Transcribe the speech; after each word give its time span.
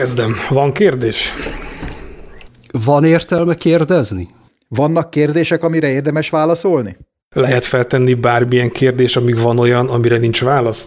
kezdem. 0.00 0.34
Van 0.48 0.72
kérdés? 0.72 1.30
Van 2.84 3.04
értelme 3.04 3.54
kérdezni? 3.54 4.28
Vannak 4.68 5.10
kérdések, 5.10 5.62
amire 5.62 5.88
érdemes 5.88 6.30
válaszolni? 6.30 6.96
Lehet 7.34 7.64
feltenni 7.64 8.14
bármilyen 8.14 8.70
kérdés, 8.70 9.16
amíg 9.16 9.38
van 9.38 9.58
olyan, 9.58 9.88
amire 9.88 10.16
nincs 10.16 10.42
válasz? 10.42 10.86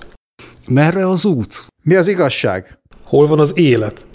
Merre 0.68 1.08
az 1.10 1.26
út? 1.26 1.68
Mi 1.84 1.96
az 1.96 2.08
igazság? 2.08 2.80
Hol 3.04 3.28
van 3.28 3.40
az 3.40 3.58
élet? 3.58 4.06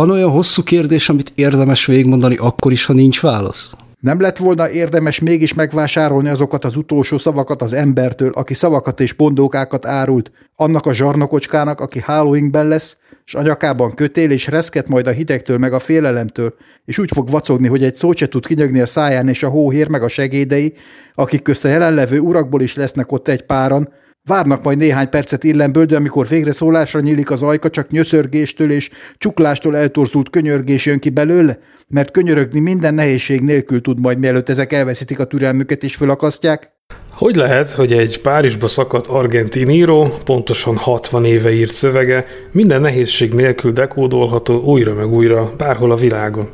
Van 0.00 0.10
olyan 0.10 0.30
hosszú 0.30 0.62
kérdés, 0.62 1.08
amit 1.08 1.32
érdemes 1.34 1.86
végigmondani 1.86 2.36
akkor 2.36 2.72
is, 2.72 2.84
ha 2.84 2.92
nincs 2.92 3.20
válasz? 3.20 3.72
Nem 3.98 4.20
lett 4.20 4.36
volna 4.36 4.70
érdemes 4.70 5.18
mégis 5.18 5.54
megvásárolni 5.54 6.28
azokat 6.28 6.64
az 6.64 6.76
utolsó 6.76 7.18
szavakat 7.18 7.62
az 7.62 7.72
embertől, 7.72 8.30
aki 8.30 8.54
szavakat 8.54 9.00
és 9.00 9.12
pondókákat 9.12 9.86
árult, 9.86 10.32
annak 10.56 10.86
a 10.86 10.94
zsarnokocskának, 10.94 11.80
aki 11.80 11.98
Halloweenben 11.98 12.68
lesz, 12.68 12.96
és 13.26 13.34
a 13.34 13.42
nyakában 13.42 13.94
kötél, 13.94 14.30
és 14.30 14.46
reszket 14.46 14.88
majd 14.88 15.06
a 15.06 15.10
hidegtől 15.10 15.58
meg 15.58 15.72
a 15.72 15.78
félelemtől, 15.78 16.54
és 16.84 16.98
úgy 16.98 17.10
fog 17.14 17.30
vacogni, 17.30 17.68
hogy 17.68 17.82
egy 17.82 17.96
szót 17.96 18.16
se 18.16 18.28
tud 18.28 18.46
kinyögni 18.46 18.80
a 18.80 18.86
száján, 18.86 19.28
és 19.28 19.42
a 19.42 19.48
hóhér 19.48 19.88
meg 19.88 20.02
a 20.02 20.08
segédei, 20.08 20.74
akik 21.14 21.42
közt 21.42 21.64
a 21.64 21.68
jelenlevő 21.68 22.18
urakból 22.18 22.62
is 22.62 22.74
lesznek 22.74 23.12
ott 23.12 23.28
egy 23.28 23.42
páran, 23.42 23.92
Várnak 24.28 24.62
majd 24.62 24.78
néhány 24.78 25.08
percet 25.08 25.44
illemből, 25.44 25.84
de 25.84 25.96
amikor 25.96 26.28
végre 26.28 26.52
szólásra 26.52 27.00
nyílik 27.00 27.30
az 27.30 27.42
ajka, 27.42 27.70
csak 27.70 27.90
nyöszörgéstől 27.90 28.70
és 28.70 28.90
csuklástól 29.16 29.76
eltorzult 29.76 30.30
könyörgés 30.30 30.86
jön 30.86 30.98
ki 30.98 31.10
belőle, 31.10 31.58
mert 31.88 32.10
könyörögni 32.10 32.60
minden 32.60 32.94
nehézség 32.94 33.40
nélkül 33.40 33.80
tud 33.80 34.00
majd, 34.00 34.18
mielőtt 34.18 34.48
ezek 34.48 34.72
elveszítik 34.72 35.18
a 35.18 35.24
türelmüket 35.24 35.82
és 35.82 35.94
fölakasztják. 35.94 36.72
Hogy 37.10 37.36
lehet, 37.36 37.70
hogy 37.70 37.92
egy 37.92 38.20
Párizsba 38.20 38.68
szakadt 38.68 39.06
argentin 39.06 39.70
író, 39.70 40.08
pontosan 40.24 40.76
60 40.76 41.24
éve 41.24 41.52
írt 41.52 41.72
szövege, 41.72 42.24
minden 42.52 42.80
nehézség 42.80 43.32
nélkül 43.32 43.72
dekódolható 43.72 44.62
újra 44.62 44.94
meg 44.94 45.12
újra 45.12 45.50
bárhol 45.56 45.90
a 45.90 45.96
világon? 45.96 46.48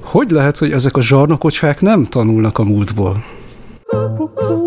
Hogy 0.00 0.30
lehet, 0.30 0.58
hogy 0.58 0.72
ezek 0.72 0.96
a 0.96 1.02
zsarnokocsák 1.02 1.80
nem 1.80 2.04
tanulnak 2.04 2.58
a 2.58 2.64
múltból? 2.64 3.24
Thy 3.90 4.63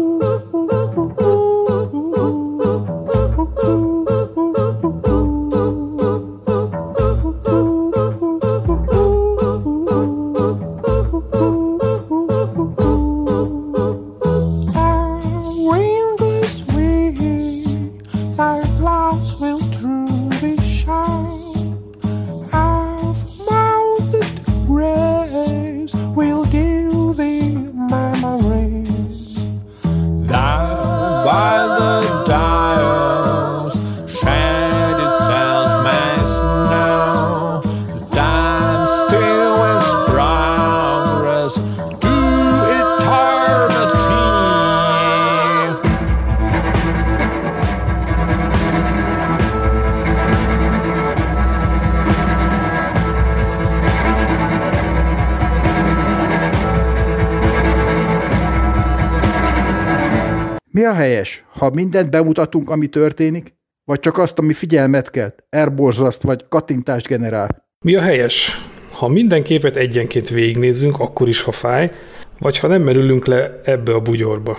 a 60.88 60.94
helyes, 60.94 61.46
ha 61.50 61.70
mindent 61.70 62.10
bemutatunk, 62.10 62.70
ami 62.70 62.88
történik, 62.88 63.56
vagy 63.84 64.00
csak 64.00 64.18
azt, 64.18 64.40
ami 64.40 64.54
figyelmet 64.54 65.10
kelt, 65.10 65.44
erborzaszt 65.50 66.22
vagy 66.22 66.46
kattintást 66.50 67.08
generál? 67.08 67.66
Mi 67.86 67.96
a 67.96 68.02
helyes? 68.02 68.50
Ha 68.92 69.08
minden 69.08 69.44
képet 69.44 69.76
egyenként 69.76 70.30
végignézzünk, 70.30 71.00
akkor 71.00 71.28
is, 71.28 71.42
ha 71.42 71.52
fáj, 71.52 71.92
vagy 72.40 72.58
ha 72.58 72.68
nem 72.68 72.82
merülünk 72.82 73.26
le 73.26 73.62
ebbe 73.64 73.94
a 73.94 74.00
bugyorba. 74.00 74.58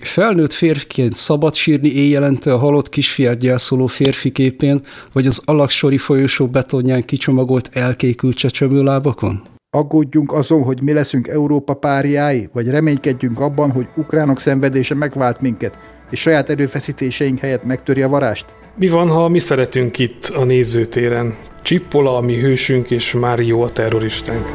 Felnőtt 0.00 0.52
férfiként 0.52 1.14
szabad 1.14 1.54
sírni 1.54 1.88
éjjelente 1.88 2.52
a 2.52 2.58
halott 2.58 2.88
kisfiát 2.88 3.38
gyászoló 3.38 3.86
férfi 3.86 4.32
képén, 4.32 4.80
vagy 5.12 5.26
az 5.26 5.42
alaksori 5.44 5.98
folyosó 5.98 6.46
betonján 6.46 7.04
kicsomagolt 7.04 7.70
elkékült 7.72 8.36
csecsemőlábakon? 8.36 9.42
Aggódjunk 9.76 10.32
azon, 10.32 10.62
hogy 10.62 10.82
mi 10.82 10.92
leszünk 10.92 11.28
Európa 11.28 11.74
páriái, 11.74 12.48
vagy 12.52 12.68
reménykedjünk 12.68 13.40
abban, 13.40 13.70
hogy 13.70 13.86
ukránok 13.96 14.38
szenvedése 14.38 14.94
megvált 14.94 15.40
minket, 15.40 15.78
és 16.10 16.20
saját 16.20 16.50
erőfeszítéseink 16.50 17.38
helyett 17.38 17.64
megtöri 17.64 18.02
a 18.02 18.08
varást? 18.08 18.46
Mi 18.76 18.88
van, 18.88 19.08
ha 19.08 19.28
mi 19.28 19.38
szeretünk 19.38 19.98
itt 19.98 20.24
a 20.24 20.44
nézőtéren? 20.44 21.36
Csippola 21.62 22.16
a 22.16 22.20
mi 22.20 22.40
hősünk, 22.40 22.90
és 22.90 23.12
Mário 23.12 23.60
a 23.60 23.72
terroristánk. 23.72 24.46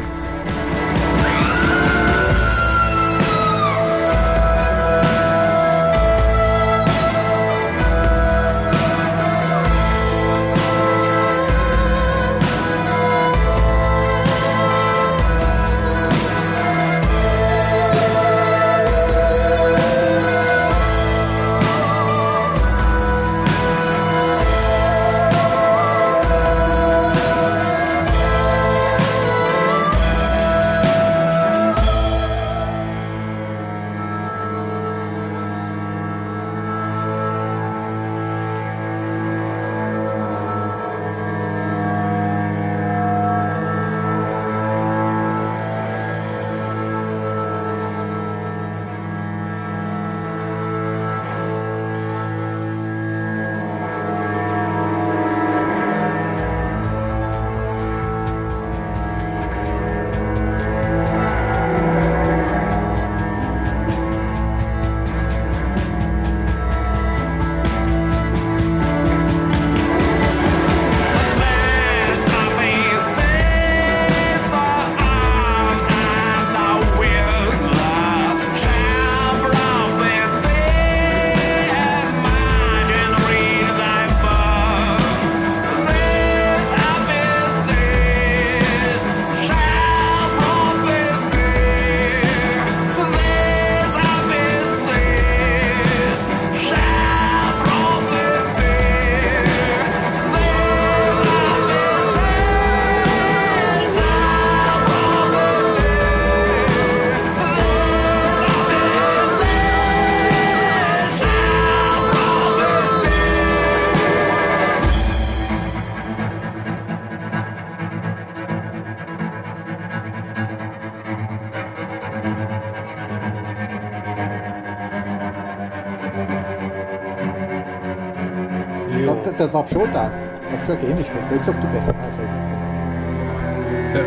Te, 129.36 129.48
tapsoltál? 129.48 130.40
Tapsolok 130.50 130.82
én 130.82 130.98
is, 131.00 131.08
vagy 131.12 131.28
hogy 131.30 131.44
szoktuk 131.44 131.74
ezt? 131.74 131.88
Elfelejtettem. 131.88 132.54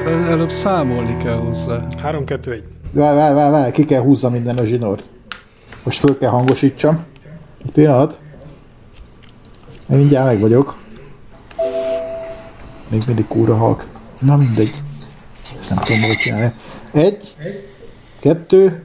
El- 0.06 0.28
Előbb 0.30 0.50
számolni 0.50 1.16
kell 1.16 1.36
hozzá. 1.36 1.80
3, 2.02 2.25
2, 2.25 2.52
1. 2.52 2.62
Várj, 2.92 3.16
várj, 3.16 3.34
várj, 3.34 3.50
várj, 3.50 3.70
ki 3.70 3.84
kell 3.84 4.00
húzza 4.02 4.30
minden 4.30 4.56
a 4.56 4.64
zsinór. 4.64 5.02
Most 5.84 5.98
föl 5.98 6.19
kell 6.19 6.30
hangosítsam. 6.30 7.04
Egy 7.64 7.70
pillanat. 7.70 8.20
Én 9.90 9.96
mindjárt 9.96 10.26
meg 10.26 10.40
vagyok. 10.40 10.76
Még 12.88 13.02
mindig 13.06 13.26
kúra 13.26 13.56
halk. 13.56 13.86
Na 14.20 14.36
mindegy. 14.36 14.82
Ezt 15.60 15.70
nem 15.75 15.78
tudom, 15.84 16.02
hogy 16.02 16.16
csinálni. 16.16 16.52
Egy, 16.92 17.34
kettő. 18.20 18.84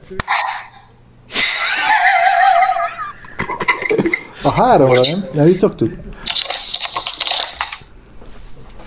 A 4.42 4.50
háromra 4.52 5.00
nem? 5.00 5.24
Nem 5.32 5.46
így 5.46 5.56
szoktuk? 5.56 5.92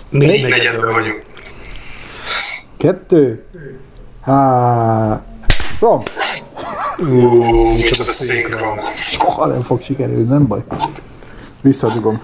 Négy 0.08 0.48
negyedben 0.48 0.92
vagyunk. 0.92 1.22
Kettő. 2.76 3.44
Há... 4.22 5.22
Rom. 5.80 6.02
Ú, 6.98 7.14
micsoda 7.72 8.04
szinkron. 8.04 8.78
Soha 8.96 9.46
nem 9.46 9.62
fog 9.62 9.80
sikerülni, 9.80 10.22
nem 10.22 10.46
baj. 10.46 10.60
Visszadugom. 11.60 12.20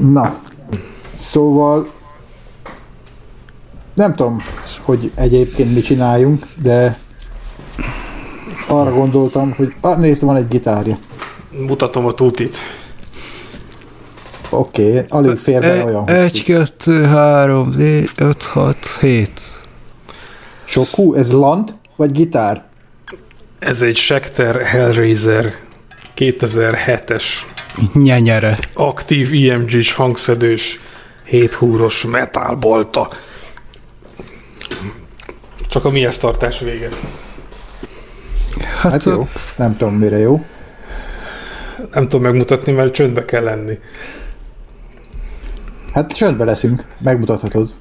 Na. 0.00 0.38
Szóval 1.12 1.92
nem 3.94 4.14
tudom, 4.14 4.42
hogy 4.82 5.12
egyébként 5.14 5.74
mi 5.74 5.80
csináljunk, 5.80 6.46
de 6.62 6.98
arra 8.68 8.92
gondoltam, 8.92 9.54
hogy 9.56 9.74
ah, 9.80 9.98
nézd, 9.98 10.22
van 10.22 10.36
egy 10.36 10.48
gitárja. 10.48 10.98
Mutatom 11.50 12.06
a 12.06 12.12
tutit. 12.12 12.56
Oké, 14.56 14.88
okay, 14.88 15.04
alig 15.08 15.36
fér 15.36 15.60
bele 15.60 15.84
olyan 15.84 16.08
Egy, 16.08 16.30
hosszú. 16.30 16.44
kettő, 16.44 17.04
három, 17.04 17.70
négy, 17.76 18.10
öt, 18.18 18.42
hat, 18.42 18.96
hét. 19.00 19.40
Sok 20.64 20.86
hú, 20.88 21.14
ez 21.14 21.32
lant 21.32 21.74
vagy 21.96 22.12
gitár? 22.12 22.64
Ez 23.58 23.82
egy 23.82 23.96
Schecter 23.96 24.60
Hellraiser 24.62 25.54
2007-es 26.16 27.24
Nyenyere. 27.94 28.58
aktív 28.74 29.32
IMG-s 29.32 29.92
hangszedős 29.92 30.80
7 31.24 31.54
húros 31.54 32.04
metálbolta. 32.04 33.08
Csak 35.68 35.84
a 35.84 35.90
mihez 35.90 36.18
tartás 36.18 36.60
vége. 36.60 36.88
Hát, 38.80 38.92
Hát 38.92 39.04
jó, 39.04 39.28
nem 39.56 39.76
tudom 39.76 39.94
mire 39.94 40.18
jó. 40.18 40.44
Nem 41.92 42.02
tudom 42.02 42.22
megmutatni, 42.22 42.72
mert 42.72 42.92
csöndbe 42.94 43.22
kell 43.22 43.42
lenni. 43.42 43.78
Hát 45.96 46.12
csöndbe 46.12 46.44
leszünk, 46.44 46.84
megmutathatod. 47.02 47.74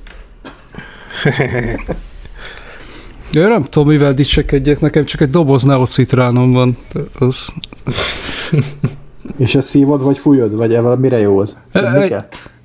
Én 3.34 3.48
nem 3.48 3.64
tudom, 3.64 3.88
mivel 3.88 4.14
dicsekedjek, 4.14 4.80
nekem 4.80 5.06
csak 5.06 5.22
egy 5.22 5.30
doboz 5.30 5.64
neocitránom 5.64 6.52
van. 6.52 6.78
Az... 7.20 7.54
És 9.38 9.56
ezt 9.56 9.68
szívod, 9.68 10.02
vagy 10.02 10.18
fújod, 10.18 10.56
vagy 10.56 10.74
evel 10.74 10.96
mire 10.96 11.20
jó 11.20 11.40
az? 11.40 11.58
Tudni 11.72 12.02
Egy-? 12.02 12.16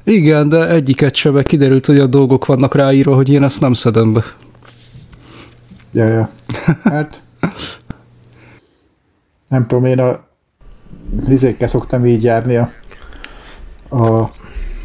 Igen, 0.04 0.48
de 0.48 0.68
egyiket 0.68 1.14
sem, 1.14 1.32
mert 1.32 1.46
kiderült, 1.46 1.86
hogy 1.86 1.98
a 1.98 2.06
dolgok 2.06 2.46
vannak 2.46 2.74
ráírva, 2.74 3.14
hogy 3.14 3.28
én 3.28 3.42
ezt 3.42 3.60
nem 3.60 3.72
szedem 3.72 4.12
be. 4.12 4.22
Ja, 5.92 6.06
ja. 6.06 6.30
Hát... 6.82 7.22
Nem 9.48 9.66
tudom, 9.66 9.84
én 9.84 9.98
a 9.98 10.24
izékkel 11.28 11.68
szoktam 11.68 12.06
így 12.06 12.22
járni 12.22 12.56
a, 12.56 12.70
a 13.96 14.30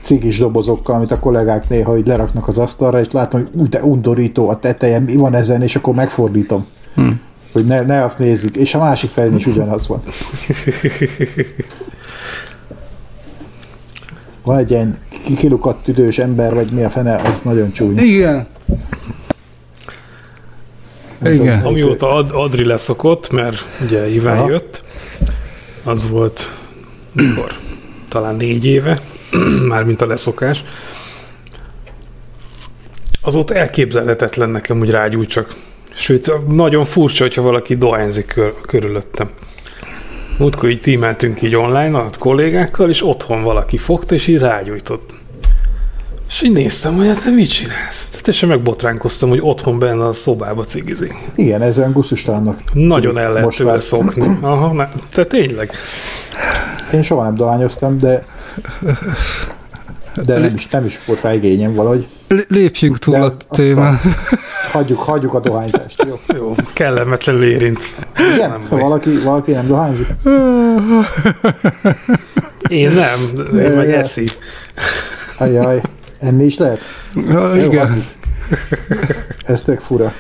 cigis 0.05 0.38
dobozokkal, 0.38 0.95
amit 0.95 1.12
a 1.12 1.19
kollégák 1.19 1.69
néha 1.69 1.97
így 1.97 2.07
leraknak 2.07 2.47
az 2.47 2.57
asztalra, 2.57 3.00
és 3.00 3.12
látom, 3.12 3.41
hogy 3.41 3.62
úgy 3.62 3.69
de 3.69 3.83
undorító 3.83 4.50
a 4.50 4.59
teteje, 4.59 5.00
mi 5.00 5.15
van 5.15 5.33
ezen, 5.33 5.62
és 5.62 5.75
akkor 5.75 5.93
megfordítom. 5.93 6.65
Hm. 6.95 7.09
Hogy 7.53 7.65
ne, 7.65 7.81
ne 7.81 8.03
azt 8.03 8.19
nézzük. 8.19 8.55
És 8.55 8.74
a 8.74 8.77
másik 8.79 9.09
felén 9.09 9.35
is 9.35 9.45
ugyanaz 9.45 9.88
van. 9.88 10.01
Van 14.43 14.57
egy 14.57 14.71
ilyen 14.71 14.97
ki- 15.25 15.35
kilukadt 15.35 15.83
tüdős 15.83 16.17
ember, 16.19 16.53
vagy 16.53 16.71
mi 16.71 16.83
a 16.83 16.89
fene, 16.89 17.15
az 17.15 17.41
nagyon 17.41 17.71
csúnya. 17.71 18.03
Igen. 18.03 18.45
Nem 21.17 21.33
Igen. 21.33 21.57
tudom, 21.57 21.74
Amióta 21.74 22.13
Ad- 22.13 22.31
Adri 22.31 22.65
leszokott, 22.65 23.31
mert 23.31 23.65
ugye 23.85 24.09
Iván 24.09 24.38
Aha. 24.38 24.50
jött, 24.50 24.83
az 25.83 26.09
volt 26.09 26.51
mikor? 27.12 27.51
Talán 28.09 28.35
négy 28.35 28.65
éve, 28.65 29.00
mármint 29.67 30.01
a 30.01 30.07
leszokás. 30.07 30.63
Azóta 33.21 33.53
elképzelhetetlen 33.53 34.49
nekem, 34.49 34.77
hogy 34.77 34.89
rágyújtsak. 34.89 35.55
Sőt, 35.93 36.47
nagyon 36.47 36.83
furcsa, 36.83 37.23
hogyha 37.23 37.41
valaki 37.41 37.75
dohányzik 37.75 38.25
kör, 38.25 38.53
körülöttem. 38.61 39.29
Múltkor 40.37 40.69
így 40.69 40.81
tímeltünk 40.81 41.41
így 41.41 41.55
online 41.55 41.97
a 41.97 42.09
kollégákkal, 42.19 42.89
és 42.89 43.05
otthon 43.05 43.43
valaki 43.43 43.77
fogta, 43.77 44.13
és 44.15 44.27
így 44.27 44.37
rágyújtott. 44.37 45.13
És 46.29 46.41
így 46.41 46.51
néztem, 46.51 46.95
hogy 46.95 47.07
hát 47.07 47.23
te 47.23 47.29
mit 47.29 47.49
csinálsz? 47.49 48.07
Tehát 48.07 48.23
teljesen 48.23 48.49
megbotránkoztam, 48.49 49.29
hogy 49.29 49.39
otthon 49.41 49.79
benne 49.79 50.05
a 50.05 50.13
szobába 50.13 50.63
cigizik. 50.63 51.13
Igen, 51.35 51.61
ez 51.61 51.77
olyan 51.77 51.91
gusztustalannak. 51.91 52.59
Nagyon 52.73 53.17
el 53.17 53.33
lehet 53.33 53.55
tőle 53.55 53.79
szokni. 53.79 54.37
Aha, 54.41 54.73
ne, 54.73 54.87
te 55.11 55.25
tényleg. 55.25 55.71
Én 56.93 57.01
soha 57.01 57.23
nem 57.23 57.35
dohányoztam, 57.35 57.99
de 57.99 58.25
de 60.24 60.38
nem 60.39 60.55
is, 60.55 60.67
nem 60.67 60.85
is 60.85 61.05
volt 61.05 61.21
rá 61.21 61.33
igényem 61.33 61.74
valahogy. 61.74 62.07
Lépjünk 62.47 62.97
túl 62.97 63.15
De 63.15 63.21
a 63.21 63.31
témán. 63.50 64.00
Hagyjuk, 64.71 65.00
hagyjuk 65.00 65.33
a 65.33 65.39
dohányzást, 65.39 66.03
jó? 66.07 66.19
Jó, 66.35 66.53
kellemetlenül 66.74 67.43
érint. 67.43 67.83
Igen? 68.33 68.50
Nem 68.50 68.65
Ha 68.69 68.77
valaki, 68.77 69.17
valaki 69.17 69.51
nem 69.51 69.67
dohányzik? 69.67 70.07
Én 72.67 72.91
nem, 72.91 73.19
én 73.38 73.71
meg 73.71 73.88
Jaj. 73.88 73.93
eszi. 73.93 74.27
Ajaj, 75.39 75.81
enni 76.19 76.43
is 76.43 76.57
lehet? 76.57 76.79
Ja, 77.27 77.55
Jó, 77.55 77.63
igen. 77.65 77.88
hagyjuk. 77.88 78.05
Ez 79.43 79.62
tök 79.62 79.79
fura. 79.79 80.13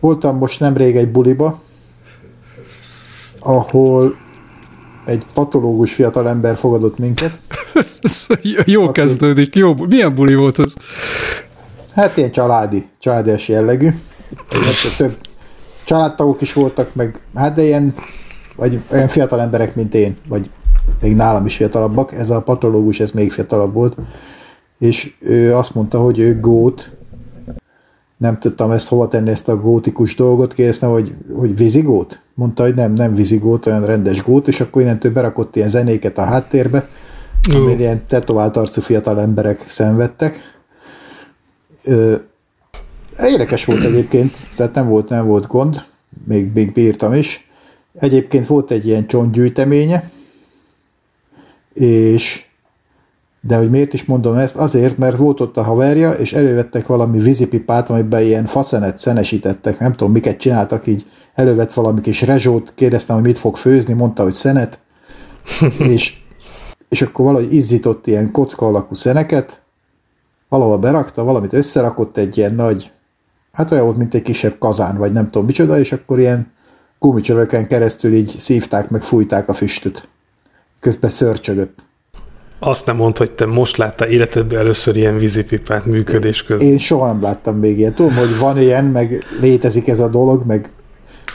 Voltam 0.00 0.36
most 0.36 0.60
nemrég 0.60 0.96
egy 0.96 1.08
buliba, 1.08 1.62
ahol 3.38 4.16
egy 5.04 5.24
patológus 5.34 5.94
fiatalember 5.94 6.56
fogadott 6.56 6.98
minket. 6.98 7.38
Ez, 7.74 7.98
ez 8.00 8.26
jó 8.64 8.82
Aki- 8.82 9.00
kezdődik. 9.00 9.54
Jó, 9.54 9.74
milyen 9.74 10.14
buli 10.14 10.34
volt 10.34 10.58
ez? 10.58 10.74
Hát 11.94 12.16
ilyen 12.16 12.30
családi, 12.30 12.86
családias 12.98 13.48
jellegű. 13.48 13.88
Hát 14.50 14.96
több 14.96 15.16
családtagok 15.84 16.40
is 16.40 16.52
voltak, 16.52 16.94
meg 16.94 17.20
hát 17.34 17.54
de 17.54 17.62
ilyen, 17.62 17.94
vagy 18.56 18.80
olyan 18.92 19.08
fiatal 19.08 19.40
emberek, 19.40 19.74
mint 19.74 19.94
én, 19.94 20.16
vagy 20.28 20.50
még 21.00 21.14
nálam 21.14 21.46
is 21.46 21.56
fiatalabbak. 21.56 22.12
Ez 22.12 22.30
a 22.30 22.42
patológus, 22.42 23.00
ez 23.00 23.10
még 23.10 23.32
fiatalabb 23.32 23.74
volt. 23.74 23.96
És 24.78 25.14
ő 25.18 25.54
azt 25.54 25.74
mondta, 25.74 25.98
hogy 25.98 26.18
ő 26.18 26.40
gót, 26.40 26.90
nem 28.16 28.38
tudtam 28.38 28.70
ezt 28.70 28.88
hova 28.88 29.08
tenni, 29.08 29.30
ezt 29.30 29.48
a 29.48 29.56
gótikus 29.56 30.14
dolgot, 30.14 30.54
kérdeztem, 30.54 30.90
hogy, 30.90 31.14
hogy 31.38 31.56
vízigót? 31.56 32.21
Mondta, 32.34 32.62
hogy 32.62 32.74
nem, 32.74 32.92
nem 32.92 33.14
vízigót, 33.14 33.66
olyan 33.66 33.86
rendes 33.86 34.22
gót, 34.22 34.48
és 34.48 34.60
akkor 34.60 34.82
innentől 34.82 35.12
berakott 35.12 35.56
ilyen 35.56 35.68
zenéket 35.68 36.18
a 36.18 36.24
háttérbe, 36.24 36.88
amit 37.54 37.78
ilyen 37.78 38.06
tetovált 38.06 38.56
arcú 38.56 38.80
fiatal 38.80 39.20
emberek 39.20 39.60
szenvedtek. 39.60 40.40
Ö, 41.84 42.16
érdekes 43.18 43.64
volt 43.64 43.84
egyébként, 43.84 44.32
tehát 44.56 44.74
nem 44.74 44.88
volt, 44.88 45.08
nem 45.08 45.26
volt 45.26 45.46
gond, 45.46 45.82
még, 46.26 46.50
még 46.54 46.72
bírtam 46.72 47.12
is. 47.14 47.48
Egyébként 47.94 48.46
volt 48.46 48.70
egy 48.70 48.86
ilyen 48.86 49.06
csontgyűjteménye, 49.06 50.10
és 51.72 52.44
de 53.44 53.56
hogy 53.56 53.70
miért 53.70 53.92
is 53.92 54.04
mondom 54.04 54.34
ezt? 54.34 54.56
Azért, 54.56 54.98
mert 54.98 55.16
volt 55.16 55.40
ott 55.40 55.56
a 55.56 55.62
haverja, 55.62 56.12
és 56.12 56.32
elővettek 56.32 56.86
valami 56.86 57.18
vízipipát, 57.18 57.90
amiben 57.90 58.22
ilyen 58.22 58.46
faszenet 58.46 58.98
szenesítettek, 58.98 59.78
nem 59.78 59.92
tudom, 59.92 60.12
miket 60.12 60.36
csináltak, 60.36 60.86
így 60.86 61.06
elővett 61.34 61.72
valami 61.72 62.00
kis 62.00 62.22
rezsót, 62.22 62.72
kérdeztem, 62.74 63.16
hogy 63.16 63.24
mit 63.24 63.38
fog 63.38 63.56
főzni, 63.56 63.92
mondta, 63.92 64.22
hogy 64.22 64.32
szenet, 64.32 64.80
és, 65.92 66.16
és 66.88 67.02
akkor 67.02 67.24
valahogy 67.24 67.54
izzított 67.54 68.06
ilyen 68.06 68.30
kocka 68.30 68.66
alakú 68.66 68.94
szeneket, 68.94 69.62
valahol 70.48 70.78
berakta, 70.78 71.24
valamit 71.24 71.52
összerakott 71.52 72.16
egy 72.16 72.36
ilyen 72.36 72.54
nagy, 72.54 72.92
hát 73.52 73.70
olyan 73.70 73.84
volt, 73.84 73.96
mint 73.96 74.14
egy 74.14 74.22
kisebb 74.22 74.58
kazán, 74.58 74.96
vagy 74.96 75.12
nem 75.12 75.24
tudom 75.24 75.46
micsoda, 75.46 75.78
és 75.78 75.92
akkor 75.92 76.18
ilyen 76.18 76.52
gumicsöveken 76.98 77.66
keresztül 77.66 78.14
így 78.14 78.34
szívták, 78.38 78.90
meg 78.90 79.02
fújták 79.02 79.48
a 79.48 79.54
füstöt. 79.54 80.08
Közben 80.80 81.10
szörcsögött. 81.10 81.90
Azt 82.64 82.86
nem 82.86 82.96
mondd, 82.96 83.18
hogy 83.18 83.30
te 83.30 83.46
most 83.46 83.76
láttál 83.76 84.08
életedben 84.08 84.58
először 84.58 84.96
ilyen 84.96 85.16
vízipipát 85.18 85.86
működés 85.86 86.42
közben. 86.42 86.68
Én 86.68 86.78
soha 86.78 87.06
nem 87.06 87.22
láttam 87.22 87.56
még 87.56 87.78
ilyet. 87.78 87.94
Tudom, 87.94 88.14
hogy 88.14 88.38
van 88.40 88.60
ilyen, 88.60 88.84
meg 88.84 89.24
létezik 89.40 89.88
ez 89.88 90.00
a 90.00 90.08
dolog, 90.08 90.42
meg 90.46 90.68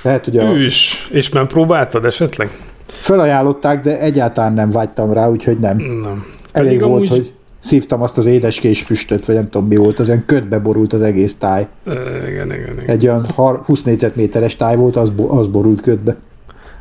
lehet, 0.03 0.25
hogy 0.25 0.37
a 0.37 0.43
Ős, 0.55 1.07
és 1.11 1.29
nem 1.29 1.47
próbáltad 1.47 2.05
esetleg? 2.05 2.49
Felajánlották, 2.87 3.83
de 3.83 3.99
egyáltalán 3.99 4.53
nem 4.53 4.69
vágytam 4.71 5.13
rá, 5.13 5.29
úgyhogy 5.29 5.57
nem. 5.59 5.77
Nem. 5.77 6.25
Elég 6.51 6.67
Pedig 6.69 6.79
volt, 6.81 6.93
amúgy- 6.95 7.09
hogy 7.09 7.33
szívtam 7.59 8.01
azt 8.01 8.17
az 8.17 8.25
édeskés 8.25 8.81
füstöt, 8.81 9.25
vagy 9.25 9.35
nem 9.35 9.49
tudom 9.49 9.67
mi 9.67 9.75
volt, 9.75 9.99
az 9.99 10.07
olyan 10.07 10.23
ködbe 10.25 10.59
borult 10.59 10.93
az 10.93 11.01
egész 11.01 11.35
táj. 11.35 11.67
Ö, 11.83 11.91
Igen, 12.29 12.45
igen, 12.51 12.73
igen. 12.73 12.85
Egy 12.85 13.07
olyan 13.07 13.25
har- 13.35 13.65
20 13.65 13.83
négyzetméteres 13.83 14.55
táj 14.55 14.75
volt, 14.75 14.95
az, 14.95 15.09
bo- 15.09 15.31
az 15.31 15.47
borult 15.47 15.81
ködbe. 15.81 16.15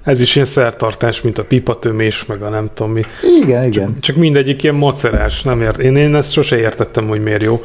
Ez 0.06 0.20
is 0.20 0.34
ilyen 0.34 0.46
szertartás, 0.46 1.20
mint 1.20 1.38
a 1.38 1.44
pipatömés, 1.44 2.25
meg 2.25 2.42
a 2.42 2.48
nem 2.48 2.70
tudom 2.75 2.92
mi. 2.92 3.02
Igen, 3.42 3.64
igen. 3.64 3.96
Csak 4.00 4.16
mindegyik 4.16 4.62
ilyen 4.62 4.75
macerás, 4.75 5.42
nem 5.42 5.62
ért. 5.62 5.78
Én, 5.78 5.96
én 5.96 6.14
ezt 6.14 6.32
sose 6.32 6.58
értettem, 6.58 7.08
hogy 7.08 7.22
miért 7.22 7.42
jó. 7.42 7.62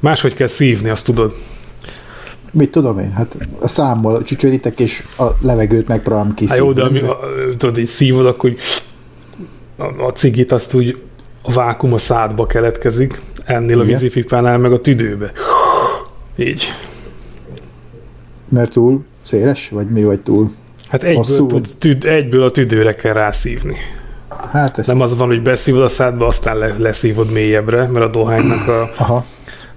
Máshogy 0.00 0.34
kell 0.34 0.46
szívni, 0.46 0.90
azt 0.90 1.04
tudod. 1.04 1.34
Mit 2.52 2.70
tudom 2.70 2.98
én? 2.98 3.12
Hát 3.12 3.36
a 3.60 3.68
számmal 3.68 4.22
csücsörítek, 4.22 4.80
és 4.80 5.04
a 5.18 5.24
levegőt 5.40 5.88
megpróbálom 5.88 6.28
Hát 6.28 6.36
kiszívni. 6.36 6.64
jó, 6.64 6.72
de 6.72 6.82
ami, 6.82 7.00
a, 7.00 7.18
tudod, 7.56 7.78
így 7.78 7.86
szívod, 7.86 8.26
akkor 8.26 8.50
úgy 8.50 8.60
a, 9.76 10.02
a 10.04 10.12
cigit 10.12 10.52
azt 10.52 10.74
úgy 10.74 10.96
a 11.42 11.52
vákum 11.52 11.92
a 11.92 11.98
szádba 11.98 12.46
keletkezik, 12.46 13.20
ennél 13.44 13.78
a 13.78 13.82
Igen. 13.82 13.86
vízipipánál, 13.86 14.58
meg 14.58 14.72
a 14.72 14.80
tüdőbe. 14.80 15.32
Így. 16.36 16.68
Mert 18.48 18.72
túl 18.72 19.04
széles, 19.22 19.68
vagy 19.68 19.86
mi 19.86 20.04
vagy 20.04 20.20
túl? 20.20 20.50
Hát 20.92 21.02
egyből, 21.02 21.22
Hosszú. 21.22 21.46
tud, 21.46 21.68
tüd, 21.78 22.04
egyből 22.04 22.42
a 22.42 22.50
tüdőre 22.50 22.94
kell 22.94 23.12
rászívni. 23.12 23.76
Hát 24.50 24.78
ez... 24.78 24.86
Nem 24.86 25.00
az 25.00 25.16
van, 25.16 25.26
hogy 25.26 25.42
beszívod 25.42 25.82
a 25.82 25.88
szádba, 25.88 26.26
aztán 26.26 26.58
le, 26.58 26.74
leszívod 26.78 27.30
mélyebbre, 27.30 27.86
mert 27.86 28.04
a 28.04 28.08
dohánynak 28.08 28.68
a, 28.68 28.90
Aha. 28.96 29.24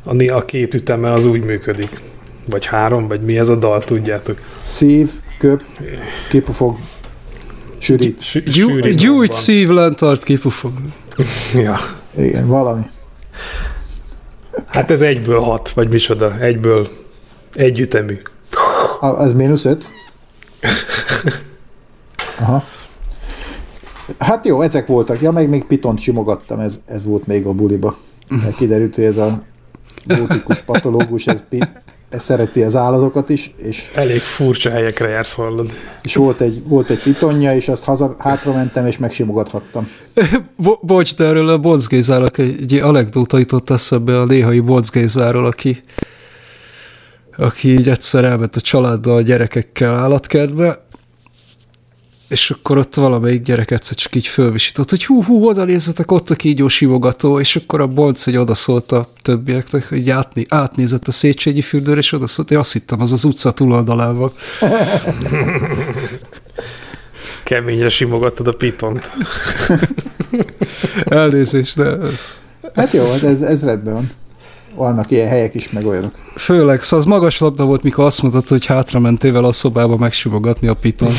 a, 0.03 0.13
né- 0.13 0.31
a 0.31 0.45
két 0.45 0.73
üteme 0.73 1.11
az 1.11 1.25
úgy 1.25 1.43
működik. 1.43 2.01
Vagy 2.49 2.65
három, 2.65 3.07
vagy 3.07 3.21
mi 3.21 3.37
ez 3.37 3.49
a 3.49 3.55
dal, 3.55 3.83
tudjátok. 3.83 4.39
Szív, 4.69 5.11
köp, 5.37 5.63
kipufog, 6.29 6.77
sűrít. 7.77 8.21
Gyújt 8.95 9.31
van. 9.31 9.37
szív 9.37 9.69
lent 9.69 9.95
tart 9.95 10.23
kipufog. 10.23 10.73
Ja. 11.53 11.77
Igen, 12.17 12.47
valami. 12.47 12.83
Hát 14.65 14.91
ez 14.91 15.01
egyből 15.01 15.39
hat, 15.39 15.69
vagy 15.69 15.89
micsoda, 15.89 16.39
egyből 16.39 16.87
egy 17.53 17.79
ütemű. 17.79 18.19
A, 18.99 19.05
az 19.05 19.33
mínusz 19.33 19.65
öt? 19.65 19.89
Aha. 22.39 22.63
Hát 24.19 24.45
jó, 24.45 24.61
ezek 24.61 24.87
voltak. 24.87 25.21
Ja, 25.21 25.31
meg 25.31 25.49
még 25.49 25.63
pitont 25.63 25.99
simogattam, 25.99 26.59
ez, 26.59 26.79
ez 26.85 27.05
volt 27.05 27.27
még 27.27 27.45
a 27.45 27.51
buliba. 27.51 27.97
Mert 28.27 28.55
kiderült, 28.55 28.95
hogy 28.95 29.03
ez 29.03 29.17
a 29.17 29.41
gótikus 30.07 30.61
patológus, 30.61 31.27
ez, 31.27 31.43
pi- 31.49 31.67
ez 32.09 32.23
szereti 32.23 32.61
az 32.63 32.75
állatokat 32.75 33.29
is, 33.29 33.53
és, 33.57 33.91
Elég 33.95 34.19
furcsa 34.19 34.69
helyekre 34.69 35.07
jársz, 35.07 35.33
hallod. 35.33 35.69
és 36.03 36.15
volt, 36.15 36.41
egy, 36.41 36.61
volt 36.67 36.89
egy 36.89 37.01
pitonja, 37.03 37.55
és 37.55 37.67
azt 37.67 37.83
haza, 37.83 38.15
hátra 38.17 38.53
mentem, 38.53 38.85
és 38.85 38.97
megsimogathattam. 38.97 39.87
Bo- 40.55 40.85
bocs, 40.85 41.15
de 41.15 41.25
erről 41.25 41.49
a 41.49 41.57
Bonc 41.57 41.87
Gézának 41.87 42.37
egy 42.37 42.73
anekdóta 42.81 43.37
jutott 43.37 43.69
eszembe 43.69 44.19
a 44.19 44.25
néhai 44.25 44.59
Bonc 44.59 44.89
Gézáról, 44.89 45.45
aki, 45.45 45.83
aki 47.37 47.69
így 47.69 47.89
egyszer 47.89 48.23
elment 48.23 48.55
a 48.55 48.61
családdal 48.61 49.15
a 49.15 49.21
gyerekekkel 49.21 49.95
állatkertbe, 49.95 50.85
és 52.27 52.51
akkor 52.51 52.77
ott 52.77 52.95
valamelyik 52.95 53.41
gyerek 53.41 53.71
egyszer 53.71 53.95
csak 53.95 54.15
így 54.15 54.27
fölvisított, 54.27 54.89
hogy 54.89 55.05
hú, 55.05 55.23
hú, 55.23 55.47
oda 55.47 55.63
nézzetek, 55.63 56.11
ott 56.11 56.29
a 56.29 56.35
kígyó 56.35 56.67
simogató, 56.67 57.39
és 57.39 57.55
akkor 57.55 57.81
a 57.81 57.87
Bonc 57.87 58.27
egy 58.27 58.37
odaszólt 58.37 58.91
a 58.91 59.09
többieknek, 59.21 59.87
hogy 59.89 60.09
átné, 60.09 60.43
átnézett 60.49 61.07
a 61.07 61.11
Széchenyi 61.11 61.61
fürdőre, 61.61 61.99
és 61.99 62.11
odaszólt, 62.11 62.47
hogy 62.47 62.57
azt 62.57 62.73
hittem, 62.73 63.01
az 63.01 63.11
az 63.11 63.23
utca 63.23 63.51
túloldalán 63.51 64.17
van. 64.17 64.31
Keményre 67.43 67.89
simogattad 67.89 68.47
a 68.47 68.53
pitont. 68.53 69.09
Elnézést, 71.05 71.75
de 71.75 71.97
ez... 71.97 72.39
Hát 72.75 72.91
jó, 72.93 73.11
hát 73.11 73.23
ez, 73.23 73.41
ez 73.41 73.63
rendben 73.63 73.93
van. 73.93 74.11
Vannak 74.75 75.11
ilyen 75.11 75.27
helyek 75.27 75.53
is, 75.53 75.71
meg 75.71 75.85
olyanok. 75.85 76.11
Főleg, 76.35 76.81
szóval 76.81 76.99
az 76.99 77.11
magas 77.11 77.39
labda 77.39 77.65
volt, 77.65 77.83
mikor 77.83 78.05
azt 78.05 78.21
mondtad, 78.21 78.47
hogy 78.47 78.65
hátra 78.65 78.99
mentél 78.99 79.31
vele 79.31 79.47
a 79.47 79.51
szobába 79.51 79.97
megsimogatni 79.97 80.67
a 80.67 80.73
piton. 80.73 81.11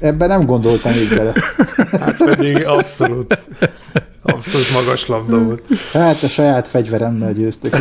Ebben 0.00 0.28
nem 0.28 0.46
gondoltam 0.46 0.92
így 0.92 1.08
bele. 1.08 1.32
Hát 2.00 2.24
pedig 2.24 2.66
abszolút, 2.66 3.38
abszolút 4.22 4.72
magas 4.72 5.06
labda 5.06 5.38
volt. 5.38 5.62
Hát 5.92 6.22
a 6.22 6.28
saját 6.28 6.68
fegyveremmel 6.68 7.32
győztök. 7.32 7.74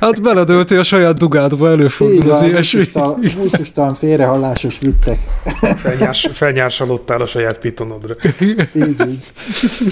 Hát 0.00 0.22
beledöltél 0.22 0.78
a 0.78 0.82
saját 0.82 1.18
dugádba, 1.18 1.70
előfordul 1.70 2.30
az 2.30 2.42
ilyesmi. 2.42 2.84
Buszustalan 3.36 3.94
félrehallásos 3.94 4.78
viccek. 4.78 5.18
Felnyárs, 5.76 6.28
felnyársalodtál 6.32 7.20
a 7.20 7.26
saját 7.26 7.58
pitonodra. 7.58 8.14
Így, 8.40 8.68
így. 8.74 9.18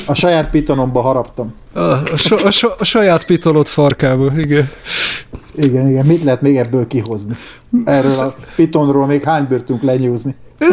A 0.07 0.15
saját 0.15 0.51
pitonomba 0.51 1.01
haraptam. 1.01 1.55
A, 1.73 1.81
a, 1.81 2.03
a, 2.29 2.75
a 2.79 2.85
saját 2.85 3.27
pitonod 3.27 3.67
farkába, 3.67 4.33
igen. 4.37 4.71
Igen, 5.55 5.89
igen. 5.89 6.07
Mit 6.07 6.23
lehet 6.23 6.41
még 6.41 6.57
ebből 6.57 6.87
kihozni? 6.87 7.37
Erről 7.85 8.19
a 8.19 8.35
pitonról 8.57 9.07
még 9.07 9.23
hány 9.23 9.47
bőrtünk 9.49 9.83
lenyúzni? 9.83 10.35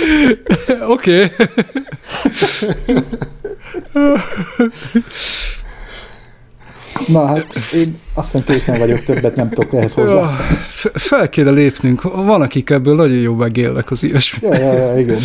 Oké. 0.94 1.32
Na 7.06 7.26
hát 7.26 7.46
én 7.74 7.98
azt 8.14 8.32
hiszem 8.32 8.46
készen 8.46 8.78
vagyok, 8.78 9.04
többet 9.04 9.36
nem 9.36 9.48
tudok 9.48 9.72
ehhez 9.74 9.94
hozzá. 9.94 10.30
Fel 10.94 11.28
kéne 11.28 11.50
lépnünk. 11.50 12.02
Van, 12.02 12.42
akik 12.42 12.70
ebből 12.70 12.94
nagyon 12.94 13.16
jó 13.16 13.34
megélnek 13.34 13.90
az 13.90 14.02
ilyesmi. 14.02 14.48
Ja, 14.48 14.54
ja, 14.54 14.72
ja, 14.72 14.98
igen. 14.98 15.20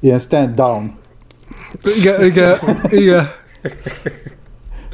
Ilyen 0.00 0.18
stand 0.18 0.54
down. 0.54 0.94
Igen, 1.98 2.24
igen, 2.24 2.58
igen. 2.90 3.30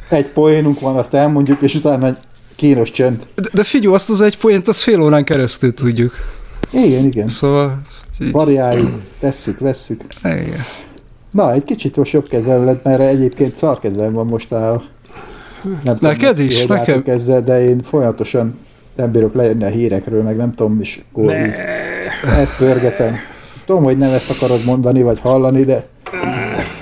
Egy 0.09 0.27
poénunk 0.27 0.79
van, 0.79 0.95
azt 0.95 1.13
elmondjuk, 1.13 1.61
és 1.61 1.75
utána 1.75 2.07
egy 2.07 2.17
kínos 2.55 2.91
csönd. 2.91 3.25
De, 3.35 3.49
de 3.53 3.63
figyelj, 3.63 3.93
azt 3.93 4.09
az 4.09 4.21
egy 4.21 4.37
poént, 4.37 4.67
azt 4.67 4.81
fél 4.81 5.01
órán 5.01 5.23
keresztül 5.23 5.73
tudjuk. 5.73 6.13
Igen, 6.71 7.05
igen. 7.05 7.27
Szóval... 7.27 7.81
így- 8.21 8.31
Variáljuk, 8.31 9.01
tesszük, 9.19 9.59
vesszük. 9.59 10.01
Igen. 10.23 10.59
Na, 11.31 11.53
egy 11.53 11.63
kicsit 11.63 11.95
most 11.95 12.11
jobb 12.13 12.27
kedvem 12.27 12.65
lett, 12.65 12.83
mert 12.83 12.99
egyébként 13.01 13.55
szar 13.55 13.79
kedvem 13.79 14.13
van 14.13 14.25
most 14.25 14.51
a... 14.51 14.83
Nem 15.83 15.97
Neked 15.99 16.29
tudom, 16.35 16.45
is? 16.45 16.65
Nekem- 16.65 17.03
Ezzel, 17.05 17.41
de 17.41 17.63
én 17.63 17.81
folyamatosan 17.83 18.57
nem 18.95 19.11
bírok 19.11 19.33
lejönni 19.33 19.63
a 19.63 19.67
hírekről, 19.67 20.23
meg 20.23 20.35
nem 20.35 20.53
tudom, 20.53 20.81
akkor 21.11 21.23
így 21.35 21.51
ezt 22.39 22.55
pörgetem. 22.57 23.15
Tudom, 23.65 23.83
hogy 23.83 23.97
nem 23.97 24.11
ezt 24.13 24.29
akarod 24.29 24.65
mondani, 24.65 25.01
vagy 25.01 25.19
hallani, 25.19 25.63
de 25.63 25.87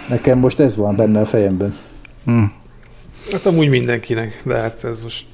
nekem 0.09 0.37
most 0.39 0.59
ez 0.59 0.75
van 0.75 0.95
benne 0.95 1.19
a 1.19 1.25
fejemben. 1.25 1.75
Hm. 2.25 2.43
Hát 3.31 3.45
amúgy 3.45 3.69
mindenkinek, 3.69 4.41
de 4.45 4.55
hát 4.55 4.83
ez 4.83 5.03
most... 5.03 5.25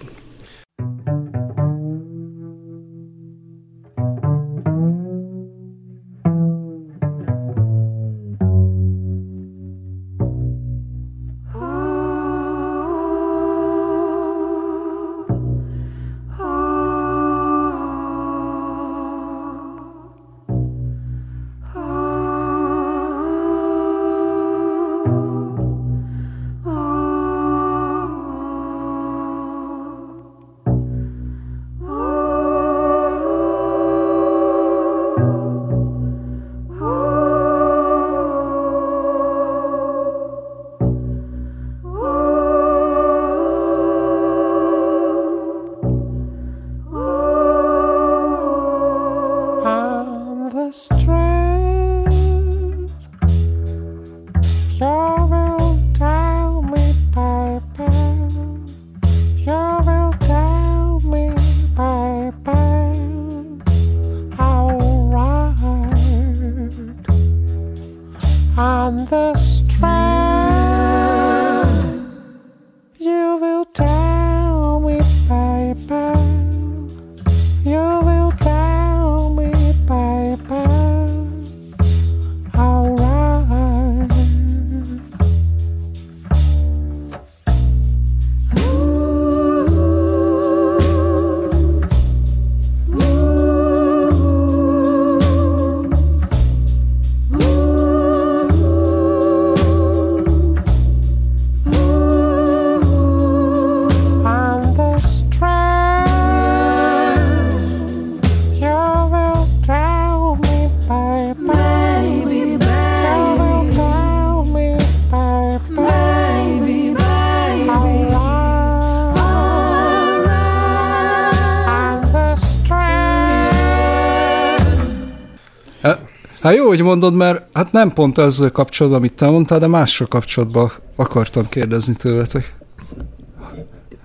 hogy 126.75 126.85
mondod, 126.85 127.13
mert 127.13 127.43
hát 127.53 127.71
nem 127.71 127.93
pont 127.93 128.17
ezzel 128.17 128.51
kapcsolatban, 128.51 128.99
amit 129.01 129.13
te 129.13 129.29
mondtál, 129.29 129.59
de 129.59 129.67
mással 129.67 130.07
kapcsolatban 130.07 130.71
akartam 130.95 131.49
kérdezni 131.49 131.93
tőletek. 131.95 132.55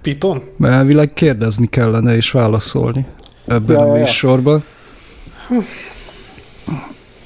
Piton? 0.03 0.43
Mert 0.57 0.75
elvileg 0.75 1.13
kérdezni 1.13 1.67
kellene 1.67 2.17
és 2.17 2.31
válaszolni 2.31 3.07
ebben 3.47 3.77
Ja, 3.77 3.83
a 3.83 3.87
ja, 3.87 3.95
ja. 3.95 4.01
műsorban. 4.01 4.65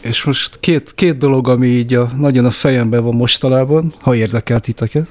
És 0.01 0.25
most 0.25 0.61
két, 0.61 0.95
két 0.95 1.19
dolog, 1.19 1.49
ami 1.49 1.67
így 1.67 1.95
a, 1.95 2.11
nagyon 2.19 2.45
a 2.45 2.51
fejemben 2.51 3.05
van 3.05 3.15
mostanában, 3.15 3.95
ha 4.01 4.15
érdekel 4.15 4.61
titeket. 4.61 5.11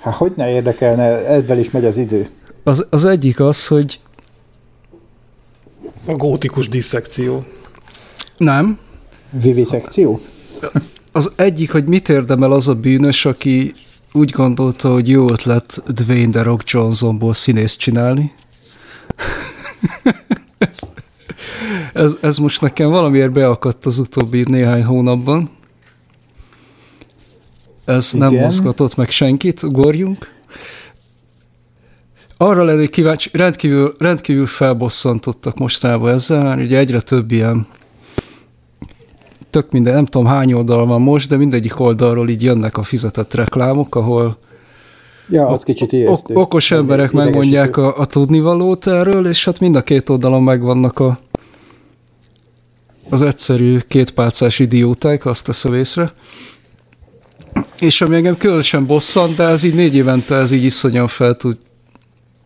Hát 0.00 0.14
hogy 0.14 0.32
ne 0.36 0.50
érdekelne, 0.50 1.26
ebben 1.34 1.58
is 1.58 1.70
megy 1.70 1.84
az 1.84 1.96
idő. 1.96 2.28
Az, 2.64 2.86
az 2.90 3.04
egyik 3.04 3.40
az, 3.40 3.66
hogy 3.66 4.00
A 6.04 6.12
gótikus 6.12 6.68
disszekció. 6.68 7.44
nem, 8.36 8.78
Vivisekció? 9.30 10.20
az 11.12 11.32
egyik, 11.36 11.72
hogy 11.72 11.84
mit 11.84 12.08
érdemel 12.08 12.52
az 12.52 12.68
a 12.68 12.74
bűnös, 12.74 13.24
aki 13.24 13.72
úgy 14.12 14.30
gondolta, 14.30 14.92
hogy 14.92 15.08
jó 15.08 15.30
ötlet 15.30 15.82
Dwayne 15.86 16.30
The 16.30 16.42
Rock 16.42 16.70
Johnsonból 16.70 17.32
színészt 17.32 17.78
csinálni. 17.78 18.32
ez, 20.58 20.78
ez, 21.92 22.16
ez 22.20 22.36
most 22.36 22.60
nekem 22.60 22.90
valamiért 22.90 23.32
beakadt 23.32 23.86
az 23.86 23.98
utóbbi 23.98 24.44
néhány 24.48 24.84
hónapban. 24.84 25.50
Ez 27.84 28.12
nem 28.12 28.30
Igen. 28.32 28.42
mozgatott 28.42 28.96
meg 28.96 29.10
senkit, 29.10 29.62
ugorjunk. 29.62 30.38
Arra 32.36 32.64
lennék 32.64 32.90
kíváncsi, 32.90 33.30
rendkívül, 33.32 33.94
rendkívül 33.98 34.46
felbosszantottak 34.46 35.58
mostában 35.58 36.12
ezzel, 36.12 36.58
ugye 36.58 36.78
egyre 36.78 37.00
több 37.00 37.30
ilyen 37.32 37.66
tök 39.50 39.70
minden, 39.70 39.94
nem 39.94 40.04
tudom 40.04 40.26
hány 40.26 40.52
oldal 40.52 40.86
van 40.86 41.00
most, 41.00 41.28
de 41.28 41.36
mindegyik 41.36 41.80
oldalról 41.80 42.28
így 42.28 42.42
jönnek 42.42 42.78
a 42.78 42.82
fizetett 42.82 43.34
reklámok, 43.34 43.94
ahol 43.94 44.38
Ja, 45.28 45.48
az 45.48 45.62
kicsit 45.62 45.92
ijesztő. 45.92 46.34
ok- 46.34 46.42
okos 46.42 46.70
emberek 46.70 47.12
megmondják 47.12 47.76
a, 47.76 47.98
a 47.98 48.06
tudnivalót 48.06 48.86
erről, 48.86 49.26
és 49.26 49.44
hát 49.44 49.60
mind 49.60 49.76
a 49.76 49.82
két 49.82 50.08
oldalon 50.08 50.42
megvannak 50.42 50.98
a, 50.98 51.18
az 53.10 53.22
egyszerű 53.22 53.78
kétpálcás 53.88 54.58
idióták, 54.58 55.26
azt 55.26 55.44
teszem 55.44 55.74
észre. 55.74 56.12
És 57.80 58.00
ami 58.00 58.16
engem 58.16 58.36
különösen 58.36 58.86
bosszant, 58.86 59.36
de 59.36 59.44
ez 59.44 59.62
így 59.62 59.74
négy 59.74 59.94
évente 59.94 60.34
ez 60.34 60.50
így 60.50 60.64
iszonyan 60.64 61.06
fel 61.08 61.34
tud 61.34 61.56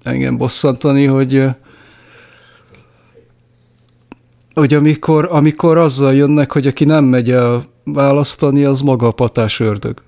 engem 0.02 0.36
bosszantani, 0.36 1.06
hogy 1.06 1.46
hogy 4.54 4.74
amikor, 4.74 5.28
amikor 5.30 5.78
azzal 5.78 6.14
jönnek, 6.14 6.52
hogy 6.52 6.66
aki 6.66 6.84
nem 6.84 7.04
megy 7.04 7.30
el 7.30 7.64
választani, 7.84 8.64
az 8.64 8.80
maga 8.80 9.06
a 9.06 9.12
patás 9.12 9.60
ördög. 9.60 10.02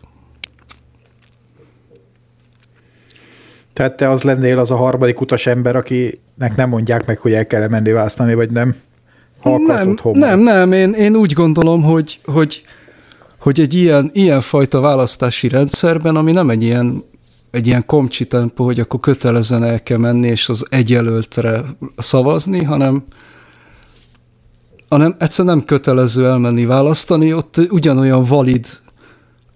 Tehát 3.72 3.96
te 3.96 4.10
az 4.10 4.22
lennél 4.22 4.58
az 4.58 4.70
a 4.70 4.76
harmadik 4.76 5.20
utas 5.20 5.46
ember, 5.46 5.76
akinek 5.76 6.56
nem 6.56 6.68
mondják 6.68 7.06
meg, 7.06 7.18
hogy 7.18 7.32
el 7.32 7.46
kell 7.46 7.68
menni 7.68 7.92
választani, 7.92 8.34
vagy 8.34 8.50
nem? 8.50 8.74
Ha 9.40 9.54
akarsz 9.54 9.82
nem, 9.82 9.90
otthon 9.90 10.18
nem, 10.18 10.40
nem, 10.40 10.72
én, 10.72 10.92
én 10.92 11.16
úgy 11.16 11.32
gondolom, 11.32 11.82
hogy, 11.82 12.20
hogy, 12.24 12.62
hogy 13.38 13.60
egy 13.60 13.74
ilyen, 13.74 14.10
ilyen 14.12 14.40
fajta 14.40 14.80
választási 14.80 15.48
rendszerben, 15.48 16.16
ami 16.16 16.32
nem 16.32 16.50
egy 16.50 16.62
ilyen, 16.62 17.04
egy 17.50 17.66
ilyen 17.66 17.86
komcsi 17.86 18.26
tempó, 18.26 18.64
hogy 18.64 18.80
akkor 18.80 19.00
kötelezően 19.00 19.64
el 19.64 19.82
kell 19.82 19.98
menni 19.98 20.28
és 20.28 20.48
az 20.48 20.66
egy 20.70 20.90
jelöltre 20.90 21.64
szavazni, 21.96 22.62
hanem, 22.62 23.04
hanem 24.88 25.14
egyszerűen 25.18 25.56
nem 25.56 25.66
kötelező 25.66 26.26
elmenni 26.26 26.64
választani, 26.64 27.32
ott 27.32 27.56
ugyanolyan 27.70 28.24
valid 28.24 28.66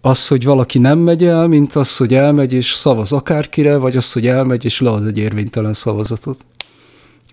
az, 0.01 0.29
hogy 0.29 0.45
valaki 0.45 0.79
nem 0.79 0.99
megy 0.99 1.25
el, 1.25 1.47
mint 1.47 1.75
az, 1.75 1.97
hogy 1.97 2.15
elmegy 2.15 2.53
és 2.53 2.73
szavaz 2.73 3.13
akárkire, 3.13 3.77
vagy 3.77 3.97
az, 3.97 4.13
hogy 4.13 4.27
elmegy 4.27 4.65
és 4.65 4.81
lead 4.81 5.07
egy 5.07 5.19
érvénytelen 5.19 5.73
szavazatot. 5.73 6.45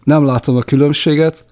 Nem 0.03 0.25
látom 0.25 0.55
a 0.55 0.61
különbséget, 0.61 1.45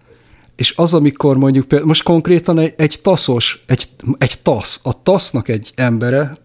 és 0.55 0.73
az, 0.75 0.93
amikor 0.93 1.37
mondjuk 1.37 1.65
például, 1.65 1.89
most 1.89 2.03
konkrétan 2.03 2.59
egy, 2.59 2.73
egy 2.77 2.99
taszos, 3.01 3.63
egy, 3.65 3.89
egy 4.17 4.39
tasz, 4.41 4.79
a 4.83 5.03
tasznak 5.03 5.47
egy 5.47 5.71
embere, 5.75 6.37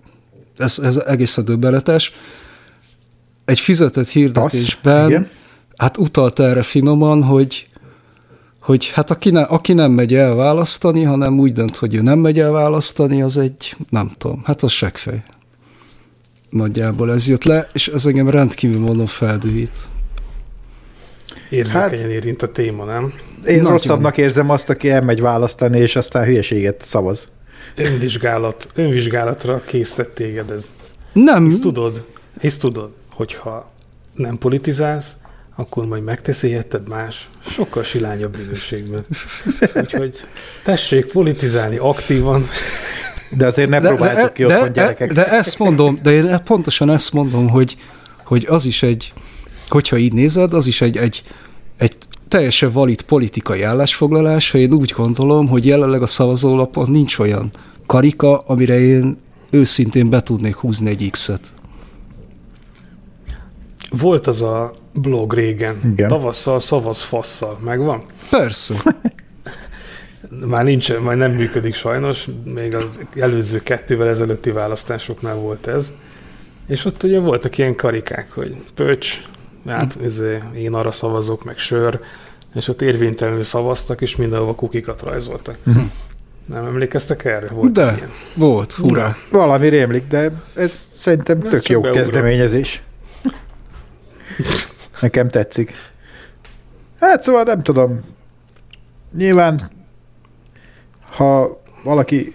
ez, 0.56 0.78
ez 0.78 0.96
egészen 0.96 1.44
döbbenetes, 1.44 2.12
egy 3.44 3.60
fizetett 3.60 4.08
hirdetésben, 4.08 5.08
igen. 5.08 5.28
hát 5.76 5.96
utalt 5.96 6.40
erre 6.40 6.62
finoman, 6.62 7.22
hogy, 7.22 7.66
hogy 8.70 8.90
hát 8.90 9.10
aki, 9.10 9.30
ne, 9.30 9.42
aki 9.42 9.72
nem 9.72 9.90
megy 9.90 10.14
el 10.14 10.34
választani, 10.34 11.02
hanem 11.02 11.38
úgy 11.38 11.52
dönt, 11.52 11.76
hogy 11.76 11.94
ő 11.94 12.00
nem 12.00 12.18
megy 12.18 12.38
el 12.38 12.50
választani, 12.50 13.22
az 13.22 13.36
egy, 13.36 13.76
nem 13.88 14.10
tudom, 14.18 14.42
hát 14.44 14.62
az 14.62 14.70
seggfej. 14.70 15.22
Nagyjából 16.50 17.12
ez 17.12 17.28
jött 17.28 17.44
le, 17.44 17.68
és 17.72 17.88
ez 17.88 18.06
engem 18.06 18.28
rendkívül 18.28 18.80
mondom 18.80 19.06
feldühít. 19.06 19.74
Érzékenyen 21.48 21.90
Hát- 21.90 22.10
érint 22.10 22.42
a 22.42 22.52
téma, 22.52 22.84
nem? 22.84 23.12
Én 23.46 23.56
Nagyon. 23.56 23.70
rosszabbnak 23.70 24.16
érzem 24.18 24.50
azt, 24.50 24.70
aki 24.70 24.90
elmegy 24.90 25.20
választani, 25.20 25.78
és 25.78 25.96
aztán 25.96 26.24
hülyeséget 26.24 26.84
szavaz. 26.84 27.28
Önvizsgálat, 27.76 28.68
önvizsgálatra 28.74 29.62
készített 29.66 30.14
téged 30.14 30.50
ez. 30.50 30.70
Nem, 31.12 31.44
Hisz 31.44 31.60
tudod, 31.60 32.04
hisz 32.40 32.58
tudod, 32.58 32.90
hogyha 33.10 33.70
nem 34.14 34.38
politizálsz, 34.38 35.16
akkor 35.60 35.86
majd 35.86 36.02
megteszi 36.02 36.48
érted 36.48 36.88
más, 36.88 37.28
sokkal 37.46 37.82
silányabb 37.82 38.36
minőségben. 38.36 39.04
Úgyhogy 39.74 40.20
tessék 40.64 41.12
politizálni 41.12 41.76
aktívan. 41.76 42.44
De 43.36 43.46
azért 43.46 43.68
ne 43.68 43.80
próbáljátok 43.80 44.32
ki 44.32 44.44
otthon 44.44 44.72
gyerekek. 44.72 45.12
De 45.12 45.26
ezt 45.26 45.58
mondom, 45.58 45.98
de 46.02 46.10
én 46.10 46.42
pontosan 46.44 46.90
ezt 46.90 47.12
mondom, 47.12 47.48
hogy, 47.48 47.76
hogy 48.24 48.46
az 48.48 48.64
is 48.64 48.82
egy, 48.82 49.12
hogyha 49.68 49.96
így 49.96 50.12
nézed, 50.12 50.54
az 50.54 50.66
is 50.66 50.80
egy, 50.80 50.96
egy, 50.96 51.22
egy 51.78 51.96
teljesen 52.28 52.72
valid 52.72 53.02
politikai 53.02 53.62
állásfoglalás, 53.62 54.50
ha 54.50 54.58
én 54.58 54.72
úgy 54.72 54.92
gondolom, 54.96 55.48
hogy 55.48 55.66
jelenleg 55.66 56.02
a 56.02 56.06
szavazólapon 56.06 56.90
nincs 56.90 57.18
olyan 57.18 57.50
karika, 57.86 58.38
amire 58.38 58.80
én 58.80 59.18
őszintén 59.50 60.10
be 60.10 60.20
tudnék 60.20 60.54
húzni 60.54 60.90
egy 60.90 61.08
X-et. 61.10 61.40
Volt 63.90 64.26
az 64.26 64.42
a 64.42 64.72
blog 64.92 65.32
régen, 65.34 65.80
Igen. 65.92 66.08
tavasszal 66.08 66.60
szavaz 66.60 67.00
fasszal, 67.02 67.58
megvan? 67.64 68.02
Persze. 68.30 68.74
Már 70.46 70.64
nincs, 70.64 70.96
majd 70.98 71.18
nem 71.18 71.32
működik 71.32 71.74
sajnos, 71.74 72.28
még 72.44 72.74
az 72.74 72.84
előző 73.16 73.58
kettővel 73.62 74.08
ezelőtti 74.08 74.50
választásoknál 74.50 75.34
volt 75.34 75.66
ez. 75.66 75.92
És 76.68 76.84
ott 76.84 77.02
ugye 77.02 77.18
voltak 77.18 77.58
ilyen 77.58 77.74
karikák, 77.76 78.30
hogy 78.32 78.56
pöcs, 78.74 79.22
hát 79.66 79.98
izé, 80.04 80.38
én 80.56 80.74
arra 80.74 80.92
szavazok, 80.92 81.44
meg 81.44 81.58
sör, 81.58 82.00
és 82.54 82.68
ott 82.68 82.82
érvénytelenül 82.82 83.42
szavaztak, 83.42 84.00
és 84.00 84.16
mindenhova 84.16 84.54
kukikat 84.54 85.02
rajzoltak. 85.02 85.56
Nem 86.46 86.64
emlékeztek 86.64 87.24
erre? 87.24 87.48
Volt 87.48 87.72
De, 87.72 87.94
ilyen. 87.96 88.10
volt, 88.34 88.72
hurrá. 88.72 89.16
Valami 89.30 89.68
rémlik, 89.68 90.06
de 90.06 90.32
ez 90.54 90.86
szerintem 90.96 91.40
Ez 91.44 91.50
tök 91.50 91.68
jó 91.68 91.80
beugrott. 91.80 92.02
kezdeményezés. 92.02 92.82
Nekem 95.00 95.28
tetszik. 95.28 95.72
Hát 97.00 97.22
szóval 97.22 97.42
nem 97.42 97.62
tudom. 97.62 98.00
Nyilván, 99.16 99.70
ha 101.16 101.60
valaki 101.84 102.32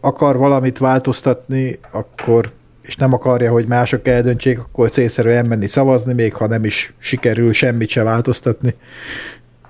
akar 0.00 0.36
valamit 0.36 0.78
változtatni, 0.78 1.78
akkor 1.90 2.52
és 2.82 2.96
nem 2.96 3.12
akarja, 3.12 3.50
hogy 3.50 3.68
mások 3.68 4.08
eldöntsék, 4.08 4.58
akkor 4.58 4.90
célszerű 4.90 5.28
elmenni 5.28 5.66
szavazni, 5.66 6.12
még 6.12 6.34
ha 6.34 6.46
nem 6.46 6.64
is 6.64 6.94
sikerül 6.98 7.52
semmit 7.52 7.88
se 7.88 8.02
változtatni. 8.02 8.74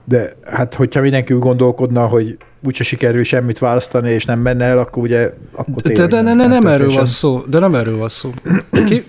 De 0.09 0.33
hát, 0.45 0.75
hogyha 0.75 1.01
mindenki 1.01 1.35
úgy 1.35 1.41
gondolkodna, 1.41 2.07
hogy 2.07 2.37
úgyse 2.65 2.85
sikerül 2.85 3.25
semmit 3.25 3.59
választani, 3.59 4.11
és 4.11 4.25
nem 4.25 4.39
menne 4.39 4.65
el, 4.65 4.79
akkor 4.79 5.03
ugye 5.03 5.33
akkor 5.53 5.83
De, 5.83 6.07
de, 6.07 6.21
ne, 6.21 6.35
nem 6.35 6.51
erről 6.51 6.77
történt 6.77 6.95
van 6.95 7.05
szó, 7.07 7.43
de 7.49 7.59
nem 7.59 7.75
erről 7.75 7.97
van 7.97 8.09
szó. 8.09 8.31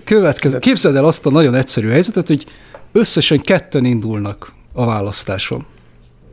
Következő. 0.04 0.58
Képzeld 0.58 0.96
el 0.96 1.04
azt 1.04 1.26
a 1.26 1.30
nagyon 1.30 1.54
egyszerű 1.54 1.88
helyzetet, 1.88 2.26
hogy 2.26 2.46
összesen 2.92 3.40
ketten 3.40 3.84
indulnak 3.84 4.52
a 4.72 4.86
választáson. 4.86 5.66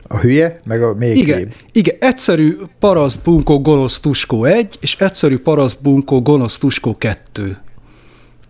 A 0.08 0.18
hülye, 0.18 0.60
meg 0.64 0.82
a 0.82 0.94
még 0.94 1.16
Igen, 1.16 1.36
hülyébb. 1.36 1.54
igen, 1.72 1.96
egyszerű 2.00 2.56
paraszt 2.78 3.22
bunkó 3.22 3.60
gonosz 3.60 4.00
tuskó 4.00 4.44
1, 4.44 4.78
és 4.80 4.96
egyszerű 4.98 5.38
paraszt 5.38 5.82
bunkó 5.82 6.22
gonosz 6.22 6.58
tuskó 6.58 6.96
2. 6.98 7.58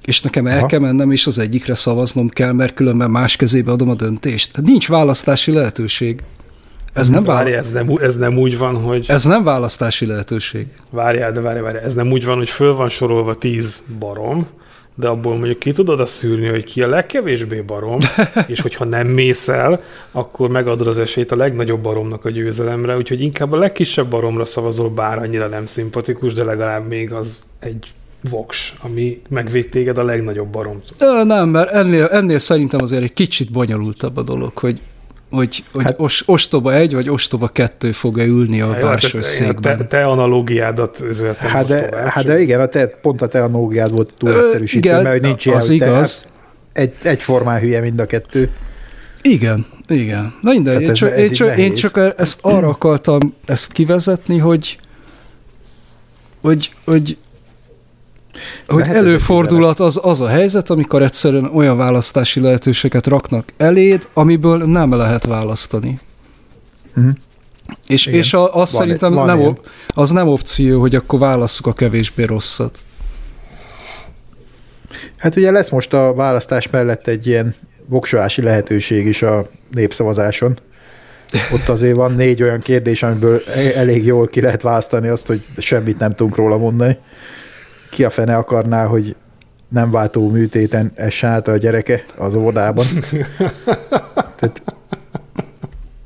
És 0.07 0.21
nekem 0.21 0.47
el 0.47 0.59
Aha. 0.59 0.67
kell 0.67 0.81
mennem, 0.81 1.11
és 1.11 1.27
az 1.27 1.39
egyikre 1.39 1.75
szavaznom 1.75 2.29
kell, 2.29 2.53
mert 2.53 2.75
különben 2.75 3.11
más 3.11 3.37
kezébe 3.37 3.71
adom 3.71 3.89
a 3.89 3.95
döntést. 3.95 4.51
Hát 4.57 4.65
nincs 4.65 4.89
választási 4.89 5.53
lehetőség. 5.53 6.23
Ez 6.93 7.09
nem, 7.09 7.25
Várj, 7.25 7.51
vála- 7.51 7.65
ez 7.65 7.71
nem, 7.71 7.97
ez 8.01 8.17
nem 8.17 8.39
úgy 8.39 8.59
van, 8.59 8.77
hogy... 8.77 9.05
ez 9.09 9.25
nem 9.25 9.45
választási 9.45 10.07
lehetőség. 10.07 10.67
Várjál, 10.91 11.33
de 11.33 11.41
várjál, 11.41 11.63
várjál. 11.63 11.85
Ez 11.85 11.95
nem 11.95 12.11
úgy 12.11 12.25
van, 12.25 12.37
hogy 12.37 12.49
föl 12.49 12.75
van 12.75 12.89
sorolva 12.89 13.35
tíz 13.35 13.83
barom, 13.99 14.47
de 14.95 15.09
abból 15.09 15.37
mondjuk 15.37 15.59
ki 15.59 15.73
tudod 15.73 16.01
azt 16.01 16.13
szűrni, 16.13 16.49
hogy 16.49 16.65
ki 16.65 16.83
a 16.83 16.89
legkevésbé 16.89 17.61
barom, 17.61 17.99
és 18.47 18.61
hogyha 18.61 18.85
nem 18.85 19.07
mész 19.07 19.49
el, 19.49 19.83
akkor 20.13 20.49
megadod 20.49 20.87
az 20.87 20.99
esélyt 20.99 21.33
a 21.33 21.37
legnagyobb 21.37 21.81
baromnak 21.81 22.25
a 22.25 22.31
győzelemre, 22.31 22.97
úgyhogy 22.97 23.21
inkább 23.21 23.53
a 23.53 23.57
legkisebb 23.57 24.09
baromra 24.09 24.45
szavazol, 24.45 24.91
bár 24.91 25.19
annyira 25.19 25.47
nem 25.47 25.67
szimpatikus, 25.67 26.33
de 26.33 26.45
legalább 26.45 26.89
még 26.89 27.13
az 27.13 27.43
egy 27.59 27.87
voks, 28.31 28.75
ami 28.81 29.23
megvéd 29.29 29.69
téged 29.69 29.99
a 29.99 30.03
legnagyobb 30.05 30.49
baromtól. 30.49 31.25
Nem, 31.25 31.49
mert 31.49 31.71
ennél, 31.71 32.05
ennél 32.05 32.39
szerintem 32.39 32.81
azért 32.83 33.03
egy 33.03 33.13
kicsit 33.13 33.51
bonyolultabb 33.53 34.17
a 34.17 34.23
dolog, 34.23 34.59
hogy 34.59 34.81
hogy, 35.31 35.65
hogy 35.73 35.83
hát, 35.85 35.93
Hát- 35.93 36.01
os, 36.01 36.23
ostoba 36.27 36.75
egy 36.75 36.95
vagy 36.95 37.09
ostoba 37.09 37.49
kettő 37.49 37.93
fog-e 37.93 38.25
ülni 38.25 38.61
a 38.61 38.73
Hát, 38.73 39.05
ezt- 39.05 39.23
székben. 39.23 39.77
te, 39.77 39.85
te 39.85 40.05
analógiádat 40.07 41.01
üzletem 41.09 41.51
Hát 41.51 41.67
de, 41.67 41.89
hát 42.11 42.25
de 42.25 42.41
igen, 42.41 42.61
a 42.61 42.67
te, 42.67 42.87
pont 42.87 43.23
a 43.23 43.27
te 43.27 43.43
analógiád 43.43 43.91
volt 43.91 44.15
túl 44.19 44.31
Ö, 44.31 44.45
egyszerűsítő, 44.45 44.89
igen, 44.89 45.03
mert 45.03 45.15
hogy 45.19 45.27
nincs 45.29 45.47
ilyen, 45.47 45.59
az 45.59 45.67
hogy 45.67 45.79
te- 45.79 45.87
igaz. 45.87 46.23
hát 46.23 46.33
Egy, 46.73 46.93
egyformán 47.03 47.61
hülye 47.61 47.81
mind 47.81 48.01
a 48.01 48.07
kettő. 48.07 48.51
Igen, 49.23 49.67
igen. 49.89 50.35
Na 50.41 50.51
mindegy, 50.53 50.73
Tehát 50.75 50.89
én 50.89 50.95
csak, 50.95 51.11
ez 51.11 51.19
én, 51.19 51.33
csak, 51.33 51.57
én 51.57 51.75
csak 51.75 52.15
ezt 52.17 52.39
arra 52.43 52.69
akartam 52.69 53.35
ezt 53.47 53.73
kivezetni, 53.73 54.39
hogy 54.39 54.79
hogy, 56.41 56.73
hogy 56.85 57.17
hogy 58.67 58.81
Lehet 58.81 58.97
előfordulat 58.97 59.81
az, 59.81 60.01
az 60.03 60.21
a 60.21 60.29
helyzet, 60.29 60.71
amikor 60.71 61.03
egyszerűen 61.03 61.45
olyan 61.55 61.77
választási 61.77 62.41
lehetőséget 62.41 63.07
raknak 63.07 63.53
eléd, 63.57 64.09
amiből 64.15 64.65
nem 64.65 64.95
lehet 64.95 65.27
választani. 65.27 65.99
Mhm. 66.95 67.09
És, 67.87 68.07
Igen. 68.07 68.19
és 68.19 68.35
a, 68.35 68.45
az 68.45 68.53
Van- 68.53 68.67
szerintem 68.67 69.13
van 69.15 69.27
nem, 69.27 69.39
ilyen. 69.39 69.59
az 69.89 70.11
nem 70.11 70.29
opció, 70.29 70.81
hogy 70.81 70.95
akkor 70.95 71.19
válasszuk 71.19 71.67
a 71.67 71.73
kevésbé 71.73 72.25
rosszat. 72.25 72.79
Hát 75.17 75.37
ugye 75.37 75.51
lesz 75.51 75.71
most 75.71 75.93
a 75.93 76.15
választás 76.15 76.71
mellett 76.71 77.07
egy 77.07 77.27
ilyen 77.27 77.55
voksolási 77.87 78.43
lehetőség 78.43 79.07
is 79.07 79.23
a 79.23 79.47
népszavazáson. 79.71 80.59
Ott 81.53 81.69
azért 81.69 81.97
van 81.97 82.15
négy 82.15 82.43
olyan 82.43 82.61
kérdés, 82.61 83.03
amiből 83.03 83.43
e- 83.47 83.79
elég 83.79 84.05
jól 84.05 84.27
ki 84.27 84.41
lehet 84.41 84.63
választani 84.63 85.09
azt, 85.09 85.27
hogy 85.27 85.45
semmit 85.59 85.99
nem 85.99 86.15
tudunk 86.15 86.37
róla 86.37 86.57
mondani. 86.57 86.99
Ki 87.97 88.05
a 88.05 88.11
fene 88.11 88.37
akarná, 88.37 88.85
hogy 88.87 89.17
nem 89.69 89.91
váltó 89.91 90.29
műtéten 90.29 90.93
essen 90.95 91.31
át 91.31 91.49
a 91.49 91.57
gyereke 91.57 92.05
az 92.17 92.35
óvodában. 92.35 92.87
Tehát, 94.37 94.63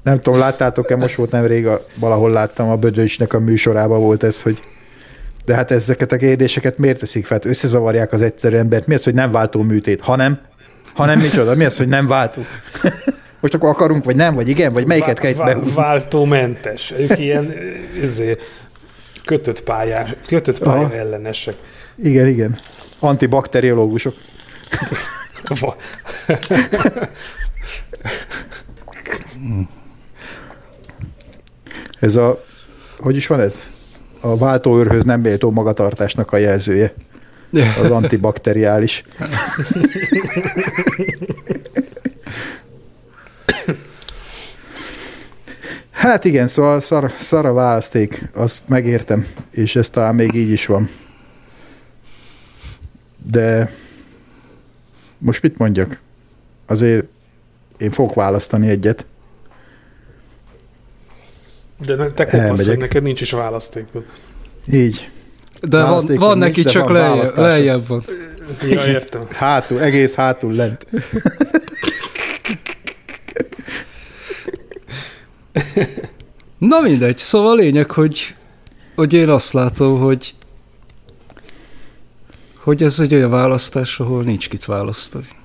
nem 0.03 0.21
tudom, 0.21 0.39
láttátok-e, 0.39 0.97
most 0.97 1.15
volt 1.15 1.31
nemrég, 1.31 1.67
a, 1.67 1.81
valahol 1.95 2.31
láttam, 2.31 2.69
a 2.69 2.77
Bödöcsnek 2.77 3.33
a 3.33 3.39
műsorában 3.39 4.01
volt 4.01 4.23
ez, 4.23 4.43
hogy 4.43 4.63
de 5.45 5.55
hát 5.55 5.71
ezeket 5.71 6.13
a 6.13 6.17
kérdéseket 6.17 6.79
miért 6.79 6.99
teszik 6.99 7.27
fel? 7.27 7.37
Hát 7.43 7.51
összezavarják 7.51 8.13
az 8.13 8.23
egyszerű 8.23 8.57
embert. 8.57 8.87
Mi 8.87 8.95
az, 8.95 9.05
hogy 9.05 9.15
nem 9.15 9.31
váltó 9.31 9.63
műtét? 9.63 10.01
Hanem? 10.01 10.41
Hanem 10.95 11.19
micsoda? 11.19 11.55
Mi 11.55 11.65
az, 11.65 11.77
hogy 11.77 11.89
nem 11.89 12.07
váltó? 12.07 12.43
Most 13.41 13.55
akkor 13.55 13.69
akarunk, 13.69 14.05
vagy 14.05 14.17
nem, 14.17 14.35
vagy 14.35 14.49
igen, 14.49 14.73
vagy 14.73 14.87
melyiket 14.87 15.19
kell 15.19 15.31
itt 15.31 15.37
Vá- 15.37 15.55
behúzni? 15.55 15.83
Váltómentes. 15.83 16.95
Ők 16.99 17.19
ilyen 17.19 17.55
izé, 18.03 18.37
kötött 19.25 19.63
pályás, 19.63 20.15
kötött 20.27 20.59
pálya 20.59 20.95
ellenesek. 20.95 21.55
Igen, 21.95 22.27
igen. 22.27 22.59
Antibakteriológusok. 22.99 24.15
Ez 32.01 32.17
a, 32.17 32.45
hogy 32.99 33.17
is 33.17 33.27
van 33.27 33.41
ez? 33.41 33.61
A 34.21 34.37
váltóőrhöz 34.37 35.05
nem 35.05 35.21
méltó 35.21 35.51
magatartásnak 35.51 36.33
a 36.33 36.37
jelzője. 36.37 36.95
Az 37.83 37.91
antibakteriális. 37.91 39.05
Hát 46.01 46.25
igen, 46.25 46.47
szóval 46.47 46.81
szar, 46.81 47.13
szar 47.19 47.47
a 47.47 47.53
választék, 47.53 48.31
azt 48.35 48.69
megértem, 48.69 49.27
és 49.51 49.77
ez 49.77 49.91
talán 49.91 50.15
még 50.15 50.35
így 50.35 50.51
is 50.51 50.67
van. 50.67 50.91
De 53.23 53.73
most 55.19 55.43
mit 55.43 55.59
mondjak? 55.59 56.01
Azért 56.67 57.07
én 57.79 57.91
fogok 57.91 58.15
választani 58.15 58.69
egyet. 58.69 59.07
De 61.79 62.11
te 62.11 62.25
kopasz, 62.25 62.67
hogy 62.67 62.79
neked 62.79 63.03
nincs 63.03 63.21
is 63.21 63.31
választékod. 63.31 64.05
Így. 64.73 65.11
De 65.61 65.83
van, 65.85 66.07
van 66.07 66.39
nincs, 66.39 66.47
neki 66.47 66.63
de 66.63 66.71
csak 66.71 66.83
van 66.83 66.93
lejjebb, 66.93 67.37
lejjebb 67.37 67.87
van. 67.87 68.05
Ja, 68.69 68.87
értem. 68.87 69.27
Hátul, 69.33 69.81
egész 69.81 70.15
hátul 70.15 70.53
lent. 70.53 70.87
Na 76.59 76.81
mindegy, 76.81 77.19
szóval 77.19 77.51
a 77.51 77.55
lényeg, 77.55 77.91
hogy, 77.91 78.35
hogy 78.95 79.13
én 79.13 79.29
azt 79.29 79.53
látom, 79.53 80.01
hogy 80.01 80.35
hogy 82.71 82.83
ez 82.83 83.01
egy 83.01 83.15
olyan 83.15 83.31
választás, 83.31 84.01
ahol 84.01 84.23
nincs 84.23 84.49
kit 84.49 84.65
választani. 84.65 85.40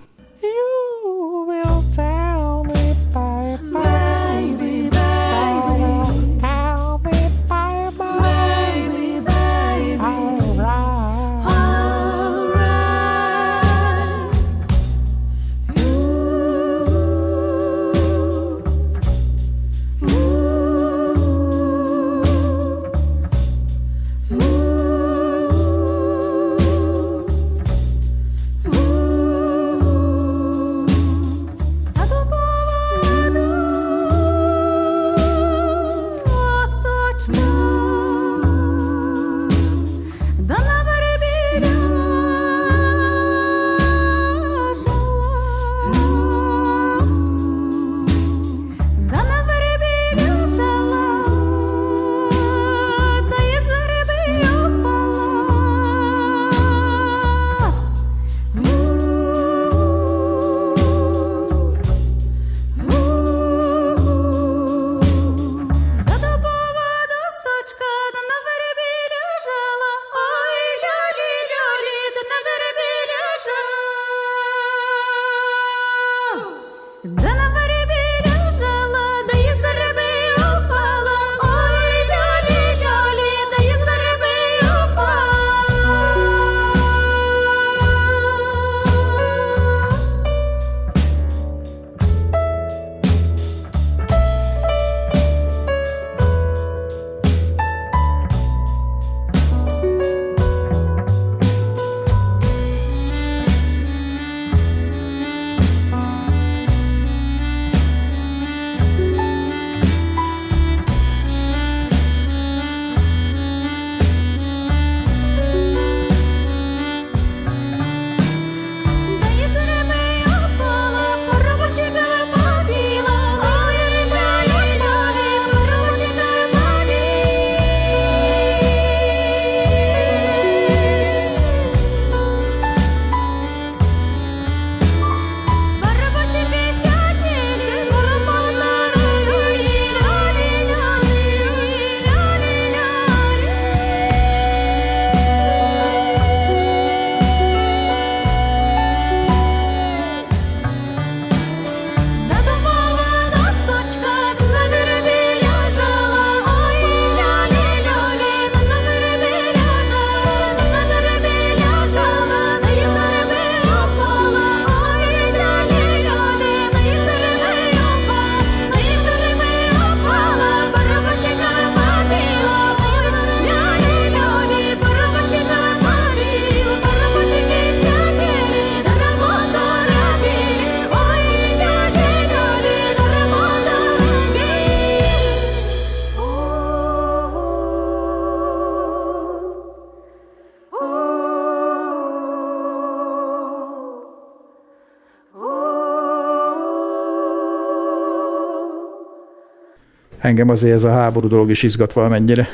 Engem 200.26 200.50
azért 200.50 200.74
ez 200.74 200.84
a 200.84 200.90
háború 200.90 201.28
dolog 201.28 201.50
is 201.50 201.64
izgat 201.64 201.94
valamennyire. 201.94 202.48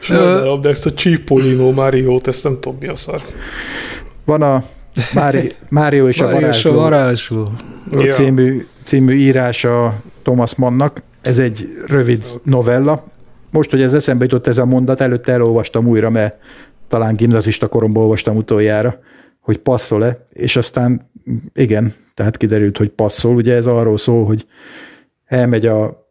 Sajnálom, 0.00 0.60
de 0.60 0.68
ezt 0.68 0.86
a 0.86 0.92
Cipollino 0.92 1.72
Mario-t, 1.72 2.26
ezt 2.26 2.44
nem 2.44 2.58
tudom 2.60 2.78
mi 2.80 2.88
a 2.88 2.96
szar. 2.96 3.22
Van 4.24 4.42
a 4.42 4.64
Mári, 5.14 5.52
Mário 5.68 6.08
és 6.08 6.20
a 6.20 6.24
és 6.24 6.30
a 6.30 6.34
varázsló 6.34 6.72
varázsló. 6.72 7.52
Ja. 7.90 8.12
című, 8.12 8.66
című 8.82 9.14
írása 9.14 10.02
Thomas 10.22 10.54
Mannnak. 10.54 11.02
Ez 11.22 11.38
egy 11.38 11.66
rövid 11.86 12.40
novella. 12.42 13.04
Most, 13.50 13.70
hogy 13.70 13.82
ez 13.82 13.94
eszembe 13.94 14.24
jutott 14.24 14.46
ez 14.46 14.58
a 14.58 14.64
mondat, 14.64 15.00
előtte 15.00 15.32
elolvastam 15.32 15.86
újra, 15.86 16.10
mert 16.10 16.38
talán 16.88 17.14
gimnazista 17.14 17.68
koromban 17.68 18.02
olvastam 18.02 18.36
utoljára, 18.36 18.98
hogy 19.40 19.58
passzol-e, 19.58 20.24
és 20.32 20.56
aztán 20.56 21.10
igen, 21.54 21.94
tehát 22.14 22.36
kiderült, 22.36 22.76
hogy 22.76 22.88
passzol. 22.88 23.34
Ugye 23.34 23.54
ez 23.54 23.66
arról 23.66 23.98
szól, 23.98 24.24
hogy 24.24 24.46
elmegy 25.24 25.66
a, 25.66 26.03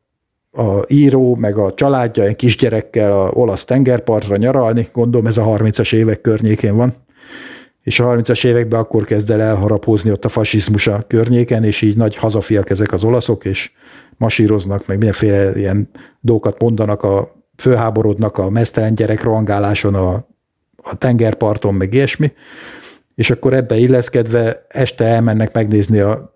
a 0.53 0.83
író, 0.87 1.35
meg 1.35 1.57
a 1.57 1.73
családja 1.73 2.23
egy 2.23 2.35
kisgyerekkel 2.35 3.11
a 3.11 3.29
olasz 3.29 3.65
tengerpartra 3.65 4.35
nyaralni, 4.35 4.89
gondolom 4.93 5.27
ez 5.27 5.37
a 5.37 5.43
30-as 5.43 5.93
évek 5.93 6.21
környékén 6.21 6.75
van, 6.75 6.93
és 7.81 7.99
a 7.99 8.05
30-as 8.05 8.45
években 8.45 8.79
akkor 8.79 9.03
kezd 9.03 9.29
el 9.29 9.41
elharapozni 9.41 10.11
ott 10.11 10.25
a 10.25 10.29
fasizmus 10.29 10.87
a 10.87 11.03
környéken, 11.07 11.63
és 11.63 11.81
így 11.81 11.97
nagy 11.97 12.15
hazafiak 12.15 12.69
ezek 12.69 12.91
az 12.91 13.03
olaszok, 13.03 13.45
és 13.45 13.71
masíroznak, 14.17 14.87
meg 14.87 14.97
mindenféle 14.97 15.51
ilyen 15.55 15.89
dolgokat 16.19 16.61
mondanak, 16.61 17.03
a 17.03 17.41
főháborodnak 17.55 18.37
a 18.37 18.49
mesztelen 18.49 18.95
gyerek 18.95 19.23
rohangáláson 19.23 19.95
a, 19.95 20.13
a 20.77 20.97
tengerparton, 20.97 21.73
meg 21.73 21.93
ilyesmi, 21.93 22.31
és 23.15 23.29
akkor 23.31 23.53
ebbe 23.53 23.77
illeszkedve 23.77 24.65
este 24.67 25.05
elmennek 25.05 25.53
megnézni 25.53 25.99
a, 25.99 26.32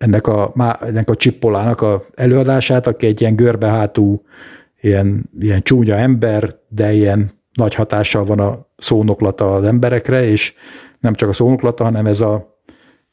ennek 0.00 0.26
a, 0.26 0.52
ennek 0.80 1.10
a 1.10 1.14
csippolának 1.14 1.80
a 1.80 2.06
előadását, 2.14 2.86
aki 2.86 3.06
egy 3.06 3.20
ilyen 3.20 3.36
görbehátú, 3.36 4.22
ilyen, 4.80 5.30
ilyen 5.40 5.62
csúnya 5.62 5.96
ember, 5.96 6.56
de 6.68 6.92
ilyen 6.92 7.30
nagy 7.52 7.74
hatással 7.74 8.24
van 8.24 8.38
a 8.38 8.66
szónoklata 8.76 9.54
az 9.54 9.64
emberekre, 9.64 10.28
és 10.28 10.54
nem 11.00 11.14
csak 11.14 11.28
a 11.28 11.32
szónoklata, 11.32 11.84
hanem 11.84 12.06
ez 12.06 12.20
a 12.20 12.58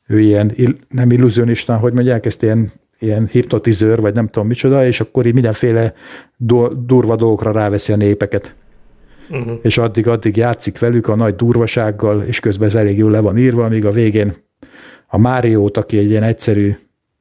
ő 0.08 0.20
ilyen, 0.20 0.52
nem 0.90 1.12
illuzionista, 1.12 1.78
hogy 1.78 1.94
mondják, 1.94 2.26
ezt 2.26 2.44
ilyen, 2.44 2.72
ilyen 3.00 3.28
hipnotizőr, 3.32 4.02
vagy 4.02 4.14
nem 4.14 4.28
tudom 4.28 4.48
micsoda, 4.48 4.86
és 4.86 5.00
akkor 5.00 5.26
így 5.26 5.34
mindenféle 5.34 5.94
do- 6.38 6.86
durva 6.86 7.16
dolgokra 7.16 7.52
ráveszi 7.52 7.92
a 7.92 7.96
népeket. 7.96 8.56
Uh-huh. 9.30 9.60
És 9.62 9.78
addig-addig 9.78 10.38
játszik 10.38 10.80
velük 10.80 11.08
a 11.08 11.16
nagy 11.16 11.36
durvasággal, 11.36 12.22
és 12.22 12.40
közben 12.40 12.68
ez 12.68 12.76
elég 12.76 12.98
jól 12.98 13.12
le 13.12 13.20
van 13.20 13.38
írva, 13.38 13.66
amíg 13.66 13.86
a 13.86 13.92
végén 13.92 14.36
a 15.08 15.18
Máriót, 15.18 15.78
aki 15.78 15.98
egy 15.98 16.10
ilyen 16.10 16.24
egyszerű, 16.24 16.78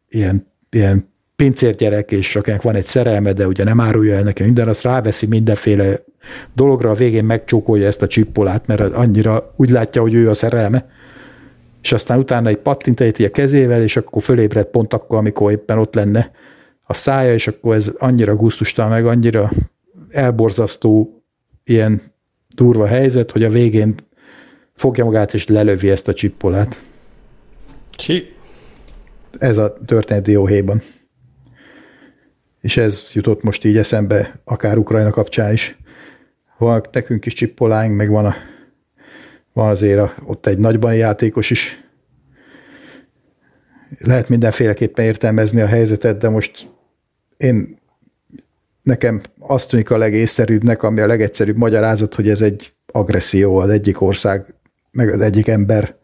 ilyen, 0.08 0.46
ilyen 0.70 1.08
pincérgyerek, 1.36 2.10
és 2.10 2.36
akinek 2.36 2.62
van 2.62 2.74
egy 2.74 2.84
szerelme, 2.84 3.32
de 3.32 3.46
ugye 3.46 3.64
nem 3.64 3.80
árulja 3.80 4.16
el 4.16 4.22
neki 4.22 4.42
minden, 4.42 4.68
azt 4.68 4.82
ráveszi 4.82 5.26
mindenféle 5.26 6.04
dologra, 6.54 6.90
a 6.90 6.94
végén 6.94 7.24
megcsókolja 7.24 7.86
ezt 7.86 8.02
a 8.02 8.06
csippolát, 8.06 8.66
mert 8.66 8.80
annyira 8.80 9.52
úgy 9.56 9.70
látja, 9.70 10.02
hogy 10.02 10.14
ő 10.14 10.28
a 10.28 10.34
szerelme, 10.34 10.88
és 11.82 11.92
aztán 11.92 12.18
utána 12.18 12.48
egy 12.48 12.56
pattint 12.56 13.00
ejti 13.00 13.24
a 13.24 13.30
kezével, 13.30 13.82
és 13.82 13.96
akkor 13.96 14.22
fölébred 14.22 14.66
pont 14.66 14.92
akkor, 14.92 15.18
amikor 15.18 15.50
éppen 15.50 15.78
ott 15.78 15.94
lenne 15.94 16.30
a 16.82 16.94
szája, 16.94 17.32
és 17.32 17.46
akkor 17.46 17.74
ez 17.74 17.92
annyira 17.98 18.36
gusztustalan, 18.36 18.90
meg 18.90 19.06
annyira 19.06 19.50
elborzasztó 20.10 21.22
ilyen 21.64 22.02
durva 22.54 22.86
helyzet, 22.86 23.32
hogy 23.32 23.44
a 23.44 23.50
végén 23.50 23.94
fogja 24.74 25.04
magát 25.04 25.34
és 25.34 25.46
lelövi 25.46 25.90
ezt 25.90 26.08
a 26.08 26.12
csippolát. 26.12 26.80
Ki? 27.96 28.34
Ez 29.38 29.56
a 29.56 29.78
történet 29.86 30.22
dióhéjban. 30.22 30.82
És 32.60 32.76
ez 32.76 33.02
jutott 33.12 33.42
most 33.42 33.64
így 33.64 33.76
eszembe, 33.76 34.40
akár 34.44 34.78
Ukrajna 34.78 35.10
kapcsán 35.10 35.52
is. 35.52 35.78
Van 36.58 36.86
nekünk 36.92 37.26
is 37.26 37.32
csippoláink, 37.32 37.96
meg 37.96 38.10
van, 38.10 38.26
a, 38.26 38.34
van 39.52 39.68
azért 39.68 39.98
a, 39.98 40.14
ott 40.24 40.46
egy 40.46 40.58
nagyban 40.58 40.94
játékos 40.94 41.50
is. 41.50 41.84
Lehet 43.98 44.28
mindenféleképpen 44.28 45.04
értelmezni 45.04 45.60
a 45.60 45.66
helyzetet, 45.66 46.18
de 46.18 46.28
most 46.28 46.68
én 47.36 47.78
nekem 48.82 49.20
azt 49.38 49.68
tűnik 49.68 49.90
a 49.90 49.96
legészszerűbbnek, 49.96 50.82
ami 50.82 51.00
a 51.00 51.06
legegyszerűbb 51.06 51.56
magyarázat, 51.56 52.14
hogy 52.14 52.28
ez 52.28 52.40
egy 52.40 52.74
agresszió 52.86 53.56
az 53.56 53.70
egyik 53.70 54.00
ország, 54.00 54.54
meg 54.90 55.08
az 55.08 55.20
egyik 55.20 55.48
ember 55.48 55.95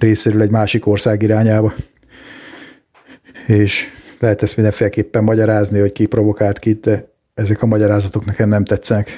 részéről 0.00 0.42
egy 0.42 0.50
másik 0.50 0.86
ország 0.86 1.22
irányába. 1.22 1.74
És 3.46 3.88
lehet 4.18 4.42
ezt 4.42 4.56
mindenféleképpen 4.56 5.24
magyarázni, 5.24 5.78
hogy 5.78 5.92
ki 5.92 6.06
provokált 6.06 6.58
kit, 6.58 6.80
de 6.80 7.08
ezek 7.34 7.62
a 7.62 7.66
magyarázatok 7.66 8.24
nekem 8.24 8.48
nem 8.48 8.64
tetszenek, 8.64 9.08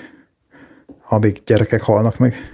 amíg 1.09 1.43
gyerekek 1.45 1.81
halnak 1.81 2.19
meg. 2.19 2.53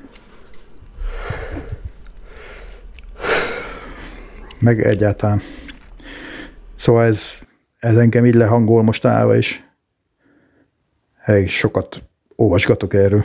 Meg 4.59 4.87
egyáltalán. 4.87 5.41
Szóval 6.75 7.05
ez, 7.05 7.33
ez 7.79 7.97
engem 7.97 8.27
így 8.27 8.35
lehangol 8.35 8.83
mostanában 8.83 9.37
is. 9.37 9.65
Hely, 11.19 11.47
sokat 11.47 12.03
olvasgatok 12.37 12.95
erről. 12.95 13.25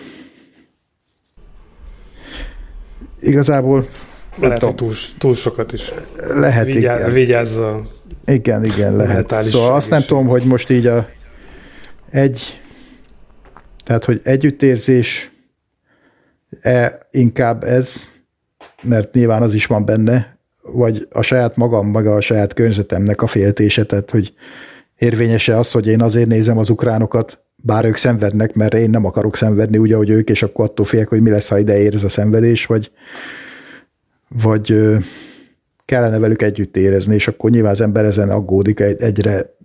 Igazából 3.20 3.88
Lehet, 4.39 4.60
tudom, 4.60 4.76
túl, 4.76 4.93
túl 5.17 5.36
sokat 5.36 5.74
is. 5.74 5.91
lehet, 6.34 6.65
Vigyázz, 6.65 7.00
igen. 7.00 7.13
vigyázz 7.13 7.58
a... 7.58 7.82
Igen, 8.26 8.63
igen, 8.63 8.96
lehet. 8.96 9.41
Szóval 9.41 9.74
azt 9.74 9.89
nem 9.89 10.02
tudom, 10.02 10.28
hogy 10.28 10.43
most 10.43 10.69
így 10.69 10.88
a 10.88 11.10
egy, 12.10 12.62
tehát, 13.84 14.06
hogy 14.06 14.22
együttérzés 14.24 15.32
e 16.62 17.08
inkább 17.12 17.63
ez, 17.63 18.12
mert 18.82 19.13
nyilván 19.13 19.41
az 19.41 19.54
is 19.54 19.65
van 19.65 19.86
benne, 19.86 20.38
vagy 20.62 21.08
a 21.12 21.22
saját 21.22 21.56
magam, 21.56 21.88
meg 21.88 22.08
a 22.08 22.22
saját 22.22 22.54
környezetemnek 22.54 23.22
a 23.22 23.28
féltése, 23.28 23.84
tehát, 23.84 24.10
hogy 24.10 24.34
érvényese 24.98 25.58
az, 25.58 25.72
hogy 25.72 25.88
én 25.88 26.02
azért 26.02 26.28
nézem 26.28 26.58
az 26.58 26.69
ukránokat, 26.69 27.39
bár 27.56 27.86
ők 27.86 27.98
szenvednek, 27.98 28.54
mert 28.54 28.74
én 28.74 28.89
nem 28.89 29.06
akarok 29.06 29.36
szenvedni 29.36 29.78
úgy, 29.78 29.91
ahogy 29.91 30.10
ők, 30.10 30.30
és 30.30 30.43
akkor 30.43 30.65
attól 30.65 30.86
félek, 30.86 31.08
hogy 31.08 31.22
mi 31.22 31.30
lesz, 31.30 31.48
ha 31.48 31.60
ide 31.60 31.80
ér 31.80 31.93
ez 31.93 32.04
a 32.04 32.10
szenvedés, 32.10 32.65
vagy, 32.65 32.91
vagy 34.41 34.78
kellene 35.86 36.19
velük 36.19 36.41
együtt 36.41 36.78
érezni, 36.78 37.13
és 37.13 37.28
akkor 37.28 37.50
nyilván 37.50 37.72
az 37.72 37.82
ember 37.82 38.06
ezen 38.06 38.30
aggódik, 38.30 38.80
egy- 38.80 39.02
egyre 39.02 39.56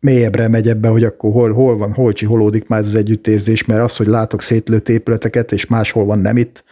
mélyebbre 0.00 0.48
megy 0.48 0.68
ebbe, 0.68 0.88
hogy 0.88 1.04
akkor 1.04 1.32
hol, 1.32 1.52
hol 1.52 1.76
van, 1.76 1.92
hol 1.92 2.12
csiholódik 2.12 2.68
már 2.68 2.78
ez 2.78 2.86
az 2.86 2.94
együttérzés, 2.94 3.64
mert 3.64 3.82
az, 3.82 3.96
hogy 3.96 4.06
látok 4.06 4.42
szétlőtt 4.42 4.88
épületeket, 4.88 5.52
és 5.52 5.66
máshol 5.66 6.04
van 6.04 6.18
nem 6.18 6.36
itt, 6.36 6.64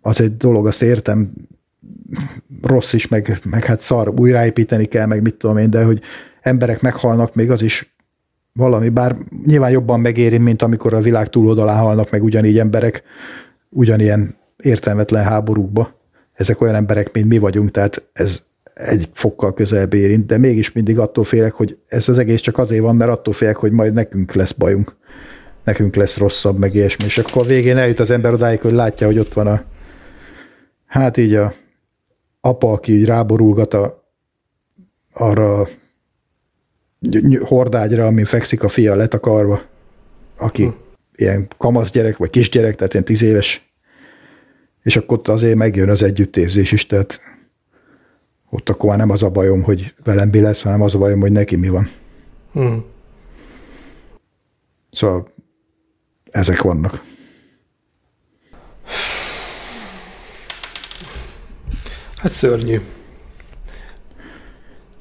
az 0.00 0.20
egy 0.20 0.36
dolog, 0.36 0.66
azt 0.66 0.82
értem, 0.82 1.32
rossz 2.62 2.92
is, 2.92 3.08
meg, 3.08 3.38
meg 3.44 3.64
hát 3.64 3.80
szar, 3.80 4.20
újraépíteni 4.20 4.84
kell, 4.84 5.06
meg 5.06 5.22
mit 5.22 5.34
tudom 5.34 5.56
én, 5.56 5.70
de 5.70 5.84
hogy 5.84 6.00
emberek 6.40 6.80
meghalnak, 6.80 7.34
még 7.34 7.50
az 7.50 7.62
is 7.62 7.96
valami, 8.52 8.88
bár 8.88 9.16
nyilván 9.46 9.70
jobban 9.70 10.00
megéri, 10.00 10.38
mint 10.38 10.62
amikor 10.62 10.94
a 10.94 11.00
világ 11.00 11.28
túloldalán 11.28 11.78
halnak 11.78 12.10
meg 12.10 12.22
ugyanígy 12.22 12.58
emberek, 12.58 13.02
ugyanilyen 13.68 14.36
értelmetlen 14.56 15.24
háborúkba. 15.24 15.97
Ezek 16.38 16.60
olyan 16.60 16.74
emberek, 16.74 17.12
mint 17.12 17.28
mi 17.28 17.38
vagyunk, 17.38 17.70
tehát 17.70 18.08
ez 18.12 18.42
egy 18.74 19.08
fokkal 19.12 19.54
közelebb 19.54 19.94
érint, 19.94 20.26
de 20.26 20.38
mégis 20.38 20.72
mindig 20.72 20.98
attól 20.98 21.24
félek, 21.24 21.52
hogy 21.52 21.78
ez 21.86 22.08
az 22.08 22.18
egész 22.18 22.40
csak 22.40 22.58
azért 22.58 22.82
van, 22.82 22.96
mert 22.96 23.10
attól 23.10 23.34
félek, 23.34 23.56
hogy 23.56 23.72
majd 23.72 23.92
nekünk 23.92 24.34
lesz 24.34 24.52
bajunk. 24.52 24.96
Nekünk 25.64 25.94
lesz 25.94 26.16
rosszabb, 26.16 26.58
meg 26.58 26.74
ilyesmi. 26.74 27.04
És 27.04 27.18
akkor 27.18 27.42
a 27.42 27.46
végén 27.46 27.76
eljut 27.76 28.00
az 28.00 28.10
ember 28.10 28.32
odáig, 28.32 28.60
hogy 28.60 28.72
látja, 28.72 29.06
hogy 29.06 29.18
ott 29.18 29.32
van 29.32 29.46
a 29.46 29.64
hát 30.86 31.16
így 31.16 31.34
a 31.34 31.54
apa, 32.40 32.72
aki 32.72 32.92
így 32.92 33.04
ráborulgat 33.04 33.74
a, 33.74 34.12
arra 35.12 35.68
hordágyra, 37.40 38.06
amin 38.06 38.24
fekszik 38.24 38.62
a 38.62 38.68
fia 38.68 38.94
letakarva, 38.94 39.62
aki 40.36 40.64
hm. 40.64 40.70
ilyen 41.14 41.48
kamasz 41.56 41.90
gyerek, 41.90 42.16
vagy 42.16 42.30
kisgyerek, 42.30 42.74
tehát 42.74 42.92
ilyen 42.92 43.04
tíz 43.04 43.22
éves, 43.22 43.67
és 44.82 44.96
akkor 44.96 45.18
ott 45.18 45.28
azért 45.28 45.56
megjön 45.56 45.90
az 45.90 46.02
együttérzés 46.02 46.72
is, 46.72 46.86
tehát 46.86 47.20
ott 48.50 48.68
akkor 48.68 48.88
már 48.88 48.98
nem 48.98 49.10
az 49.10 49.22
a 49.22 49.30
bajom, 49.30 49.62
hogy 49.62 49.94
velem 50.04 50.28
mi 50.28 50.40
lesz, 50.40 50.62
hanem 50.62 50.82
az 50.82 50.94
a 50.94 50.98
bajom, 50.98 51.20
hogy 51.20 51.32
neki 51.32 51.56
mi 51.56 51.68
van. 51.68 51.90
Hmm. 52.52 52.84
Szóval 54.90 55.32
ezek 56.30 56.62
vannak. 56.62 57.02
Hát 62.16 62.32
szörnyű. 62.32 62.80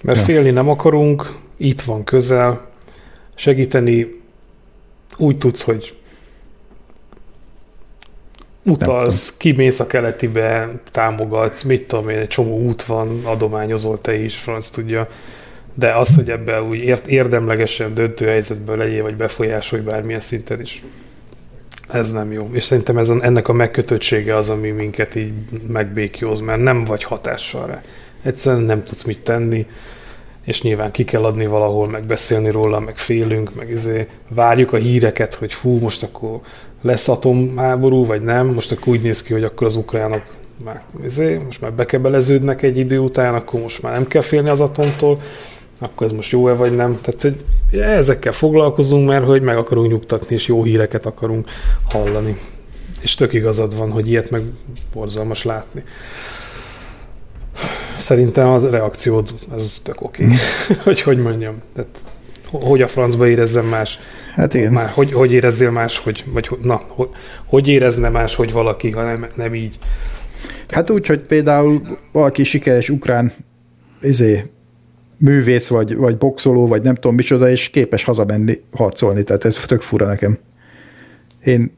Mert 0.03 0.17
Ja. 0.17 0.23
félni 0.23 0.49
nem 0.49 0.69
akarunk, 0.69 1.35
itt 1.57 1.81
van 1.81 2.03
közel, 2.03 2.69
segíteni 3.35 4.21
úgy 5.17 5.37
tudsz, 5.37 5.61
hogy 5.61 5.96
utalsz, 8.67 9.37
kimész 9.37 9.79
a 9.79 9.87
keletibe, 9.87 10.69
támogatsz, 10.91 11.63
mit 11.63 11.87
tudom 11.87 12.09
én, 12.09 12.17
egy 12.17 12.27
csomó 12.27 12.59
út 12.59 12.83
van, 12.83 13.21
adományozol 13.25 14.01
te 14.01 14.15
is, 14.15 14.35
franc 14.35 14.69
tudja, 14.69 15.09
de 15.73 15.91
az, 15.93 16.15
hogy 16.15 16.29
ebben 16.29 16.61
úgy 16.61 16.95
érdemlegesen 17.07 17.93
döntő 17.93 18.25
helyzetben 18.25 18.77
legyél, 18.77 19.03
vagy 19.03 19.15
befolyásolj 19.15 19.81
bármilyen 19.81 20.19
szinten 20.19 20.61
is, 20.61 20.83
ez 21.91 22.11
nem 22.11 22.31
jó. 22.31 22.49
És 22.51 22.63
szerintem 22.63 22.97
ez 22.97 23.09
ennek 23.09 23.47
a 23.47 23.53
megkötöttsége 23.53 24.35
az, 24.35 24.49
ami 24.49 24.69
minket 24.69 25.15
így 25.15 25.33
megbékjóz, 25.67 26.39
mert 26.39 26.61
nem 26.61 26.83
vagy 26.83 27.03
hatással 27.03 27.67
rá. 27.67 27.81
Egyszerűen 28.23 28.63
nem 28.63 28.83
tudsz 28.83 29.03
mit 29.03 29.19
tenni, 29.19 29.65
és 30.47 30.61
nyilván 30.61 30.91
ki 30.91 31.03
kell 31.03 31.23
adni 31.23 31.45
valahol, 31.45 31.89
meg 31.89 32.05
beszélni 32.05 32.51
róla, 32.51 32.79
meg 32.79 32.97
félünk, 32.97 33.55
meg 33.55 33.69
izé, 33.69 34.07
várjuk 34.27 34.73
a 34.73 34.77
híreket, 34.77 35.33
hogy 35.33 35.53
hú, 35.53 35.79
most 35.79 36.03
akkor 36.03 36.39
lesz 36.81 37.07
atomháború, 37.07 38.05
vagy 38.05 38.21
nem, 38.21 38.47
most 38.47 38.71
akkor 38.71 38.87
úgy 38.87 39.01
néz 39.01 39.23
ki, 39.23 39.33
hogy 39.33 39.43
akkor 39.43 39.67
az 39.67 39.75
ukránok 39.75 40.21
már, 40.63 40.83
izé, 41.03 41.37
most 41.37 41.61
már 41.61 41.73
bekebeleződnek 41.73 42.61
egy 42.61 42.77
idő 42.77 42.99
után, 42.99 43.35
akkor 43.35 43.61
most 43.61 43.81
már 43.81 43.93
nem 43.93 44.07
kell 44.07 44.21
félni 44.21 44.49
az 44.49 44.61
atomtól, 44.61 45.21
akkor 45.79 46.07
ez 46.07 46.13
most 46.13 46.31
jó-e 46.31 46.53
vagy 46.53 46.75
nem. 46.75 46.99
Tehát 47.01 47.21
hogy 47.21 47.79
ezekkel 47.79 48.31
foglalkozunk, 48.31 49.07
mert 49.07 49.25
hogy 49.25 49.41
meg 49.41 49.57
akarunk 49.57 49.87
nyugtatni, 49.87 50.35
és 50.35 50.47
jó 50.47 50.63
híreket 50.63 51.05
akarunk 51.05 51.49
hallani. 51.89 52.37
És 53.01 53.15
tök 53.15 53.33
igazad 53.33 53.77
van, 53.77 53.91
hogy 53.91 54.09
ilyet 54.09 54.29
meg 54.29 54.41
borzalmas 54.93 55.43
látni. 55.43 55.83
Szerintem 57.97 58.47
az 58.47 58.69
reakciód 58.69 59.29
az 59.49 59.79
tök 59.83 60.01
oké. 60.01 60.23
Okay. 60.23 60.37
hogy 60.83 61.01
hogy 61.01 61.17
mondjam. 61.17 61.55
Tehát, 61.73 61.89
hogy 62.51 62.81
a 62.81 62.87
francba 62.87 63.27
érezzem 63.27 63.65
más. 63.65 63.99
Hát 64.33 64.53
igen. 64.53 64.71
Már, 64.71 64.89
hogy, 64.89 65.11
hogy 65.11 65.31
érezzél 65.31 65.71
más, 65.71 65.97
hogy, 65.97 66.23
vagy 66.33 66.49
na, 66.61 66.81
hogy, 66.87 67.09
hogy 67.45 67.67
érezne 67.67 68.09
más, 68.09 68.35
hogy 68.35 68.51
valaki, 68.51 68.91
ha 68.91 69.03
nem, 69.03 69.27
nem 69.35 69.55
így. 69.55 69.77
Hát 70.69 70.89
úgy, 70.89 71.05
hogy 71.05 71.19
például 71.19 71.97
valaki 72.11 72.43
sikeres 72.43 72.89
ukrán 72.89 73.33
izé, 74.01 74.45
művész, 75.17 75.67
vagy, 75.67 75.95
vagy 75.95 76.17
boxoló, 76.17 76.67
vagy 76.67 76.81
nem 76.81 76.95
tudom 76.95 77.15
micsoda, 77.15 77.49
és 77.49 77.69
képes 77.69 78.03
hazamenni, 78.03 78.61
harcolni, 78.71 79.23
tehát 79.23 79.45
ez 79.45 79.55
tök 79.55 79.81
fura 79.81 80.05
nekem. 80.05 80.37
Én, 81.43 81.71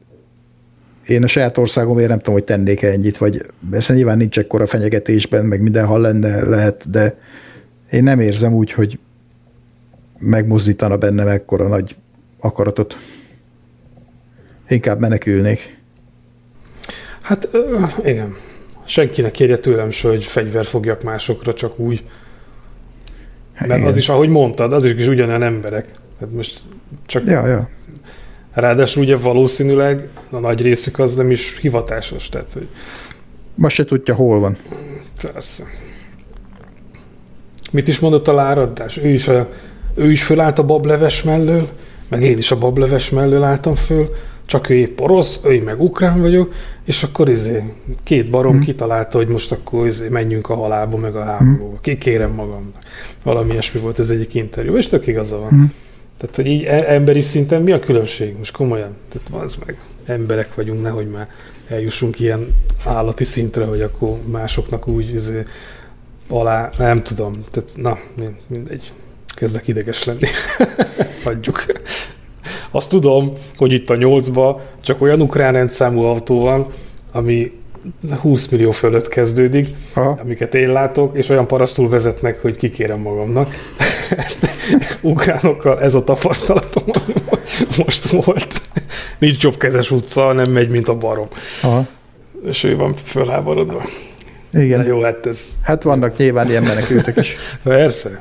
én 1.06 1.22
a 1.22 1.26
saját 1.26 1.58
országomért 1.58 2.08
nem 2.08 2.18
tudom, 2.18 2.34
hogy 2.34 2.44
tennék 2.44 2.82
ennyit, 2.82 3.18
vagy 3.18 3.42
persze 3.70 3.94
nyilván 3.94 4.16
nincs 4.16 4.38
ekkora 4.38 4.66
fenyegetésben, 4.66 5.44
meg 5.44 5.60
mindenhol 5.60 6.00
lenne, 6.00 6.48
lehet, 6.48 6.90
de 6.90 7.18
én 7.90 8.02
nem 8.02 8.20
érzem 8.20 8.52
úgy, 8.52 8.72
hogy 8.72 8.98
megmozdítana 10.18 10.96
bennem 10.96 11.28
ekkora 11.28 11.68
nagy 11.68 11.96
akaratot. 12.40 12.98
Inkább 14.68 15.00
menekülnék. 15.00 15.78
Hát 17.20 17.48
igen. 18.04 18.36
Senkinek 18.84 19.30
kérje 19.30 19.58
tőlem 19.58 19.90
se, 19.90 20.08
hogy 20.08 20.24
fegyvert 20.24 20.68
fogjak 20.68 21.02
másokra, 21.02 21.54
csak 21.54 21.78
úgy. 21.78 22.04
Mert 23.58 23.74
Igen. 23.74 23.86
az 23.86 23.96
is, 23.96 24.08
ahogy 24.08 24.28
mondtad, 24.28 24.72
azok 24.72 24.98
is 24.98 25.06
ugyanolyan 25.06 25.42
emberek. 25.42 25.88
Hát 26.20 26.32
most 26.32 26.60
csak 27.06 27.24
Ja, 27.24 27.46
ja. 27.46 27.68
Ráadásul 28.52 29.02
ugye 29.02 29.16
valószínűleg 29.16 30.08
a 30.30 30.38
nagy 30.38 30.62
részük 30.62 30.98
az 30.98 31.14
nem 31.14 31.30
is 31.30 31.58
hivatásos, 31.58 32.28
tehát 32.28 32.52
hogy 32.52 32.68
Most 33.54 33.76
se 33.76 33.84
tudja, 33.84 34.14
hol 34.14 34.40
van. 34.40 34.56
persze. 35.22 35.64
Mit 37.70 37.88
is 37.88 37.98
mondott 37.98 38.28
a 38.28 38.34
láradás? 38.34 38.96
Ő 38.96 39.08
is, 39.08 39.28
a, 39.28 39.48
ő 39.94 40.10
is 40.10 40.22
fölállt 40.22 40.58
a 40.58 40.64
bableves 40.64 41.22
mellől, 41.22 41.68
meg 42.08 42.22
én 42.22 42.38
is 42.38 42.50
a 42.50 42.58
bableves 42.58 43.10
mellől 43.10 43.42
álltam 43.42 43.74
föl, 43.74 44.10
csak 44.46 44.68
ő 44.68 44.74
épp 44.74 45.00
orosz, 45.00 45.40
ő 45.44 45.62
meg 45.62 45.80
ukrán 45.80 46.20
vagyok, 46.20 46.52
és 46.84 47.02
akkor 47.02 47.28
izé, 47.28 47.62
két 48.04 48.30
barom 48.30 48.52
hmm. 48.52 48.60
kitalálta, 48.60 49.18
hogy 49.18 49.28
most 49.28 49.52
akkor 49.52 49.86
izé, 49.86 50.08
menjünk 50.08 50.48
a 50.48 50.54
halálba, 50.54 50.96
meg 50.96 51.16
a 51.16 51.24
háborúba. 51.24 51.78
Kikérem 51.80 52.30
magam. 52.30 52.72
Valami 53.22 53.50
ilyesmi 53.50 53.80
volt 53.80 53.98
ez 53.98 54.10
egyik 54.10 54.34
interjú, 54.34 54.76
és 54.76 54.86
tök 54.86 55.06
igaza 55.06 55.38
van. 55.38 55.48
Hmm. 55.48 55.72
Tehát, 56.20 56.36
hogy 56.36 56.46
így 56.46 56.64
e- 56.64 56.92
emberi 56.92 57.20
szinten 57.20 57.62
mi 57.62 57.72
a 57.72 57.80
különbség? 57.80 58.36
Most 58.38 58.52
komolyan. 58.52 58.96
Tehát 59.08 59.44
az 59.44 59.56
meg. 59.66 59.78
Emberek 60.04 60.54
vagyunk, 60.54 60.82
nehogy 60.82 61.08
már 61.08 61.28
eljussunk 61.68 62.20
ilyen 62.20 62.54
állati 62.84 63.24
szintre, 63.24 63.64
hogy 63.64 63.80
akkor 63.80 64.16
másoknak 64.30 64.88
úgy 64.88 65.14
izé, 65.14 65.42
alá, 66.28 66.68
nem 66.78 67.02
tudom. 67.02 67.44
Tehát, 67.50 67.70
na, 67.76 67.98
min- 68.18 68.40
mindegy. 68.46 68.92
Kezdek 69.34 69.68
ideges 69.68 70.04
lenni. 70.04 70.26
Hagyjuk. 71.24 71.64
Azt 72.70 72.88
tudom, 72.88 73.32
hogy 73.56 73.72
itt 73.72 73.90
a 73.90 73.96
nyolcba 73.96 74.62
csak 74.80 75.02
olyan 75.02 75.20
ukrán 75.20 75.52
rendszámú 75.52 76.02
autó 76.02 76.40
van, 76.40 76.66
ami 77.12 77.52
20 78.20 78.48
millió 78.48 78.70
fölött 78.70 79.08
kezdődik, 79.08 79.66
Aha. 79.92 80.18
amiket 80.22 80.54
én 80.54 80.72
látok, 80.72 81.16
és 81.16 81.28
olyan 81.28 81.46
parasztul 81.46 81.88
vezetnek, 81.88 82.40
hogy 82.40 82.56
kikérem 82.56 83.00
magamnak. 83.00 83.54
Ezt, 84.16 84.48
ukránokkal 85.00 85.80
ez 85.80 85.94
a 85.94 86.04
tapasztalatom, 86.04 86.84
most 87.84 88.08
volt. 88.08 88.60
Nincs 89.18 89.42
jobbkezes 89.42 89.90
utca, 89.90 90.32
nem 90.32 90.50
megy, 90.50 90.68
mint 90.68 90.88
a 90.88 90.94
barom. 90.94 91.28
Aha. 91.62 91.86
És 92.44 92.64
ő 92.64 92.76
van 92.76 92.94
fölháborodva. 92.94 93.84
Igen. 94.52 94.82
De 94.82 94.86
jó, 94.86 95.02
hát 95.02 95.26
ez 95.26 95.52
Hát 95.62 95.82
vannak 95.82 96.16
nyilván 96.16 96.48
ilyen 96.48 96.62
menekültek 96.62 97.16
is. 97.16 97.36
persze. 97.62 98.20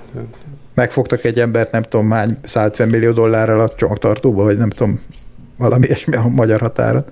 Megfogtak 0.74 1.24
egy 1.24 1.40
embert, 1.40 1.72
nem 1.72 1.84
tudom 1.84 2.12
hány, 2.12 2.38
150 2.44 2.88
millió 2.88 3.12
dollárral 3.12 3.60
a 3.60 3.70
csomagtartóba, 3.70 4.44
vagy 4.44 4.58
nem 4.58 4.70
tudom, 4.70 5.02
valami 5.58 5.86
ilyesmi 5.86 6.16
a 6.16 6.28
magyar 6.28 6.60
határat. 6.60 7.12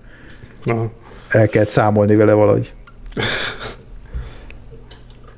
Na. 0.63 0.89
El 1.29 1.47
kellett 1.47 1.69
számolni 1.69 2.15
vele 2.15 2.33
valahogy. 2.33 2.71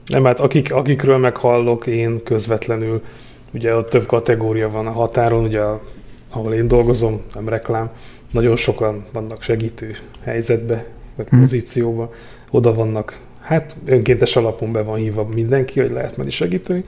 Nem, 0.05 0.23
hát 0.25 0.39
akik, 0.39 0.73
akikről 0.73 1.17
meghallok 1.17 1.87
én 1.87 2.23
közvetlenül, 2.23 3.01
ugye 3.53 3.75
ott 3.75 3.89
több 3.89 4.05
kategória 4.05 4.69
van 4.69 4.87
a 4.87 4.91
határon, 4.91 5.43
ugye 5.43 5.61
ahol 6.29 6.53
én 6.53 6.67
dolgozom, 6.67 7.21
nem 7.33 7.49
reklám, 7.49 7.89
nagyon 8.31 8.55
sokan 8.55 9.05
vannak 9.11 9.41
segítő 9.41 9.95
helyzetbe, 10.23 10.85
vagy 11.15 11.27
Hmm. 11.29 11.39
pozícióba, 11.39 12.13
oda 12.51 12.73
vannak, 12.73 13.19
hát 13.41 13.75
önkéntes 13.85 14.35
alapon 14.35 14.71
be 14.71 14.83
van 14.83 14.97
hívva 14.97 15.23
mindenki, 15.33 15.79
hogy 15.79 15.91
lehet 15.91 16.17
menni 16.17 16.29
segíteni. 16.29 16.83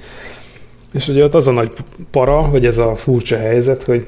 És 0.93 1.07
ugye 1.07 1.23
ott 1.23 1.33
az 1.33 1.47
a 1.47 1.51
nagy 1.51 1.73
para, 2.11 2.49
vagy 2.49 2.65
ez 2.65 2.77
a 2.77 2.95
furcsa 2.95 3.37
helyzet, 3.37 3.83
hogy 3.83 4.07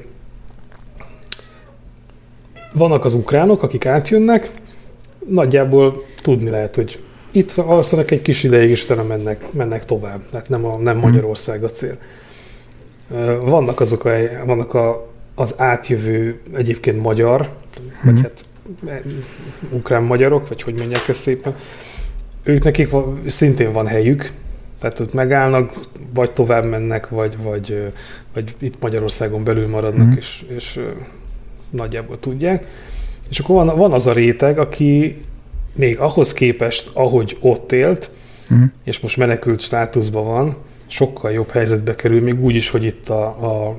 vannak 2.72 3.04
az 3.04 3.14
ukránok, 3.14 3.62
akik 3.62 3.86
átjönnek, 3.86 4.50
nagyjából 5.28 6.04
tudni 6.22 6.50
lehet, 6.50 6.74
hogy 6.74 7.02
itt 7.30 7.52
alszanak 7.52 8.10
egy 8.10 8.22
kis 8.22 8.42
ideig, 8.42 8.70
és 8.70 8.84
utána 8.84 9.02
mennek, 9.02 9.52
mennek 9.52 9.84
tovább. 9.84 10.20
Tehát 10.30 10.48
nem, 10.48 10.64
a, 10.64 10.76
nem 10.76 10.96
Magyarország 10.96 11.64
a 11.64 11.68
cél. 11.68 11.96
Vannak 13.44 13.80
azok 13.80 14.04
a, 14.04 14.10
vannak 14.46 14.74
a, 14.74 15.10
az 15.34 15.54
átjövő 15.58 16.40
egyébként 16.54 17.02
magyar, 17.02 17.48
vagy 18.04 18.20
hát 18.20 18.44
e, 18.86 19.02
ukrán 19.70 20.02
magyarok, 20.02 20.48
vagy 20.48 20.62
hogy 20.62 20.74
mondják 20.74 21.08
ezt 21.08 21.20
szépen, 21.20 21.54
ők 22.42 22.62
nekik 22.64 22.90
van, 22.90 23.20
szintén 23.26 23.72
van 23.72 23.86
helyük, 23.86 24.30
tehát 24.80 25.00
ott 25.00 25.12
megállnak, 25.12 25.72
vagy 26.14 26.30
tovább 26.32 26.64
mennek, 26.64 27.08
vagy, 27.08 27.36
vagy, 27.42 27.92
vagy 28.34 28.54
itt 28.58 28.74
Magyarországon 28.80 29.44
belül 29.44 29.68
maradnak, 29.68 30.06
Mhm. 30.06 30.16
és, 30.16 30.44
és 30.48 30.80
nagyjából 31.70 32.18
tudják. 32.18 32.66
És 33.28 33.38
akkor 33.38 33.64
van, 33.64 33.76
van 33.76 33.92
az 33.92 34.06
a 34.06 34.12
réteg, 34.12 34.58
aki 34.58 35.22
még 35.74 35.98
ahhoz 35.98 36.32
képest, 36.32 36.90
ahogy 36.92 37.36
ott 37.40 37.72
élt, 37.72 38.10
Mhm. 38.48 38.62
és 38.84 39.00
most 39.00 39.16
menekült 39.16 39.60
státuszban 39.60 40.24
van, 40.24 40.56
sokkal 40.94 41.30
jobb 41.32 41.50
helyzetbe 41.50 41.94
kerül, 41.94 42.20
még 42.20 42.40
úgy 42.44 42.54
is, 42.54 42.70
hogy 42.70 42.84
itt 42.84 43.08
a, 43.08 43.24
a 43.26 43.76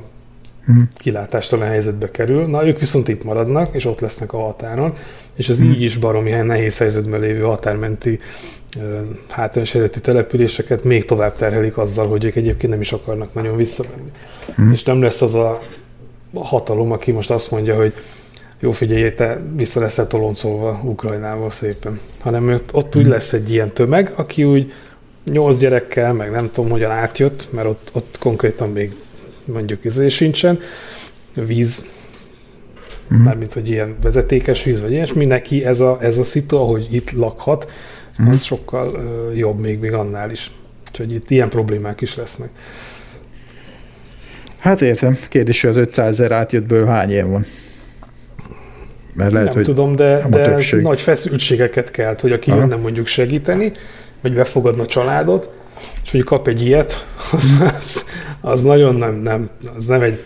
Mhm. 0.67 0.79
kilátástalan 0.97 1.67
helyzetbe 1.67 2.11
kerül. 2.11 2.45
Na, 2.47 2.67
ők 2.67 2.79
viszont 2.79 3.07
itt 3.07 3.23
maradnak, 3.23 3.67
és 3.75 3.85
ott 3.85 3.99
lesznek 3.99 4.33
a 4.33 4.37
határon, 4.39 4.93
és 5.35 5.49
ez 5.49 5.59
Mhm. 5.59 5.71
így 5.71 5.81
is 5.81 5.97
baromi 5.97 6.29
nehéz 6.31 6.77
helyzetben 6.77 7.19
lévő 7.19 7.41
határmenti 7.41 8.19
hátrányos 9.29 9.75
eredeti 9.75 10.01
településeket 10.01 10.83
még 10.83 11.05
tovább 11.05 11.35
terhelik 11.35 11.77
azzal, 11.77 12.07
hogy 12.07 12.23
ők 12.23 12.35
egyébként 12.35 12.71
nem 12.71 12.81
is 12.81 12.91
akarnak 12.91 13.33
nagyon 13.33 13.55
visszamenni. 13.57 14.11
Mhm. 14.55 14.71
És 14.71 14.83
nem 14.83 15.01
lesz 15.01 15.21
az 15.21 15.33
a 15.35 15.59
hatalom, 16.33 16.91
aki 16.91 17.11
most 17.11 17.31
azt 17.31 17.51
mondja, 17.51 17.75
hogy 17.75 17.93
jó 18.59 18.71
figyelj, 18.71 19.13
te 19.13 19.41
vissza 19.55 19.79
leszel 19.79 20.07
toloncolva 20.07 20.79
Ukrajnával 20.83 21.49
szépen. 21.51 21.99
Hanem 22.19 22.49
ott, 22.53 22.73
ott 22.73 22.95
úgy 22.95 23.05
lesz 23.05 23.33
egy 23.33 23.51
ilyen 23.51 23.73
tömeg, 23.73 24.11
aki 24.15 24.43
úgy 24.43 24.73
nyolc 25.31 25.57
gyerekkel, 25.57 26.13
meg 26.13 26.31
nem 26.31 26.49
tudom, 26.51 26.69
hogyan 26.69 26.91
átjött, 26.91 27.47
mert 27.51 27.67
ott, 27.67 27.89
ott 27.93 28.15
konkrétan 28.19 28.69
még 28.71 28.95
mondjuk 29.45 29.83
izé 29.83 30.09
sincsen, 30.09 30.59
víz, 31.33 31.85
Mhm. 33.07 33.21
mármint, 33.21 33.53
hogy 33.53 33.69
ilyen 33.69 33.95
vezetékes 34.01 34.63
víz, 34.63 34.81
vagy 34.81 34.91
ilyesmi, 34.91 35.25
neki 35.25 35.65
ez 35.65 35.79
a, 35.79 35.97
ez 36.01 36.17
a 36.17 36.23
szitu, 36.23 36.55
ahogy 36.55 36.87
itt 36.91 37.11
lakhat, 37.11 37.71
Mhm. 38.17 38.31
az 38.31 38.43
sokkal 38.43 38.89
ö, 38.93 39.33
jobb 39.33 39.59
még, 39.59 39.79
még 39.79 39.93
annál 39.93 40.31
is. 40.31 40.51
Úgyhogy 40.91 41.13
itt 41.13 41.29
ilyen 41.31 41.49
problémák 41.49 42.01
is 42.01 42.15
lesznek. 42.15 42.49
Hát 44.57 44.81
értem. 44.81 45.17
Kérdés, 45.29 45.61
hogy 45.61 45.69
az 45.69 45.77
500 45.77 46.07
ezer 46.19 46.31
átjöttből 46.31 46.85
hány 46.85 47.09
ilyen 47.09 47.31
van? 47.31 47.45
Mert 49.13 49.31
lehet, 49.31 49.47
nem 49.47 49.55
hogy 49.55 49.63
tudom, 49.65 49.95
de, 49.95 50.25
de 50.29 50.45
többség. 50.45 50.81
nagy 50.81 51.01
feszültségeket 51.01 51.91
kelt, 51.91 52.21
hogy 52.21 52.31
aki 52.31 52.51
Aha. 52.51 52.59
jönne 52.59 52.75
mondjuk 52.75 53.07
segíteni, 53.07 53.71
vagy 54.25 54.33
befogadna 54.33 54.83
a 54.83 54.85
családot, 54.85 55.49
és 56.03 56.11
hogy 56.11 56.23
kap 56.23 56.47
egy 56.47 56.65
ilyet, 56.65 57.05
az, 57.31 57.51
az, 57.79 58.05
az 58.41 58.61
nagyon 58.61 58.95
nem, 58.95 59.13
nem, 59.15 59.49
az 59.77 59.85
nem 59.85 60.01
egy 60.01 60.23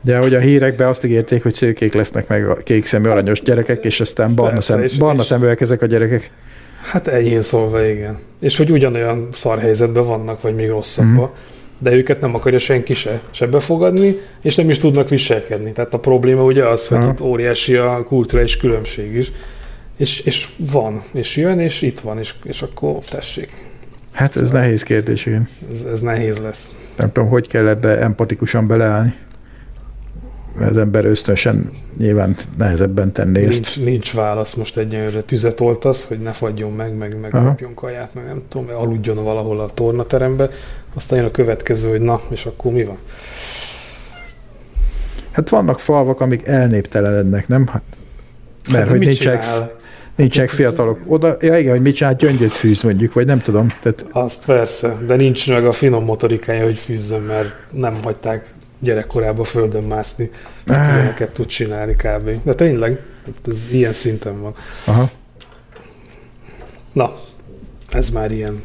De 0.00 0.18
hogy 0.18 0.34
a 0.34 0.38
hírekben 0.38 0.88
azt 0.88 1.04
ígérték, 1.04 1.42
hogy 1.42 1.52
szőkék 1.54 1.94
lesznek 1.94 2.28
meg 2.28 2.48
a 2.48 2.54
kék 2.54 2.86
szemű 2.86 3.08
aranyos 3.08 3.40
gyerekek, 3.40 3.84
és 3.84 4.00
aztán 4.00 4.34
barna, 4.34 4.52
Persze, 4.52 4.72
szem, 4.72 4.82
és- 4.82 4.96
barna 4.98 5.20
és- 5.20 5.26
szeműek 5.26 5.60
ezek 5.60 5.82
a 5.82 5.86
gyerekek. 5.86 6.30
Hát 6.90 7.06
enyhén 7.08 7.42
szólva, 7.42 7.84
igen. 7.86 8.18
És 8.40 8.56
hogy 8.56 8.70
ugyanolyan 8.70 9.28
szar 9.32 9.58
helyzetben 9.58 10.06
vannak, 10.06 10.40
vagy 10.40 10.54
még 10.54 10.68
rosszabbban, 10.68 11.14
Mhm. 11.14 11.24
de 11.78 11.92
őket 11.92 12.20
nem 12.20 12.34
akarja 12.34 12.58
senki 12.58 12.94
se, 12.94 13.20
se 13.30 13.46
befogadni, 13.46 14.16
és 14.42 14.54
nem 14.54 14.70
is 14.70 14.78
tudnak 14.78 15.08
viselkedni. 15.08 15.72
Tehát 15.72 15.94
a 15.94 15.98
probléma 15.98 16.42
ugye 16.42 16.64
az, 16.68 16.88
hogy 16.88 16.98
Aha. 16.98 17.10
itt 17.10 17.20
óriási 17.20 17.74
a 17.74 18.04
kulturális 18.06 18.56
különbség 18.56 19.14
is, 19.14 19.32
és, 19.96 20.20
és 20.20 20.48
van, 20.56 21.02
és 21.12 21.36
jön, 21.36 21.58
és 21.58 21.82
itt 21.82 22.00
van, 22.00 22.18
és, 22.18 22.34
és 22.42 22.62
akkor 22.62 22.98
tessék. 22.98 23.52
Hát 24.12 24.36
ez 24.36 24.50
nehéz 24.50 24.82
kérdés, 24.82 25.26
igen. 25.26 25.48
Ez, 25.74 25.82
ez 25.82 26.00
nehéz 26.00 26.38
lesz. 26.38 26.74
Nem 26.96 27.12
tudom, 27.12 27.28
hogy 27.28 27.46
kell 27.46 27.68
ebbe 27.68 28.00
empatikusan 28.00 28.66
beleállni. 28.66 29.14
Az 30.60 30.76
ember 30.76 31.04
ösztönösen 31.04 31.70
nyilván 31.98 32.36
nehezebben 32.58 33.12
tenné 33.12 33.44
ezt. 33.44 33.76
Nincs, 33.76 33.80
nincs 33.80 34.12
válasz 34.12 34.54
most 34.54 34.76
egyenlőre. 34.76 35.22
Tüzet 35.22 35.60
oltasz, 35.60 36.08
hogy 36.08 36.18
ne 36.18 36.32
fagyjon 36.32 36.72
meg, 36.72 36.96
meg, 36.96 37.20
meg 37.20 37.34
Aha. 37.34 37.46
kapjon 37.46 37.74
kaját, 37.74 38.14
meg 38.14 38.24
nem 38.24 38.42
tudom, 38.48 38.76
aludjon 38.76 39.24
valahol 39.24 39.60
a 39.60 39.66
tornaterembe. 39.66 40.50
Aztán 40.94 41.18
jön 41.18 41.26
a 41.26 41.30
következő, 41.30 41.90
hogy 41.90 42.00
na, 42.00 42.20
és 42.30 42.46
akkor 42.46 42.72
mi 42.72 42.84
van? 42.84 42.96
Hát 45.30 45.48
vannak 45.48 45.80
falvak, 45.80 46.20
amik 46.20 46.46
elnéptelenednek, 46.46 47.48
nem? 47.48 47.66
Hát, 47.66 47.82
mert 48.68 48.82
Hát 48.82 48.88
hogy 48.88 48.98
nincsenek, 48.98 49.42
csinál? 49.42 49.75
Nincsenek 50.16 50.50
fiatalok. 50.50 51.00
Oda, 51.06 51.36
ja 51.40 51.58
igen, 51.58 51.72
hogy 51.72 51.82
mit 51.82 51.94
csinál, 51.94 52.14
gyöngyöt 52.14 52.52
fűz 52.52 52.82
mondjuk, 52.82 53.12
vagy 53.12 53.26
nem 53.26 53.40
tudom. 53.40 53.68
Tehát, 53.80 54.06
Azt 54.10 54.44
persze, 54.44 54.96
de 55.06 55.16
nincs 55.16 55.48
meg 55.48 55.66
a 55.66 55.72
finom 55.72 56.04
motorikája, 56.04 56.64
hogy 56.64 56.78
fűzzön, 56.78 57.22
mert 57.22 57.52
nem 57.70 57.98
hagyták 58.02 58.54
gyerekkorában 58.78 59.44
földön 59.44 59.84
mászni. 59.84 60.30
Ah. 60.66 60.76
Ilyeneket 60.76 61.30
tud 61.32 61.46
csinálni 61.46 61.94
kb. 61.94 62.44
De 62.44 62.54
tényleg, 62.54 63.00
ez 63.48 63.66
ilyen 63.72 63.92
szinten 63.92 64.40
van. 64.40 64.54
aha. 64.84 65.10
Na, 66.92 67.16
ez 67.90 68.10
már 68.10 68.32
ilyen 68.32 68.62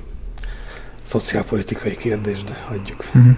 szociálpolitikai 1.03 1.97
kérdés, 1.97 2.43
de 2.43 2.57
hagyjuk. 2.67 3.05
Mhm. 3.13 3.29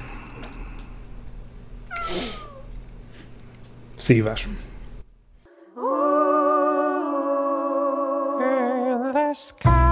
Szívás. 3.96 4.48
In 9.34 9.40
the 9.64 9.83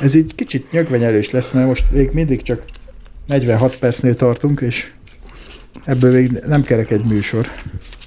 Ez 0.00 0.14
így 0.14 0.34
kicsit 0.34 0.72
nyögvenyelős 0.72 1.30
lesz, 1.30 1.50
mert 1.50 1.66
most 1.66 1.84
még 1.90 2.10
mindig 2.12 2.42
csak 2.42 2.62
46 3.26 3.78
percnél 3.78 4.14
tartunk, 4.14 4.60
és 4.60 4.90
ebből 5.84 6.12
még 6.12 6.30
nem 6.46 6.62
kerek 6.62 6.90
egy 6.90 7.04
műsor. 7.04 7.50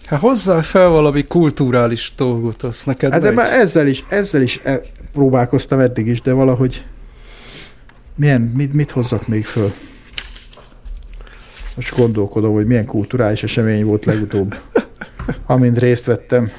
Hát 0.05 0.19
hozzá 0.19 0.61
fel 0.61 0.89
valami 0.89 1.23
kulturális 1.23 2.13
dolgot, 2.17 2.63
azt 2.63 2.85
neked 2.85 3.11
Hát 3.11 3.21
de 3.21 3.31
már 3.31 3.51
ezzel 3.51 3.87
is, 3.87 4.03
ezzel 4.09 4.41
is 4.41 4.59
e- 4.63 4.81
próbálkoztam 5.11 5.79
eddig 5.79 6.07
is, 6.07 6.21
de 6.21 6.31
valahogy 6.31 6.85
milyen, 8.15 8.41
mit, 8.41 8.73
mit 8.73 8.91
hozzak 8.91 9.27
még 9.27 9.45
föl? 9.45 9.73
Most 11.75 11.95
gondolkodom, 11.95 12.53
hogy 12.53 12.65
milyen 12.65 12.85
kulturális 12.85 13.43
esemény 13.43 13.85
volt 13.85 14.05
legutóbb, 14.05 14.55
amint 15.45 15.77
részt 15.77 16.05
vettem. 16.05 16.51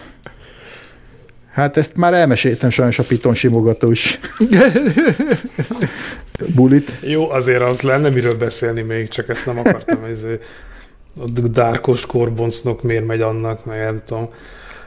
Hát 1.52 1.76
ezt 1.76 1.96
már 1.96 2.14
elmeséltem 2.14 2.70
sajnos 2.70 2.98
a 2.98 3.04
piton 3.08 3.34
simogatós 3.34 4.18
bulit. 6.54 6.92
Jó, 7.02 7.30
azért 7.30 7.60
ott 7.60 7.82
lenne 7.82 8.08
miről 8.08 8.36
beszélni 8.36 8.80
még, 8.80 9.08
csak 9.08 9.28
ezt 9.28 9.46
nem 9.46 9.58
akartam. 9.58 10.04
Ez, 10.04 10.26
a 11.16 11.48
dárkos 11.48 12.06
korboncnok 12.06 12.82
miért 12.82 13.06
megy 13.06 13.20
annak, 13.20 13.64
meg 13.64 13.78
nem 13.78 14.02
tudom. 14.06 14.28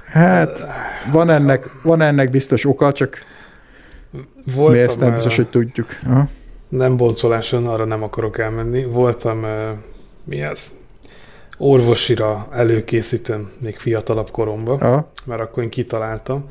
Hát 0.06 0.64
van 1.12 1.30
ennek, 1.30 1.70
van 1.84 2.02
ennek 2.02 2.30
biztos 2.30 2.66
oka, 2.66 2.92
csak 2.92 3.18
Voltam, 4.54 4.76
mi 4.76 4.80
ezt 4.80 5.00
nem 5.00 5.14
biztos, 5.14 5.36
hogy 5.36 5.48
tudjuk. 5.48 5.88
Aha. 6.06 6.28
Nem 6.70 6.98
boncoláson, 6.98 7.68
arra 7.68 7.86
nem 7.86 8.04
akarok 8.04 8.40
elmenni. 8.40 8.84
Voltam, 8.84 9.46
mi 10.24 10.42
ez? 10.42 10.72
Orvosira 11.58 12.48
előkészítőn, 12.52 13.52
még 13.62 13.78
fiatalabb 13.78 14.32
koromban, 14.32 14.80
Aha. 14.80 15.12
mert 15.24 15.42
akkor 15.42 15.64
én 15.64 15.70
kitaláltam. 15.70 16.46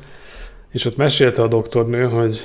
És 0.71 0.85
ott 0.85 0.95
mesélte 0.97 1.41
a 1.41 1.47
doktornő, 1.47 2.03
hogy, 2.03 2.41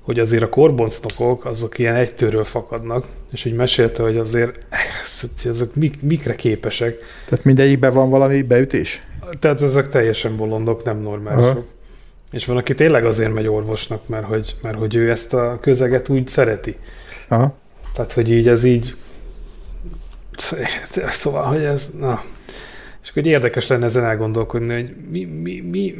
hogy 0.00 0.18
azért 0.18 0.42
a 0.42 0.48
korboncnokok 0.48 1.44
azok 1.44 1.78
ilyen 1.78 1.94
egytőről 1.94 2.44
fakadnak, 2.44 3.06
és 3.32 3.42
hogy 3.42 3.54
mesélte, 3.54 4.02
hogy 4.02 4.16
azért 4.16 4.58
hogy 5.20 5.50
ezek 5.50 5.74
mik, 5.74 6.02
mikre 6.02 6.34
képesek. 6.34 6.96
Tehát 7.28 7.44
mindegyikben 7.44 7.92
van 7.92 8.10
valami 8.10 8.42
beütés? 8.42 9.02
Tehát 9.38 9.62
ezek 9.62 9.88
teljesen 9.88 10.36
bolondok, 10.36 10.84
nem 10.84 11.00
normálisok. 11.00 11.50
Aha. 11.50 11.64
És 12.30 12.46
van, 12.46 12.56
aki 12.56 12.74
tényleg 12.74 13.04
azért 13.04 13.34
megy 13.34 13.46
orvosnak, 13.46 14.08
mert 14.08 14.24
hogy, 14.24 14.56
mert 14.62 14.76
hogy 14.76 14.94
ő 14.94 15.10
ezt 15.10 15.34
a 15.34 15.58
közeget 15.60 16.08
úgy 16.08 16.28
szereti. 16.28 16.76
Aha. 17.28 17.54
Tehát, 17.94 18.12
hogy 18.12 18.30
így 18.30 18.48
ez 18.48 18.64
így... 18.64 18.94
Szóval, 21.10 21.42
hogy 21.42 21.62
ez... 21.62 21.90
Na. 21.98 22.22
És 23.02 23.10
akkor 23.10 23.22
hogy 23.22 23.32
érdekes 23.32 23.66
lenne 23.66 23.84
ezen 23.84 24.04
elgondolkodni, 24.04 24.74
hogy 24.74 24.94
mi, 25.10 25.24
mi, 25.24 25.60
mi, 25.60 25.94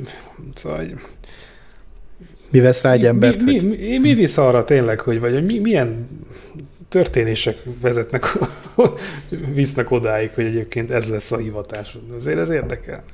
szóval, 0.54 0.78
hogy 0.78 0.94
Mi 2.50 2.60
vesz 2.60 2.82
rá 2.82 2.92
egy 2.92 3.06
embert? 3.06 3.42
mi, 3.42 3.60
mi, 3.60 3.76
mi, 3.76 3.98
mi 3.98 4.14
visz 4.14 4.36
arra 4.36 4.64
tényleg, 4.64 5.00
hogy 5.00 5.20
vagy 5.20 5.32
hogy 5.32 5.44
mi, 5.44 5.58
milyen 5.58 6.08
történések 6.88 7.56
vezetnek, 7.80 8.24
visznek 9.54 9.90
odáig, 9.90 10.30
hogy 10.34 10.44
egyébként 10.44 10.90
ez 10.90 11.08
lesz 11.08 11.32
a 11.32 11.36
hivatásod. 11.36 12.02
Azért 12.14 12.38
ez 12.38 12.50
érdekel. 12.50 13.04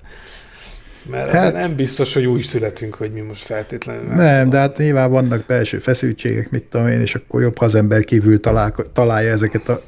Mert 1.10 1.30
hát, 1.30 1.52
nem 1.52 1.76
biztos, 1.76 2.14
hogy 2.14 2.26
úgy 2.26 2.42
születünk, 2.42 2.94
hogy 2.94 3.12
mi 3.12 3.20
most 3.20 3.42
feltétlenül. 3.42 4.14
Nem, 4.14 4.50
de 4.50 4.58
hát 4.58 4.78
nyilván 4.78 5.10
vannak 5.10 5.44
belső 5.46 5.78
feszültségek, 5.78 6.50
mit 6.50 6.62
tudom 6.62 6.86
én, 6.86 7.00
és 7.00 7.14
akkor 7.14 7.42
jobb, 7.42 7.58
ha 7.58 7.64
az 7.64 7.74
ember 7.74 8.04
kívül 8.04 8.40
talál, 8.40 8.74
találja 8.92 9.30
ezeket 9.30 9.68
a 9.68 9.82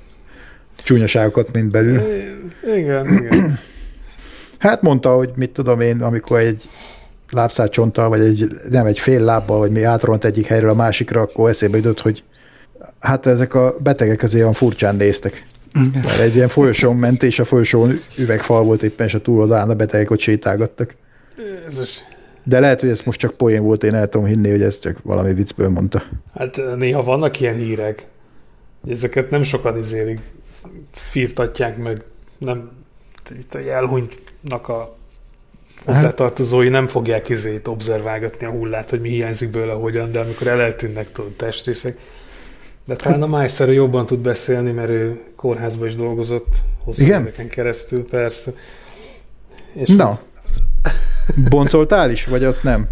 csúnyaságokat, 0.84 1.52
mint 1.52 1.70
belül. 1.70 2.00
Igen, 2.76 3.06
igen. 3.06 3.58
Hát 4.58 4.82
mondta, 4.82 5.14
hogy 5.14 5.30
mit 5.34 5.50
tudom 5.50 5.80
én, 5.80 6.02
amikor 6.02 6.38
egy 6.38 6.68
lábszácsonttal, 7.30 8.08
vagy 8.08 8.20
egy, 8.20 8.46
nem 8.70 8.86
egy 8.86 8.98
fél 8.98 9.20
lábbal, 9.20 9.58
vagy 9.58 9.70
mi 9.70 9.82
átront 9.82 10.24
egyik 10.24 10.46
helyről 10.46 10.70
a 10.70 10.74
másikra, 10.74 11.20
akkor 11.20 11.48
eszébe 11.48 11.76
jutott, 11.76 12.00
hogy 12.00 12.24
hát 13.00 13.26
ezek 13.26 13.54
a 13.54 13.74
betegek 13.82 14.22
azért 14.22 14.42
olyan 14.42 14.54
furcsán 14.54 14.96
néztek. 14.96 15.46
Mert 15.92 16.18
egy 16.18 16.34
ilyen 16.34 16.48
folyosón 16.48 16.96
ment, 16.96 17.22
és 17.22 17.38
a 17.38 17.44
folyosón 17.44 17.98
üvegfal 18.18 18.62
volt 18.62 18.82
éppen, 18.82 19.06
és 19.06 19.14
a 19.14 19.20
túloldalán 19.20 19.70
a 19.70 19.74
betegek 19.74 20.10
ott 20.10 20.20
sétálgattak. 20.20 20.94
De 22.44 22.60
lehet, 22.60 22.80
hogy 22.80 22.88
ez 22.88 23.00
most 23.00 23.18
csak 23.18 23.34
poén 23.34 23.62
volt, 23.62 23.84
én 23.84 23.94
el 23.94 24.08
tudom 24.08 24.26
hinni, 24.26 24.50
hogy 24.50 24.62
ez 24.62 24.78
csak 24.78 24.96
valami 25.02 25.34
viccből 25.34 25.68
mondta. 25.68 26.02
hát 26.34 26.60
néha 26.76 27.02
vannak 27.02 27.40
ilyen 27.40 27.56
hírek, 27.56 28.06
ezeket 28.88 29.30
nem 29.30 29.42
sokan 29.42 29.78
izélik, 29.78 30.20
firtatják 30.90 31.76
meg, 31.76 32.02
nem, 32.38 32.70
itt 33.38 33.54
a 33.54 33.58
elhunytnak 33.58 34.68
a 34.68 34.96
hozzátartozói 35.84 36.68
nem 36.68 36.88
fogják 36.88 37.28
izét 37.28 37.68
observálgatni 37.68 38.46
a 38.46 38.50
hullát, 38.50 38.90
hogy 38.90 39.00
mi 39.00 39.08
hiányzik 39.08 39.50
belőle, 39.50 39.72
hogyan, 39.72 40.12
de 40.12 40.20
amikor 40.20 40.46
el 40.46 40.60
eltűnnek 40.60 41.12
tudod, 41.12 41.32
testrészek. 41.32 41.98
De 42.84 42.96
talán 42.96 43.22
a 43.22 43.26
Májszerű 43.26 43.72
jobban 43.72 44.06
tud 44.06 44.18
beszélni, 44.18 44.70
mert 44.70 44.90
ő 44.90 45.20
kórházban 45.36 45.86
is 45.86 45.94
dolgozott 45.94 46.56
hosszú 46.84 47.02
Igen? 47.02 47.20
éveken 47.20 47.48
keresztül, 47.48 48.08
persze. 48.08 48.52
És 49.72 49.88
Na, 49.88 50.20
boncoltál 51.50 52.10
is, 52.10 52.24
vagy 52.24 52.44
az 52.44 52.60
nem? 52.60 52.88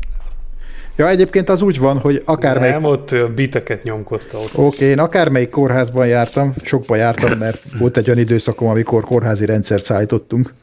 Ja, 1.00 1.08
egyébként 1.08 1.48
az 1.48 1.62
úgy 1.62 1.78
van, 1.78 1.98
hogy 1.98 2.22
akármelyik 2.24 2.74
Nem, 2.74 2.84
ott 2.84 3.14
biteket 3.34 3.82
nyomkodta 3.82 4.38
ott. 4.38 4.50
Oké, 4.54 4.84
én 4.84 4.98
akármelyik 4.98 5.48
kórházban 5.48 6.06
jártam, 6.06 6.54
sokba 6.62 6.96
jártam, 6.96 7.38
mert 7.38 7.62
volt 7.78 7.96
egy 7.96 8.06
olyan 8.08 8.20
időszakom, 8.20 8.68
amikor 8.68 9.04
kórházi 9.04 9.44
rendszert 9.44 9.84
szállítottunk, 9.84 10.54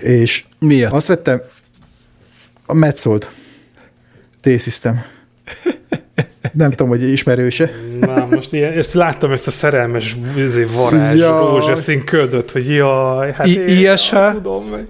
és 0.00 0.44
Miért? 0.58 0.92
azt 0.92 1.06
vettem, 1.06 1.40
a 2.66 2.74
Metzold 2.74 3.28
T-System. 4.40 5.02
Nem 6.52 6.70
tudom, 6.70 6.88
hogy 6.88 7.02
ismerőse. 7.02 7.70
Na, 8.00 8.26
most 8.30 8.52
ilyen, 8.52 8.72
ezt 8.72 8.92
láttam 8.92 9.32
ezt 9.32 9.46
a 9.46 9.50
szerelmes 9.50 10.16
izé, 10.36 10.66
varázs, 10.74 11.18
Jaj. 11.18 11.40
rózsaszín 11.40 12.04
ködöt, 12.04 12.50
hogy 12.50 12.68
jaj, 12.70 13.32
hát 13.32 13.46
I- 13.46 13.68
én 13.68 13.96
tudom 14.32 14.64
meg. 14.64 14.86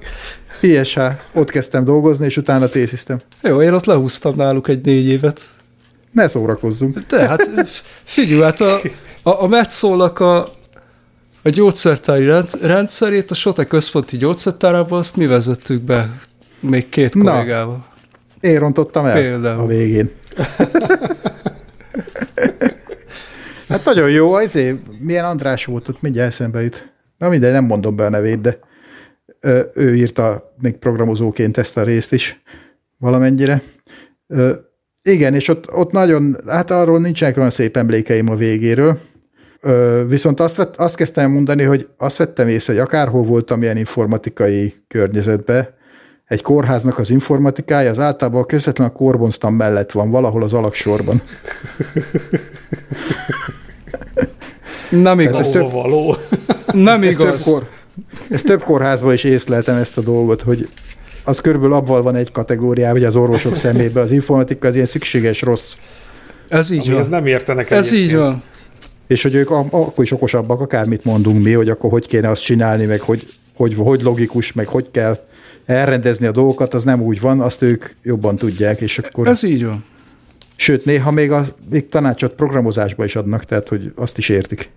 ISH, 0.62 1.00
ott 1.32 1.50
kezdtem 1.50 1.84
dolgozni, 1.84 2.26
és 2.26 2.36
utána 2.36 2.68
T-System. 2.68 3.20
Jó, 3.42 3.62
én 3.62 3.72
ott 3.72 3.84
lehúztam 3.84 4.34
náluk 4.36 4.68
egy 4.68 4.84
négy 4.84 5.06
évet. 5.06 5.40
Ne 6.12 6.28
szórakozzunk. 6.28 6.98
De 7.08 7.26
hát 7.26 7.50
figyelj, 8.04 8.42
hát 8.42 8.60
a, 8.60 8.80
a, 9.22 9.42
a 9.42 9.46
Metszónak 9.46 10.18
a, 10.18 10.46
a 11.42 11.48
gyógyszertári 11.48 12.24
rend, 12.24 12.48
rendszerét 12.62 13.30
a 13.30 13.34
Sote 13.34 13.66
központi 13.66 14.16
gyógyszertárában 14.16 14.98
azt 14.98 15.16
mi 15.16 15.26
vezettük 15.26 15.82
be 15.82 16.08
még 16.60 16.88
két 16.88 17.14
Na. 17.14 17.32
kollégával. 17.32 17.84
Én 18.40 18.58
rontottam 18.58 19.06
el 19.06 19.14
Például. 19.14 19.60
a 19.60 19.66
végén. 19.66 20.10
hát 23.68 23.84
nagyon 23.84 24.10
jó, 24.10 24.32
azért 24.32 24.76
milyen 24.98 25.24
András 25.24 25.64
volt 25.64 25.88
ott, 25.88 26.02
mindjárt 26.02 26.28
eszembe 26.28 26.62
jut. 26.62 26.92
Na 27.18 27.28
mindegy, 27.28 27.52
nem 27.52 27.64
mondom 27.64 27.96
be 27.96 28.04
a 28.04 28.08
nevét, 28.08 28.40
de 28.40 28.58
ő 29.74 29.94
írta 29.94 30.52
még 30.60 30.76
programozóként 30.76 31.56
ezt 31.56 31.76
a 31.76 31.82
részt 31.82 32.12
is 32.12 32.42
valamennyire. 32.98 33.62
Igen, 35.02 35.34
és 35.34 35.48
ott, 35.48 35.72
ott 35.72 35.90
nagyon, 35.92 36.36
hát 36.46 36.70
arról 36.70 37.00
nincsenek 37.00 37.36
olyan 37.36 37.50
szép 37.50 37.76
emlékeim 37.76 38.28
a 38.28 38.34
végéről, 38.36 38.98
viszont 40.06 40.40
azt, 40.40 40.56
vett, 40.56 40.76
azt 40.76 40.96
kezdtem 40.96 41.30
mondani, 41.30 41.62
hogy 41.62 41.88
azt 41.98 42.16
vettem 42.16 42.48
észre, 42.48 42.72
hogy 42.72 42.82
akárhol 42.82 43.22
voltam 43.24 43.62
ilyen 43.62 43.76
informatikai 43.76 44.74
környezetben, 44.88 45.68
egy 46.24 46.42
kórháznak 46.42 46.98
az 46.98 47.10
informatikája 47.10 47.90
az 47.90 47.98
általában 47.98 48.44
közvetlen 48.46 48.86
a 48.88 48.92
korbonztam 48.92 49.54
mellett 49.54 49.92
van, 49.92 50.10
valahol 50.10 50.42
az 50.42 50.54
alaksorban. 50.54 51.22
Nem 54.90 55.18
ez 55.18 55.24
igaz. 55.24 55.50
több- 55.50 55.62
Hova 55.62 55.82
való. 55.82 56.16
Nem 56.72 57.02
Ez 57.02 57.16
több, 57.16 57.26
igaz. 57.26 57.42
kor, 57.42 57.68
ez 58.30 58.42
több 58.42 58.62
kórházban 58.62 59.12
is 59.12 59.24
észleltem 59.24 59.76
ezt 59.76 59.98
a 59.98 60.00
dolgot, 60.00 60.42
hogy 60.42 60.68
az 61.24 61.40
körülbelül 61.40 61.74
abban 61.74 62.02
van 62.02 62.14
egy 62.14 62.30
kategóriában, 62.30 62.92
hogy 62.96 63.04
az 63.04 63.16
orvosok 63.16 63.56
szemében 63.56 64.02
az 64.02 64.10
informatika 64.10 64.68
az 64.68 64.74
ilyen 64.74 64.86
szükséges 64.86 65.42
rossz, 65.42 65.74
Ez 66.48 66.70
így 66.70 66.90
van. 66.92 67.06
nem 67.08 67.26
értenek 67.26 67.70
Ez 67.70 67.92
így 67.92 67.98
egyébként. 67.98 68.20
van. 68.20 68.42
és 69.06 69.22
hogy 69.22 69.34
ők 69.34 69.50
akkor 69.50 70.04
is 70.04 70.12
okosabbak, 70.12 70.60
akármit 70.60 71.04
mondunk 71.04 71.42
mi, 71.42 71.52
hogy 71.52 71.68
akkor 71.68 71.90
hogy 71.90 72.06
kéne 72.06 72.28
azt 72.30 72.42
csinálni, 72.42 72.84
meg 72.84 73.00
hogy, 73.00 73.32
hogy, 73.56 73.74
hogy 73.74 74.02
logikus, 74.02 74.52
meg 74.52 74.66
hogy 74.66 74.90
kell 74.90 75.18
elrendezni 75.66 76.26
a 76.26 76.32
dolgokat, 76.32 76.74
az 76.74 76.84
nem 76.84 77.02
úgy 77.02 77.20
van, 77.20 77.40
azt 77.40 77.62
ők 77.62 77.84
jobban 78.02 78.36
tudják, 78.36 78.80
és 78.80 78.98
akkor... 78.98 79.28
Ez 79.28 79.42
így 79.42 79.64
van. 79.64 79.84
Sőt, 80.56 80.84
néha 80.84 81.10
még, 81.10 81.30
a, 81.32 81.44
még 81.70 81.88
tanácsot 81.88 82.32
programozásba 82.32 83.04
is 83.04 83.16
adnak, 83.16 83.44
tehát 83.44 83.68
hogy 83.68 83.92
azt 83.96 84.18
is 84.18 84.28
értik. 84.28 84.70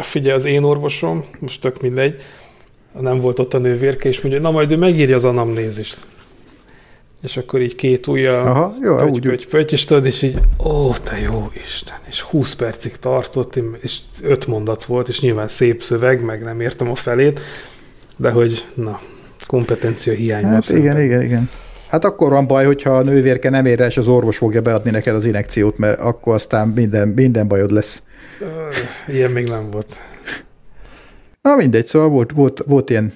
Figyelj, 0.00 0.36
az 0.36 0.44
én 0.44 0.62
orvosom, 0.62 1.24
most 1.38 1.60
tök 1.60 1.80
mindegy, 1.80 2.20
nem 3.00 3.20
volt 3.20 3.38
ott 3.38 3.54
a 3.54 3.58
nővérke, 3.58 4.08
és 4.08 4.20
mondja, 4.20 4.40
na 4.40 4.50
majd 4.50 4.72
ő 4.72 4.76
megírja 4.76 5.16
az 5.16 5.24
anamnézist. 5.24 5.96
És 7.22 7.36
akkor 7.36 7.60
így 7.60 7.74
két 7.74 8.06
ujjal 8.06 8.46
Aha, 8.46 8.74
jó, 8.82 8.96
pöty, 8.96 9.10
úgy, 9.10 9.20
pöty, 9.20 9.46
pöty, 9.46 9.72
és 9.72 9.84
tudod, 9.84 10.06
és 10.06 10.22
így, 10.22 10.40
ó, 10.64 10.92
te 10.92 11.18
jó 11.18 11.50
Isten, 11.64 11.96
és 12.08 12.20
20 12.20 12.54
percig 12.54 12.96
tartott, 12.96 13.60
és 13.80 13.98
öt 14.22 14.46
mondat 14.46 14.84
volt, 14.84 15.08
és 15.08 15.20
nyilván 15.20 15.48
szép 15.48 15.82
szöveg, 15.82 16.24
meg 16.24 16.42
nem 16.42 16.60
értem 16.60 16.90
a 16.90 16.94
felét, 16.94 17.40
de 18.16 18.30
hogy, 18.30 18.64
na, 18.74 19.00
kompetencia 19.46 20.12
hiány 20.12 20.44
Hát 20.44 20.62
szerintem. 20.62 20.96
igen, 20.96 21.04
igen, 21.04 21.22
igen. 21.22 21.50
Hát 21.88 22.04
akkor 22.04 22.30
van 22.30 22.46
baj, 22.46 22.64
hogyha 22.64 22.96
a 22.96 23.02
nővérke 23.02 23.50
nem 23.50 23.66
ér 23.66 23.80
és 23.80 23.96
az 23.96 24.08
orvos 24.08 24.36
fogja 24.36 24.60
beadni 24.60 24.90
neked 24.90 25.14
az 25.14 25.24
inekciót, 25.24 25.78
mert 25.78 26.00
akkor 26.00 26.34
aztán 26.34 26.68
minden, 26.68 27.08
minden 27.08 27.48
bajod 27.48 27.70
lesz. 27.70 28.02
Ilyen 29.08 29.30
még 29.30 29.48
nem 29.48 29.70
volt. 29.70 29.96
Na 31.42 31.56
mindegy, 31.56 31.86
szóval 31.86 32.08
volt, 32.08 32.32
volt, 32.32 32.62
volt 32.66 32.90
ilyen 32.90 33.12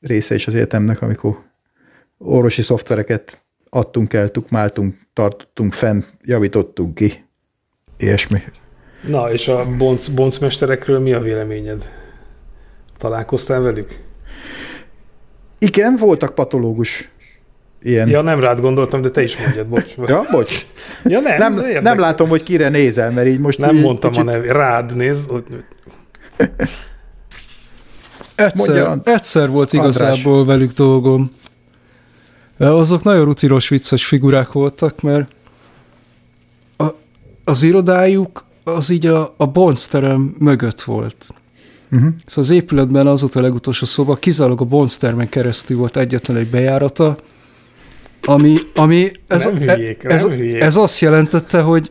része 0.00 0.34
is 0.34 0.46
az 0.46 0.54
életemnek, 0.54 1.02
amikor 1.02 1.38
orvosi 2.18 2.62
szoftvereket 2.62 3.42
adtunk 3.68 4.12
el, 4.12 4.28
tukmáltunk, 4.28 4.96
tartottunk 5.12 5.72
fenn, 5.72 6.02
javítottunk 6.22 6.94
ki. 6.94 7.24
Ilyesmi. 7.96 8.42
Na, 9.08 9.32
és 9.32 9.48
a 9.48 9.76
bonc, 9.76 10.08
boncmesterekről 10.08 10.98
mi 10.98 11.12
a 11.12 11.20
véleményed? 11.20 11.84
Találkoztál 12.98 13.60
velük? 13.60 13.98
Igen, 15.58 15.96
voltak 15.96 16.34
patológus 16.34 17.10
ilyen. 17.82 18.08
Ja, 18.08 18.22
nem 18.22 18.40
rád 18.40 18.60
gondoltam, 18.60 19.00
de 19.02 19.10
te 19.10 19.22
is 19.22 19.36
mondjad, 19.38 19.66
bocs. 19.66 19.94
ja 20.06 20.22
bocs. 20.30 20.66
ja 21.04 21.20
nem, 21.20 21.54
Nem, 21.54 21.82
nem 21.82 21.98
látom, 21.98 22.28
hogy 22.28 22.42
kire 22.42 22.68
nézel, 22.68 23.10
mert 23.10 23.26
így 23.28 23.38
most 23.38 23.58
Nem 23.58 23.74
így 23.74 23.82
mondtam 23.82 24.10
kicsit- 24.10 24.26
a 24.26 24.30
nevét. 24.30 24.50
Rád 24.50 24.96
néz. 24.96 25.26
Egyszer, 28.34 28.86
Mondja, 28.86 29.12
egyszer 29.12 29.48
volt 29.50 29.72
András. 29.72 29.94
igazából 29.96 30.44
velük 30.44 30.72
dolgom. 30.72 31.30
Azok 32.58 33.02
nagyon 33.02 33.24
rutinos, 33.24 33.68
vicces 33.68 34.04
figurák 34.06 34.52
voltak, 34.52 35.00
mert 35.00 35.32
a, 36.76 36.86
az 37.44 37.62
irodájuk 37.62 38.44
az 38.64 38.90
így 38.90 39.06
a, 39.06 39.34
a 39.36 39.46
boncterem 39.46 40.34
mögött 40.38 40.82
volt. 40.82 41.28
Uh-huh. 41.92 42.08
Szóval 42.26 42.44
az 42.44 42.50
épületben 42.50 43.06
az 43.06 43.20
volt 43.20 43.34
a 43.34 43.40
legutolsó 43.40 43.86
szoba, 43.86 44.14
kizárólag 44.14 44.60
a 44.60 44.64
bonctermen 44.64 45.28
keresztül 45.28 45.76
volt 45.76 45.96
egyetlen 45.96 46.36
egy 46.36 46.46
bejárata, 46.50 47.16
ami, 48.26 48.56
ami 48.74 49.10
ez, 49.26 49.44
Nem 49.44 49.58
hülyék, 49.58 50.04
ez, 50.04 50.22
nem 50.22 50.30
hülyék. 50.30 50.60
ez 50.60 50.76
azt 50.76 51.00
jelentette, 51.00 51.60
hogy 51.60 51.90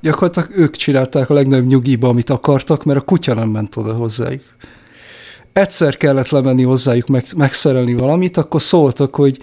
gyakorlatilag 0.00 0.50
ők 0.56 0.76
csinálták 0.76 1.30
a 1.30 1.34
legnagyobb 1.34 1.66
nyugiba, 1.66 2.08
amit 2.08 2.30
akartak, 2.30 2.84
mert 2.84 2.98
a 2.98 3.02
kutya 3.02 3.34
nem 3.34 3.48
ment 3.48 3.76
oda 3.76 3.92
hozzájuk. 3.92 4.42
Egyszer 5.52 5.96
kellett 5.96 6.28
lemenni 6.28 6.62
hozzájuk, 6.62 7.06
meg, 7.06 7.24
megszerelni 7.36 7.94
valamit, 7.94 8.36
akkor 8.36 8.62
szóltak, 8.62 9.14
hogy 9.14 9.38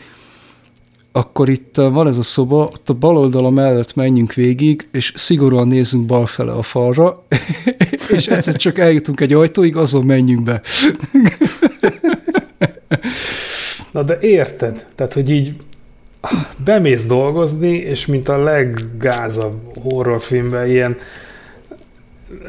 akkor 1.11 1.49
itt 1.49 1.77
uh, 1.77 1.93
van 1.93 2.07
ez 2.07 2.17
a 2.17 2.23
szoba, 2.23 2.63
ott 2.63 2.89
a 2.89 2.93
bal 2.93 3.17
oldala 3.17 3.49
mellett 3.49 3.95
menjünk 3.95 4.33
végig, 4.33 4.87
és 4.91 5.11
szigorúan 5.15 5.67
nézzünk 5.67 6.05
balfele 6.05 6.51
a 6.51 6.61
falra, 6.61 7.25
és 8.09 8.27
egyszer 8.27 8.55
csak 8.55 8.77
eljutunk 8.77 9.19
egy 9.19 9.33
ajtóig, 9.33 9.75
azon 9.75 10.05
menjünk 10.05 10.43
be. 10.43 10.61
Na 13.91 14.03
de 14.03 14.17
érted? 14.21 14.85
Tehát, 14.95 15.13
hogy 15.13 15.29
így 15.29 15.55
bemész 16.63 17.05
dolgozni, 17.05 17.75
és 17.75 18.05
mint 18.05 18.29
a 18.29 18.43
leggázabb 18.43 19.59
horrorfilmben 19.81 20.67
ilyen 20.67 20.97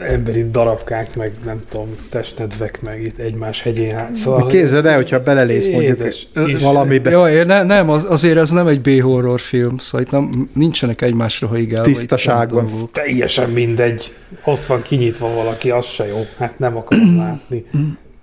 emberi 0.09 0.51
darabkák, 0.51 1.17
meg 1.17 1.33
nem 1.45 1.63
tudom, 1.69 1.89
testnedvek, 2.11 2.83
meg 2.83 3.03
itt 3.03 3.19
egymás 3.19 3.63
hegyén 3.63 3.97
hát. 3.97 4.15
Szóval, 4.15 4.47
Képzeld 4.47 4.87
el, 4.87 4.95
hogyha 4.97 5.23
belelész 5.23 5.67
mondjuk 5.67 5.99
édes, 5.99 6.29
valamibe. 6.61 7.11
Ja, 7.11 7.45
ne, 7.45 7.63
nem, 7.63 7.91
az, 7.91 8.07
azért 8.09 8.37
ez 8.37 8.51
nem 8.51 8.67
egy 8.67 8.81
B-horror 8.81 9.41
film, 9.41 9.77
szóval 9.79 10.07
itt 10.07 10.13
nem, 10.13 10.49
nincsenek 10.55 11.03
egymásra 11.03 11.47
haigálva. 11.47 11.89
itt 11.89 11.95
Tisztaságban. 11.95 12.67
dolgok. 12.67 12.91
Teljesen 12.91 13.51
mindegy. 13.51 14.15
Ott 14.45 14.67
van 14.67 14.83
kinyitva 14.83 15.35
valaki, 15.35 15.71
az 15.71 15.87
se 15.87 16.07
jó. 16.07 16.27
Hát 16.39 16.59
nem 16.59 16.77
akarom 16.77 17.17
látni. 17.27 17.65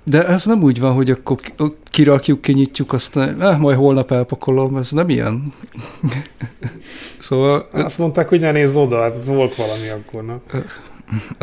De 0.07 0.27
ez 0.27 0.45
nem 0.45 0.63
úgy 0.63 0.79
van, 0.79 0.93
hogy 0.93 1.11
akkor 1.11 1.35
ki- 1.39 1.53
kirakjuk, 1.89 2.41
kinyitjuk, 2.41 2.93
aztán 2.93 3.41
eh, 3.41 3.57
majd 3.59 3.77
holnap 3.77 4.11
elpakolom, 4.11 4.77
ez 4.77 4.91
nem 4.91 5.09
ilyen. 5.09 5.53
szóval 7.17 7.69
Azt 7.71 7.97
mondták, 7.97 8.29
hogy 8.29 8.39
ne 8.39 8.51
nézz 8.51 8.75
oda, 8.75 9.01
hát 9.01 9.25
volt 9.25 9.55
valami 9.55 9.87
akkor, 9.89 10.23
na. 10.25 10.41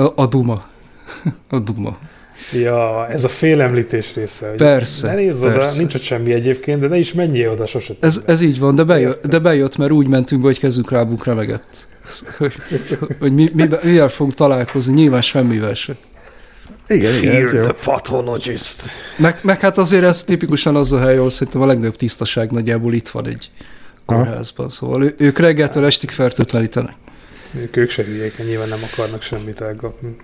a, 0.05 0.13
a 0.23 0.27
duma. 0.27 0.65
A 1.49 1.59
duma. 1.59 1.99
Ja, 2.53 3.09
ez 3.09 3.25
a 3.25 3.29
félemlítés 3.29 4.15
része. 4.15 4.49
Hogy 4.49 4.57
Persze, 4.57 5.07
Ne 5.07 5.15
nézz 5.15 5.43
oda, 5.43 5.53
persze. 5.53 5.79
nincs 5.79 5.95
ott 5.95 6.03
semmi 6.03 6.33
egyébként, 6.33 6.81
de 6.81 6.87
ne 6.89 6.97
is 6.99 7.13
menjél 7.13 7.51
oda 7.51 7.67
sose. 7.67 7.95
Ez, 8.01 8.23
ez 8.27 8.41
így 8.41 8.59
van, 8.59 8.75
de 8.75 8.85
bejött, 8.85 9.27
de 9.27 9.39
bejött, 9.39 9.77
mert 9.77 9.91
úgy 9.91 10.07
mentünk 10.07 10.41
be, 10.41 10.47
hogy 10.47 10.59
kezünk 10.59 10.91
rábunk 10.91 11.25
remegett. 11.25 11.87
Hogy, 12.39 12.53
hogy 13.19 13.35
mi, 13.35 13.49
mi, 13.55 13.69
mivel 13.83 14.09
fogunk 14.09 14.35
találkozni, 14.35 14.93
nyilván 14.93 15.23
semmivel 15.23 15.75
se. 15.75 15.97
Igen, 16.89 17.15
igen, 17.15 17.35
ez 17.35 17.41
jó. 17.41 17.49
Fear 17.49 17.75
the 17.75 17.91
pathologist. 17.91 18.83
Meg, 19.17 19.39
meg 19.43 19.61
hát 19.61 19.79
azért 19.79 20.05
ez 20.05 20.25
tipikusan 20.25 20.77
az 20.77 20.93
a 20.93 21.01
hely, 21.01 21.17
ahol 21.17 21.31
szerintem 21.31 21.63
a 21.63 21.67
legnagyobb 21.67 21.97
tisztaság 21.97 22.51
nagyjából 22.51 22.95
itt 22.95 23.09
van 23.09 23.27
egy 23.27 23.51
kórházban. 24.07 24.69
Szóval 24.69 25.05
ő, 25.05 25.15
ők 25.19 25.39
reggeltől 25.39 25.85
estig 25.85 26.11
fertőtlenítenek. 26.11 26.95
Ők, 27.55 27.77
ők 27.77 27.91
se 27.91 28.03
hülyék, 28.03 28.45
nyilván 28.47 28.69
nem 28.69 28.81
akarnak 28.93 29.23
semmit 29.23 29.61
elgatni. 29.61 30.17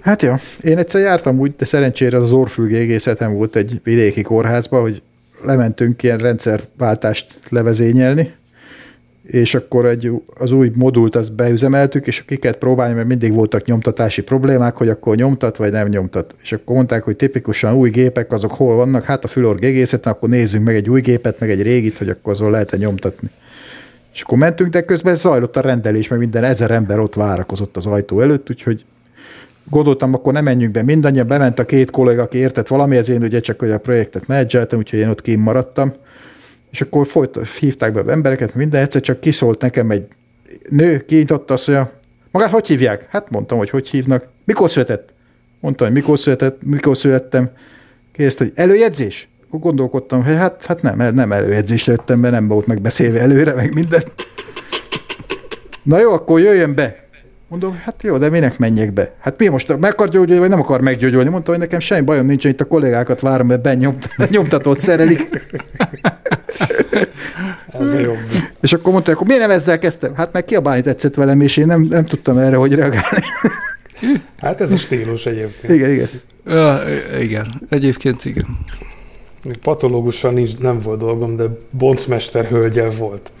Hát 0.00 0.22
ja, 0.22 0.40
én 0.62 0.78
egyszer 0.78 1.00
jártam 1.00 1.38
úgy, 1.38 1.54
de 1.56 1.64
szerencsére 1.64 2.16
az 2.16 2.32
orfülgi 2.32 2.76
egészetem 2.76 3.32
volt 3.32 3.56
egy 3.56 3.80
vidéki 3.84 4.22
kórházba, 4.22 4.80
hogy 4.80 5.02
lementünk 5.42 6.02
ilyen 6.02 6.18
rendszerváltást 6.18 7.40
levezényelni, 7.48 8.34
és 9.26 9.54
akkor 9.54 9.86
egy, 9.86 10.12
az 10.34 10.52
új 10.52 10.70
modult 10.74 11.16
azt 11.16 11.34
beüzemeltük, 11.34 12.06
és 12.06 12.24
ki 12.24 12.36
kellett 12.36 12.58
próbálni, 12.58 12.94
mert 12.94 13.06
mindig 13.06 13.32
voltak 13.32 13.64
nyomtatási 13.64 14.22
problémák, 14.22 14.76
hogy 14.76 14.88
akkor 14.88 15.16
nyomtat, 15.16 15.56
vagy 15.56 15.72
nem 15.72 15.88
nyomtat. 15.88 16.34
És 16.42 16.52
akkor 16.52 16.76
mondták, 16.76 17.02
hogy 17.02 17.16
tipikusan 17.16 17.74
új 17.74 17.90
gépek, 17.90 18.32
azok 18.32 18.52
hol 18.52 18.76
vannak, 18.76 19.04
hát 19.04 19.24
a 19.24 19.28
fülorg 19.28 19.64
egészeten, 19.64 20.12
akkor 20.12 20.28
nézzünk 20.28 20.64
meg 20.64 20.74
egy 20.74 20.88
új 20.88 21.00
gépet, 21.00 21.40
meg 21.40 21.50
egy 21.50 21.62
régit, 21.62 21.98
hogy 21.98 22.08
akkor 22.08 22.32
azon 22.32 22.50
lehet-e 22.50 22.76
nyomtatni. 22.76 23.30
És 24.12 24.22
akkor 24.22 24.38
mentünk, 24.38 24.70
de 24.70 24.84
közben 24.84 25.16
zajlott 25.16 25.56
a 25.56 25.60
rendelés, 25.60 26.08
mert 26.08 26.20
minden 26.20 26.44
ezer 26.44 26.70
ember 26.70 26.98
ott 26.98 27.14
várakozott 27.14 27.76
az 27.76 27.86
ajtó 27.86 28.20
előtt, 28.20 28.50
úgyhogy 28.50 28.84
gondoltam, 29.70 30.14
akkor 30.14 30.32
nem 30.32 30.44
menjünk 30.44 30.72
be 30.72 30.82
mindannyian, 30.82 31.26
bement 31.26 31.58
a 31.58 31.64
két 31.64 31.90
kolléga, 31.90 32.22
aki 32.22 32.38
értett 32.38 32.66
valamihez, 32.66 33.08
én 33.08 33.22
ugye 33.22 33.40
csak 33.40 33.60
hogy 33.60 33.70
a 33.70 33.78
projektet 33.78 34.26
menedzseltem, 34.26 34.78
úgyhogy 34.78 34.98
én 34.98 35.08
ott 35.08 35.20
kim 35.20 35.40
maradtam. 35.40 35.92
És 36.70 36.80
akkor 36.80 37.06
folyt, 37.06 37.38
hívták 37.58 37.92
be 37.92 38.12
embereket, 38.12 38.54
minden 38.54 38.82
egyszer 38.82 39.00
csak 39.00 39.20
kiszólt 39.20 39.60
nekem 39.60 39.90
egy 39.90 40.06
nő, 40.68 41.04
kinyitotta 41.04 41.54
azt, 41.54 41.64
hogy 41.64 41.78
magát 42.30 42.50
hogy 42.50 42.66
hívják? 42.66 43.06
Hát 43.10 43.30
mondtam, 43.30 43.58
hogy 43.58 43.70
hogy 43.70 43.88
hívnak. 43.88 44.28
Mikor 44.44 44.70
született? 44.70 45.14
Mondtam, 45.60 45.86
hogy 45.86 45.96
mikor 45.96 46.18
született, 46.18 46.62
mikor 46.62 46.96
születtem. 46.96 47.50
Kérdezte, 48.12 48.44
hogy 48.44 48.52
előjegyzés? 48.56 49.28
Akkor 49.46 49.60
gondolkodtam, 49.60 50.24
hogy 50.24 50.34
hát, 50.34 50.64
hát 50.64 50.82
nem, 50.82 51.14
nem 51.14 51.32
előjegyzés 51.32 51.84
lettem, 51.84 52.18
mert 52.18 52.34
nem 52.34 52.48
volt 52.48 52.66
megbeszélve 52.66 53.20
előre, 53.20 53.54
meg 53.54 53.74
minden. 53.74 54.02
Na 55.82 55.98
jó, 55.98 56.12
akkor 56.12 56.40
jöjjön 56.40 56.74
be. 56.74 57.05
Mondom, 57.48 57.80
hát 57.82 58.02
jó, 58.02 58.18
de 58.18 58.30
minek 58.30 58.58
menjek 58.58 58.92
be? 58.92 59.14
Hát 59.20 59.38
mi 59.38 59.48
most 59.48 59.76
meg 59.78 59.92
akar 59.92 60.08
gyógyulni, 60.08 60.40
vagy 60.40 60.48
nem 60.48 60.60
akar 60.60 60.80
meggyógyulni? 60.80 61.28
Mondta, 61.28 61.50
hogy 61.50 61.60
nekem 61.60 61.80
semmi 61.80 62.04
bajom 62.04 62.26
nincs, 62.26 62.44
itt 62.44 62.60
a 62.60 62.64
kollégákat 62.64 63.20
várom, 63.20 63.46
mert 63.46 63.62
benyomt, 63.62 64.08
nyomtatót 64.30 64.78
szerelik. 64.78 65.28
Ez 67.80 67.92
a 67.92 67.98
jobb. 67.98 68.18
És 68.60 68.72
akkor 68.72 68.92
mondta, 68.92 69.12
akkor 69.12 69.26
miért 69.26 69.42
nem 69.42 69.50
ezzel 69.50 69.78
kezdtem? 69.78 70.14
Hát 70.14 70.32
meg 70.32 70.44
kiabálni 70.44 70.82
tetszett 70.82 71.14
velem, 71.14 71.40
és 71.40 71.56
én 71.56 71.66
nem, 71.66 71.80
nem 71.80 72.04
tudtam 72.04 72.38
erre, 72.38 72.56
hogy 72.56 72.74
reagálni. 72.74 73.24
Hát 74.36 74.60
ez 74.60 74.72
a 74.72 74.76
stílus 74.76 75.26
egyébként. 75.26 75.72
Igen, 75.72 75.90
igen. 75.90 76.08
Ja, 76.46 76.82
igen, 77.20 77.62
egyébként 77.68 78.24
igen. 78.24 78.46
Patológussal 79.60 80.32
nincs, 80.32 80.58
nem 80.58 80.78
volt 80.78 80.98
dolgom, 80.98 81.36
de 81.36 81.44
boncmester 81.70 82.44
hölgyel 82.44 82.90
volt. 82.90 83.32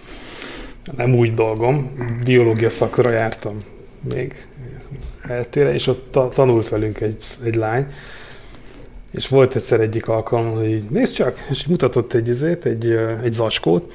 Nem 0.96 1.14
úgy 1.14 1.34
dolgom, 1.34 1.90
biológia 2.24 2.70
szakra 2.70 3.10
jártam 3.10 3.62
még 4.14 4.46
eltére, 5.28 5.74
és 5.74 5.86
ott 5.86 6.06
ta- 6.10 6.34
tanult 6.34 6.68
velünk 6.68 7.00
egy, 7.00 7.24
egy 7.44 7.54
lány, 7.54 7.86
és 9.12 9.28
volt 9.28 9.56
egyszer 9.56 9.80
egyik 9.80 10.08
alkalom, 10.08 10.50
hogy 10.50 10.70
így, 10.70 10.84
nézd 10.90 11.14
csak, 11.14 11.38
és 11.50 11.66
mutatott 11.66 12.12
egy 12.12 12.28
izét, 12.28 12.64
egy, 12.64 12.98
egy 13.22 13.32
zacskót, 13.32 13.92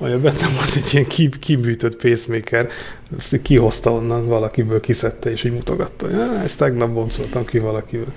olyan 0.00 0.20
benne 0.20 0.48
volt 0.56 0.74
egy 0.76 0.88
ilyen 0.92 1.06
ki, 1.06 1.28
kibűtött 1.40 1.96
pacemaker, 1.96 2.68
azt 3.16 3.34
így 3.34 3.42
kihozta 3.42 3.92
onnan, 3.92 4.26
valakiből 4.26 4.80
kiszedte, 4.80 5.30
és 5.30 5.44
így 5.44 5.52
mutogatta. 5.52 6.10
Ja, 6.10 6.40
ezt 6.42 6.58
tegnap 6.58 6.90
boncoltam 6.90 7.44
ki 7.44 7.58
valakiből. 7.58 8.12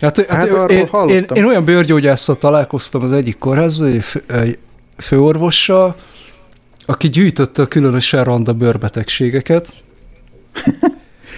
Hát, 0.00 0.16
hát, 0.16 0.26
Hát 0.26 0.48
arról 0.48 0.70
én, 0.70 0.76
én, 0.76 0.86
hallottam. 0.86 1.36
én 1.36 1.44
olyan 1.44 1.64
bőrgyógyásszal 1.64 2.38
találkoztam 2.38 3.02
az 3.02 3.12
egyik 3.12 3.38
kórházban, 3.38 3.88
egy, 3.88 4.04
fő, 4.04 4.22
egy 4.26 4.58
főorvossal, 4.96 5.96
aki 6.86 7.08
gyűjtötte 7.08 7.62
a 7.62 7.66
különösen 7.66 8.24
randa 8.24 8.52
bőrbetegségeket, 8.52 9.74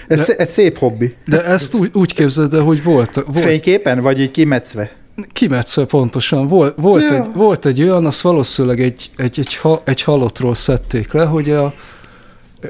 Ez, 0.09 0.27
de, 0.27 0.37
ez 0.37 0.51
szép 0.51 0.79
hobbi. 0.79 1.15
de 1.27 1.45
ezt 1.45 1.75
úgy, 1.75 1.91
úgy 1.93 2.15
képzeld 2.15 2.55
el, 2.55 2.61
hogy 2.61 2.83
volt, 2.83 3.15
volt 3.15 3.41
Fényképen, 3.41 4.01
vagy 4.01 4.21
így 4.21 4.31
kimetszve? 4.31 4.91
kimetszve 5.33 5.85
pontosan, 5.85 6.47
volt, 6.47 6.75
volt, 6.77 7.03
Ja. 7.03 7.15
egy, 7.15 7.33
volt 7.35 7.67
egy 7.67 7.83
olyan, 7.83 8.07
azt 8.07 8.21
valószínűleg 8.21 8.81
egy, 8.81 9.11
egy, 9.17 9.39
egy, 9.39 9.57
ha, 9.57 9.83
egy 9.85 10.03
halottról 10.03 10.55
szedték 10.55 11.13
le, 11.13 11.25
hogy 11.25 11.51
a, 11.51 11.75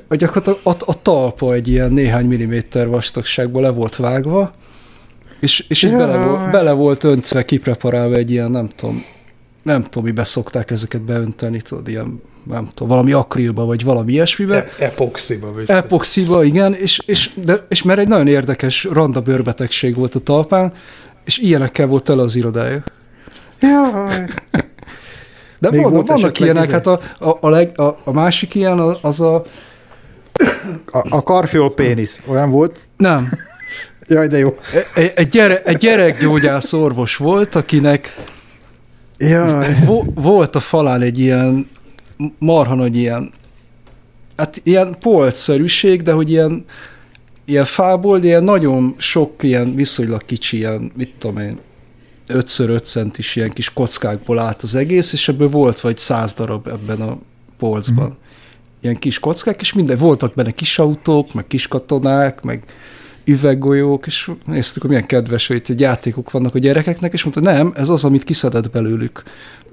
a 0.09 0.15
gyakorlatilag 0.15 0.59
a, 0.63 0.91
a 0.91 1.03
talpa 1.03 1.53
egy 1.53 1.69
ilyen 1.69 1.93
néhány 1.93 2.27
milliméter 2.27 2.89
vastagságból 2.89 3.63
le 3.63 3.71
volt 3.71 3.97
vágva, 3.97 4.55
és, 5.41 5.65
és 5.69 5.83
így 5.83 5.97
bele, 5.97 6.25
volt, 6.25 6.51
bele 6.51 6.73
volt 6.73 7.05
öntve, 7.05 7.45
kipreparálva 7.45 8.15
egy 8.15 8.31
ilyen, 8.31 8.51
nem 8.51 8.69
tudom, 8.77 9.05
nem 9.63 9.83
tudom, 9.83 10.05
mibe 10.05 10.25
szokták 10.25 10.71
ezeket 10.71 11.03
beönteni, 11.03 11.61
tudod, 11.61 11.89
ilyen, 11.89 12.23
nem 12.49 12.69
tudom, 12.75 12.89
valami 12.89 13.13
akrilba, 13.13 13.65
vagy 13.65 13.85
valami 13.85 14.13
ilyesmibe. 14.13 14.55
E- 14.55 14.85
epoxiba 14.85 15.51
biztos. 15.51 15.77
Epoxiba, 15.77 16.45
igen, 16.45 16.75
és, 16.75 17.03
és, 17.07 17.31
de, 17.45 17.67
és 17.69 17.83
mert 17.83 17.99
egy 17.99 18.09
nagyon 18.09 18.27
érdekes 18.27 18.85
randa 18.85 19.21
bőrbetegség 19.21 19.95
volt 19.95 20.15
a 20.15 20.19
talpán, 20.19 20.73
és 21.25 21.39
ilyenekkel 21.39 21.87
volt 21.87 22.05
tele 22.05 22.23
az 22.23 22.37
irodája. 22.37 22.83
Jaj. 23.61 24.25
De 25.59 25.71
Még 25.71 25.83
vannak, 25.83 26.07
vannak 26.07 26.39
ilyenek, 26.39 26.63
izé? 26.63 26.73
hát 26.73 26.87
a, 26.87 27.01
a, 27.19 27.39
a, 27.41 27.49
leg, 27.49 27.81
a, 27.81 27.99
a 28.05 28.13
másik 28.13 28.55
ilyen 28.55 28.79
az, 28.79 28.97
az 29.01 29.21
a... 29.21 29.43
A, 30.93 31.07
a 31.17 31.23
karfiol 31.23 31.75
pénisz, 31.75 32.21
olyan 32.27 32.51
volt? 32.51 32.79
Nem, 32.97 33.31
Jaj, 34.07 34.27
de 34.27 34.39
jó. 34.39 34.59
egy, 34.95 35.13
egy, 35.15 35.29
gyere, 35.29 35.63
egy 35.63 35.77
gyerekgyógyász 35.77 36.73
orvos 36.73 37.17
volt, 37.17 37.55
akinek 37.55 38.15
Jaj. 39.19 39.75
vo, 39.85 40.03
volt 40.15 40.57
a 40.57 40.61
falán 40.61 41.01
egy 41.03 41.19
ilyen 41.19 41.71
marha 42.39 42.75
nagy 42.75 42.97
ilyen, 42.97 43.33
hát 44.37 44.61
ilyen 44.65 44.97
polcszerűség, 45.01 46.03
de 46.03 46.13
hogy 46.13 46.31
ilyen, 46.31 46.65
ilyen 47.45 47.65
fából, 47.65 48.19
de 48.19 48.27
ilyen 48.27 48.45
nagyon 48.45 48.95
sok 48.97 49.43
ilyen 49.43 49.75
viszonylag 49.75 50.25
kicsi, 50.25 50.57
ilyen, 50.57 50.93
mit 50.97 51.15
tudom 51.19 51.39
én, 51.39 51.59
5x5 52.29 52.83
centis 52.83 53.37
ilyen 53.37 53.51
kis 53.51 53.73
kockákból 53.73 54.39
állt 54.39 54.63
az 54.63 54.75
egész, 54.75 55.13
és 55.13 55.29
ebből 55.29 55.49
volt 55.49 55.81
vagy 55.81 55.99
száz 55.99 56.33
darab 56.33 56.67
ebben 56.67 57.01
a 57.01 57.19
polcban. 57.59 58.09
Mm. 58.09 58.23
Ilyen 58.81 58.97
kis 58.97 59.19
kockák, 59.19 59.61
és 59.61 59.73
minden, 59.73 59.99
voltak 59.99 60.35
benne 60.35 60.51
kis 60.51 60.79
autók, 60.79 61.33
meg 61.33 61.47
kis 61.47 61.69
katonák, 61.69 62.43
meg 62.43 62.65
üveggolyók, 63.29 64.07
és 64.07 64.31
néztük, 64.45 64.83
hogy 64.83 64.91
milyen 64.91 65.07
kedves, 65.07 65.47
hogy 65.47 65.57
itt 65.57 65.69
egy 65.69 65.81
játékok 65.81 66.31
vannak 66.31 66.55
a 66.55 66.59
gyerekeknek, 66.59 67.13
és 67.13 67.23
mondta, 67.23 67.41
nem, 67.41 67.73
ez 67.77 67.89
az, 67.89 68.05
amit 68.05 68.25
kiszedett 68.25 68.71
belőlük. 68.71 69.23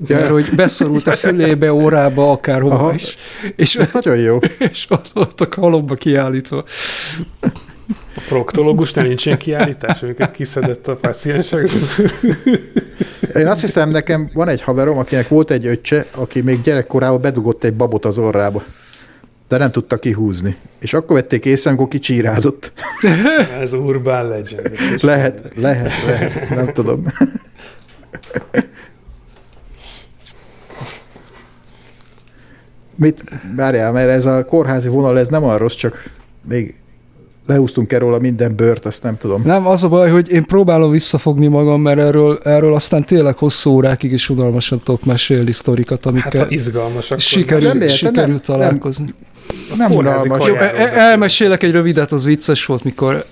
Ja. 0.08 0.16
Mert 0.16 0.30
hogy 0.30 0.50
beszorult 0.56 1.08
a 1.08 1.12
fülébe, 1.12 1.74
órába, 1.74 2.32
akárhova 2.32 2.76
Aha. 2.76 2.94
is. 2.94 3.18
És, 3.56 3.76
Ez 3.76 3.92
nagyon 3.94 4.18
jó. 4.18 4.40
és 4.72 4.86
az 4.90 5.12
volt 5.14 5.42
a 5.42 5.48
halomba 5.62 5.96
kiállítva. 5.96 6.64
A 8.16 8.22
proktológusnál 8.28 9.06
nincs 9.06 9.26
ilyen 9.26 9.38
kiállítás, 9.38 10.04
amiket 10.04 10.32
kiszedett 10.32 10.88
a 10.88 10.96
páciensek. 10.96 11.70
Én 13.36 13.48
azt 13.48 13.62
hiszem, 13.62 13.90
nekem 13.90 14.30
van 14.34 14.48
egy 14.48 14.62
haverom, 14.62 14.98
akinek 14.98 15.28
volt 15.28 15.52
egy 15.52 15.66
öccse, 15.66 16.06
aki 16.12 16.42
még 16.42 16.62
gyerekkorában 16.62 17.22
bedugott 17.22 17.64
egy 17.64 17.74
babot 17.74 18.06
az 18.06 18.18
orrába. 18.18 18.64
De 19.48 19.58
nem 19.58 19.72
tudta 19.72 19.98
kihúzni. 19.98 20.56
És 20.80 20.94
akkor 20.94 21.16
vették 21.16 21.46
észre, 21.46 21.70
amikor 21.70 21.88
kicsírázott. 21.88 22.72
Ez 23.62 23.74
urban 23.74 24.28
legend. 24.28 24.72
Lehet, 25.02 25.52
lehet, 25.56 25.92
lehet, 26.06 26.50
nem 26.50 26.72
tudom. 26.74 27.04
Mit, 32.96 33.24
várjál, 33.56 33.92
mert 33.92 34.10
ez 34.10 34.26
a 34.26 34.46
kórházi 34.46 34.90
vonal, 34.90 35.20
ez 35.20 35.28
nem 35.28 35.44
olyan 35.44 35.58
rossz, 35.58 35.76
csak 35.76 36.10
még 36.48 36.76
lehúztunk-e 37.48 37.98
róla 37.98 38.20
minden 38.20 38.56
bört, 38.56 38.86
azt 38.86 39.04
nem 39.04 39.18
tudom. 39.18 39.42
Nem, 39.46 39.68
az 39.68 39.84
a 39.84 39.88
baj, 39.88 40.10
hogy 40.10 40.32
én 40.32 40.44
próbálom 40.46 40.92
visszafogni 40.92 41.48
magam, 41.48 41.82
mert 41.82 42.00
erről, 42.00 42.40
erről 42.44 42.74
aztán 42.74 43.04
tényleg 43.04 43.38
hosszú 43.38 43.70
órákig 43.72 44.12
is 44.12 44.30
unalmasan 44.30 44.80
tudok 44.80 45.06
mesélni 45.06 45.52
sztorikat, 45.52 45.98
Hát 45.98 46.06
amikkel 46.06 46.44
ha 46.44 46.50
izgalmas, 46.50 47.06
akkor 47.12 47.20
sikerült, 47.22 47.74
Nem 47.74 47.82
érted, 47.82 47.98
sikerült 47.98 48.48
nem- 48.48 48.58
találkozni. 48.58 49.04
Nem 49.06 49.16
kórházi 49.88 49.96
unalmas. 49.96 50.48
Jó, 50.48 50.56
kajáról 50.56 50.80
e- 50.80 51.00
elmesélek 51.00 51.64
egy 51.64 51.72
rövidet, 51.72 52.12
az 52.12 52.26
vicces 52.26 52.66
volt, 52.66 52.84
mikor 52.84 53.26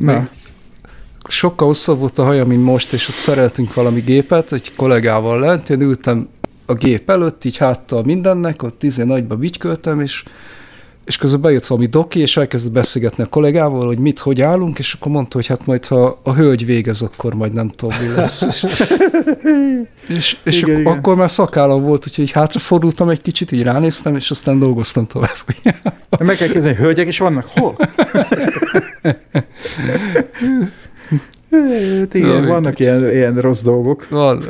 Na, 0.00 0.28
sokkal 1.28 1.66
hosszabb 1.66 1.98
volt 1.98 2.18
a 2.18 2.24
haja, 2.24 2.44
mint 2.44 2.64
most, 2.64 2.92
és 2.92 3.08
ott 3.08 3.14
szereltünk 3.14 3.74
valami 3.74 4.00
gépet, 4.00 4.52
egy 4.52 4.72
kollégával 4.76 5.40
lent, 5.40 5.70
én 5.70 5.80
ültem 5.80 6.28
a 6.66 6.74
gép 6.74 7.10
előtt, 7.10 7.44
így 7.44 7.56
háttal 7.56 8.02
mindennek, 8.02 8.62
ott 8.62 8.82
izé 8.82 9.02
nagyba 9.02 9.36
bütyköltem, 9.36 10.00
és, 10.00 10.22
és 11.06 11.16
közben 11.16 11.40
bejött 11.40 11.66
valami 11.66 11.86
doki, 11.86 12.20
és 12.20 12.36
elkezdett 12.36 12.72
beszélgetni 12.72 13.22
a 13.22 13.26
kollégával, 13.26 13.86
hogy 13.86 13.98
mit, 13.98 14.18
hogy 14.18 14.40
állunk, 14.40 14.78
és 14.78 14.92
akkor 14.92 15.12
mondta, 15.12 15.36
hogy 15.36 15.46
hát 15.46 15.66
majd, 15.66 15.86
ha 15.86 16.20
a 16.22 16.34
hölgy 16.34 16.66
végez, 16.66 17.02
akkor 17.02 17.34
majd 17.34 17.52
nem 17.52 17.68
tudom, 17.68 17.96
mi 18.00 18.14
lesz. 18.14 18.42
És, 18.42 18.66
és, 20.08 20.36
és 20.42 20.56
Igen, 20.56 20.68
igen, 20.68 20.80
igen. 20.80 20.92
akkor 20.92 21.16
már 21.16 21.30
szakállam 21.30 21.82
volt, 21.82 22.06
úgyhogy 22.06 22.30
hátrafordultam 22.30 23.08
egy 23.08 23.22
kicsit, 23.22 23.52
így 23.52 23.62
ránéztem, 23.62 24.16
és 24.16 24.30
aztán 24.30 24.58
dolgoztam 24.58 25.06
tovább. 25.06 25.36
meg 26.18 26.36
kell 26.36 26.48
kezdeni, 26.48 26.76
hölgyek 26.76 27.06
is 27.06 27.18
vannak? 27.18 27.44
Hol? 27.44 27.76
Hát 31.50 32.14
igen, 32.14 32.40
Na, 32.40 32.46
vannak 32.46 32.78
ilyen, 32.78 33.10
ilyen 33.10 33.40
rossz 33.40 33.62
dolgok. 33.62 34.08
Van. 34.08 34.44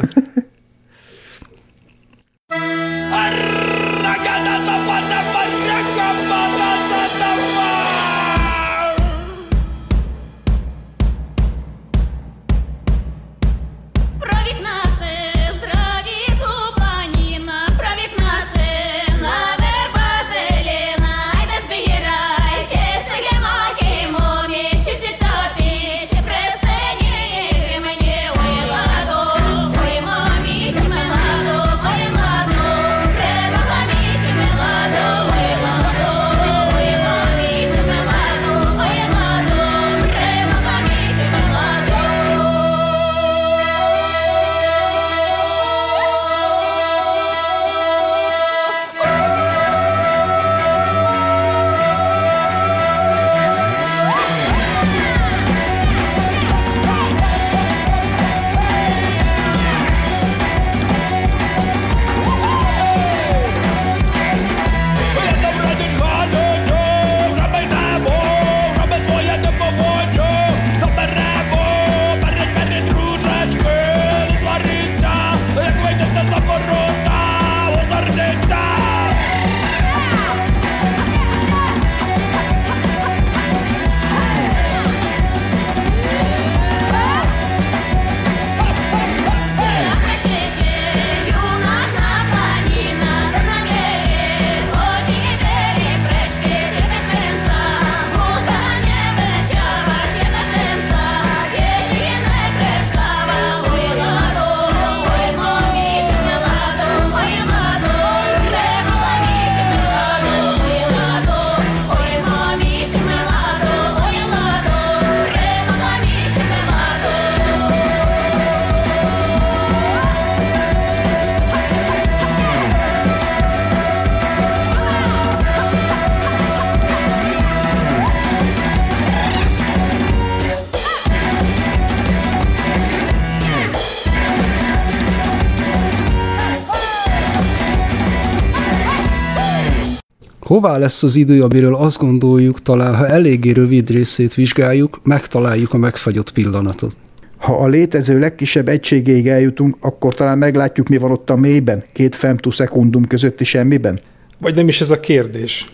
Hová 140.56 140.78
lesz 140.78 141.02
az 141.02 141.16
idő, 141.16 141.42
amiről 141.42 141.74
azt 141.74 141.98
gondoljuk, 141.98 142.62
talán 142.62 142.96
ha 142.96 143.06
eléggé 143.06 143.50
rövid 143.50 143.90
részét 143.90 144.34
vizsgáljuk, 144.34 145.00
megtaláljuk 145.02 145.72
a 145.72 145.76
megfagyott 145.76 146.32
pillanatot. 146.32 146.96
Ha 147.36 147.56
a 147.56 147.66
létező 147.66 148.18
legkisebb 148.18 148.68
egységéig 148.68 149.28
eljutunk, 149.28 149.76
akkor 149.80 150.14
talán 150.14 150.38
meglátjuk, 150.38 150.88
mi 150.88 150.96
van 150.96 151.10
ott 151.10 151.30
a 151.30 151.36
mélyben, 151.36 151.84
két 151.92 152.14
femtoszekundum 152.14 153.06
közötti 153.06 153.44
semmiben. 153.44 154.00
Vagy 154.38 154.54
nem 154.54 154.68
is 154.68 154.80
ez 154.80 154.90
a 154.90 155.00
kérdés. 155.00 155.72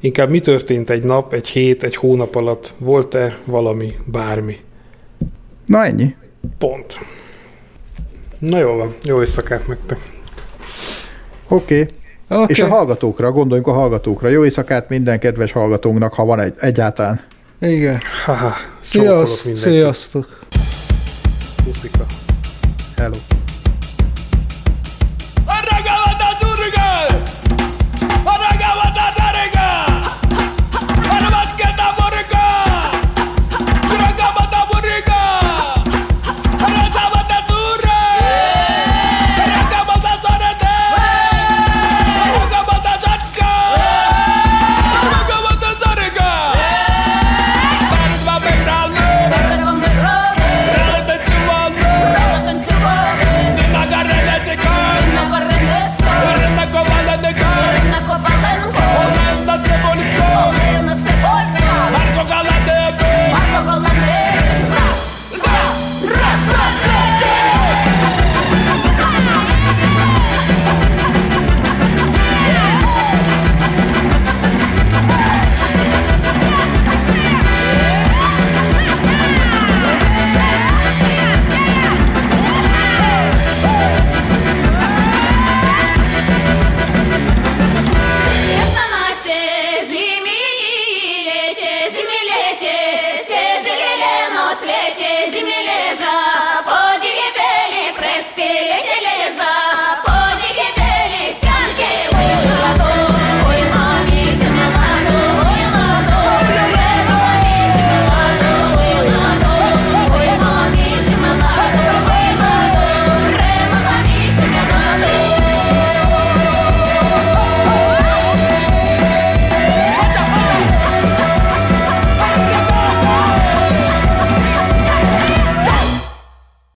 Inkább 0.00 0.30
mi 0.30 0.40
történt 0.40 0.90
egy 0.90 1.04
nap, 1.04 1.32
egy 1.32 1.48
hét, 1.48 1.82
egy 1.82 1.96
hónap 1.96 2.34
alatt? 2.34 2.74
Volt-e 2.78 3.38
valami, 3.44 3.92
bármi? 4.04 4.56
Na 5.66 5.84
ennyi. 5.84 6.14
Pont. 6.58 6.98
Na 8.38 8.58
jó 8.58 8.72
van, 8.72 8.94
jó 9.04 9.20
éjszakát 9.20 9.66
nektek. 9.66 9.98
Oké. 11.48 11.80
Okay. 11.80 12.00
Okay. 12.32 12.46
És 12.48 12.60
a 12.60 12.68
hallgatókra, 12.68 13.32
gondoljunk 13.32 13.68
a 13.68 13.72
hallgatókra. 13.72 14.28
Jó 14.28 14.44
éjszakát 14.44 14.88
minden 14.88 15.18
kedves 15.18 15.52
hallgatónknak, 15.52 16.12
ha 16.12 16.24
van 16.24 16.40
egy, 16.40 16.54
egyáltalán. 16.58 17.20
Igen. 17.60 18.00
Haha, 18.24 18.52
csókolok 18.90 19.26
Sziaszt, 19.26 19.54
sziasztok. 19.54 20.38
Puszika. 21.64 22.04
Hello. 22.96 23.16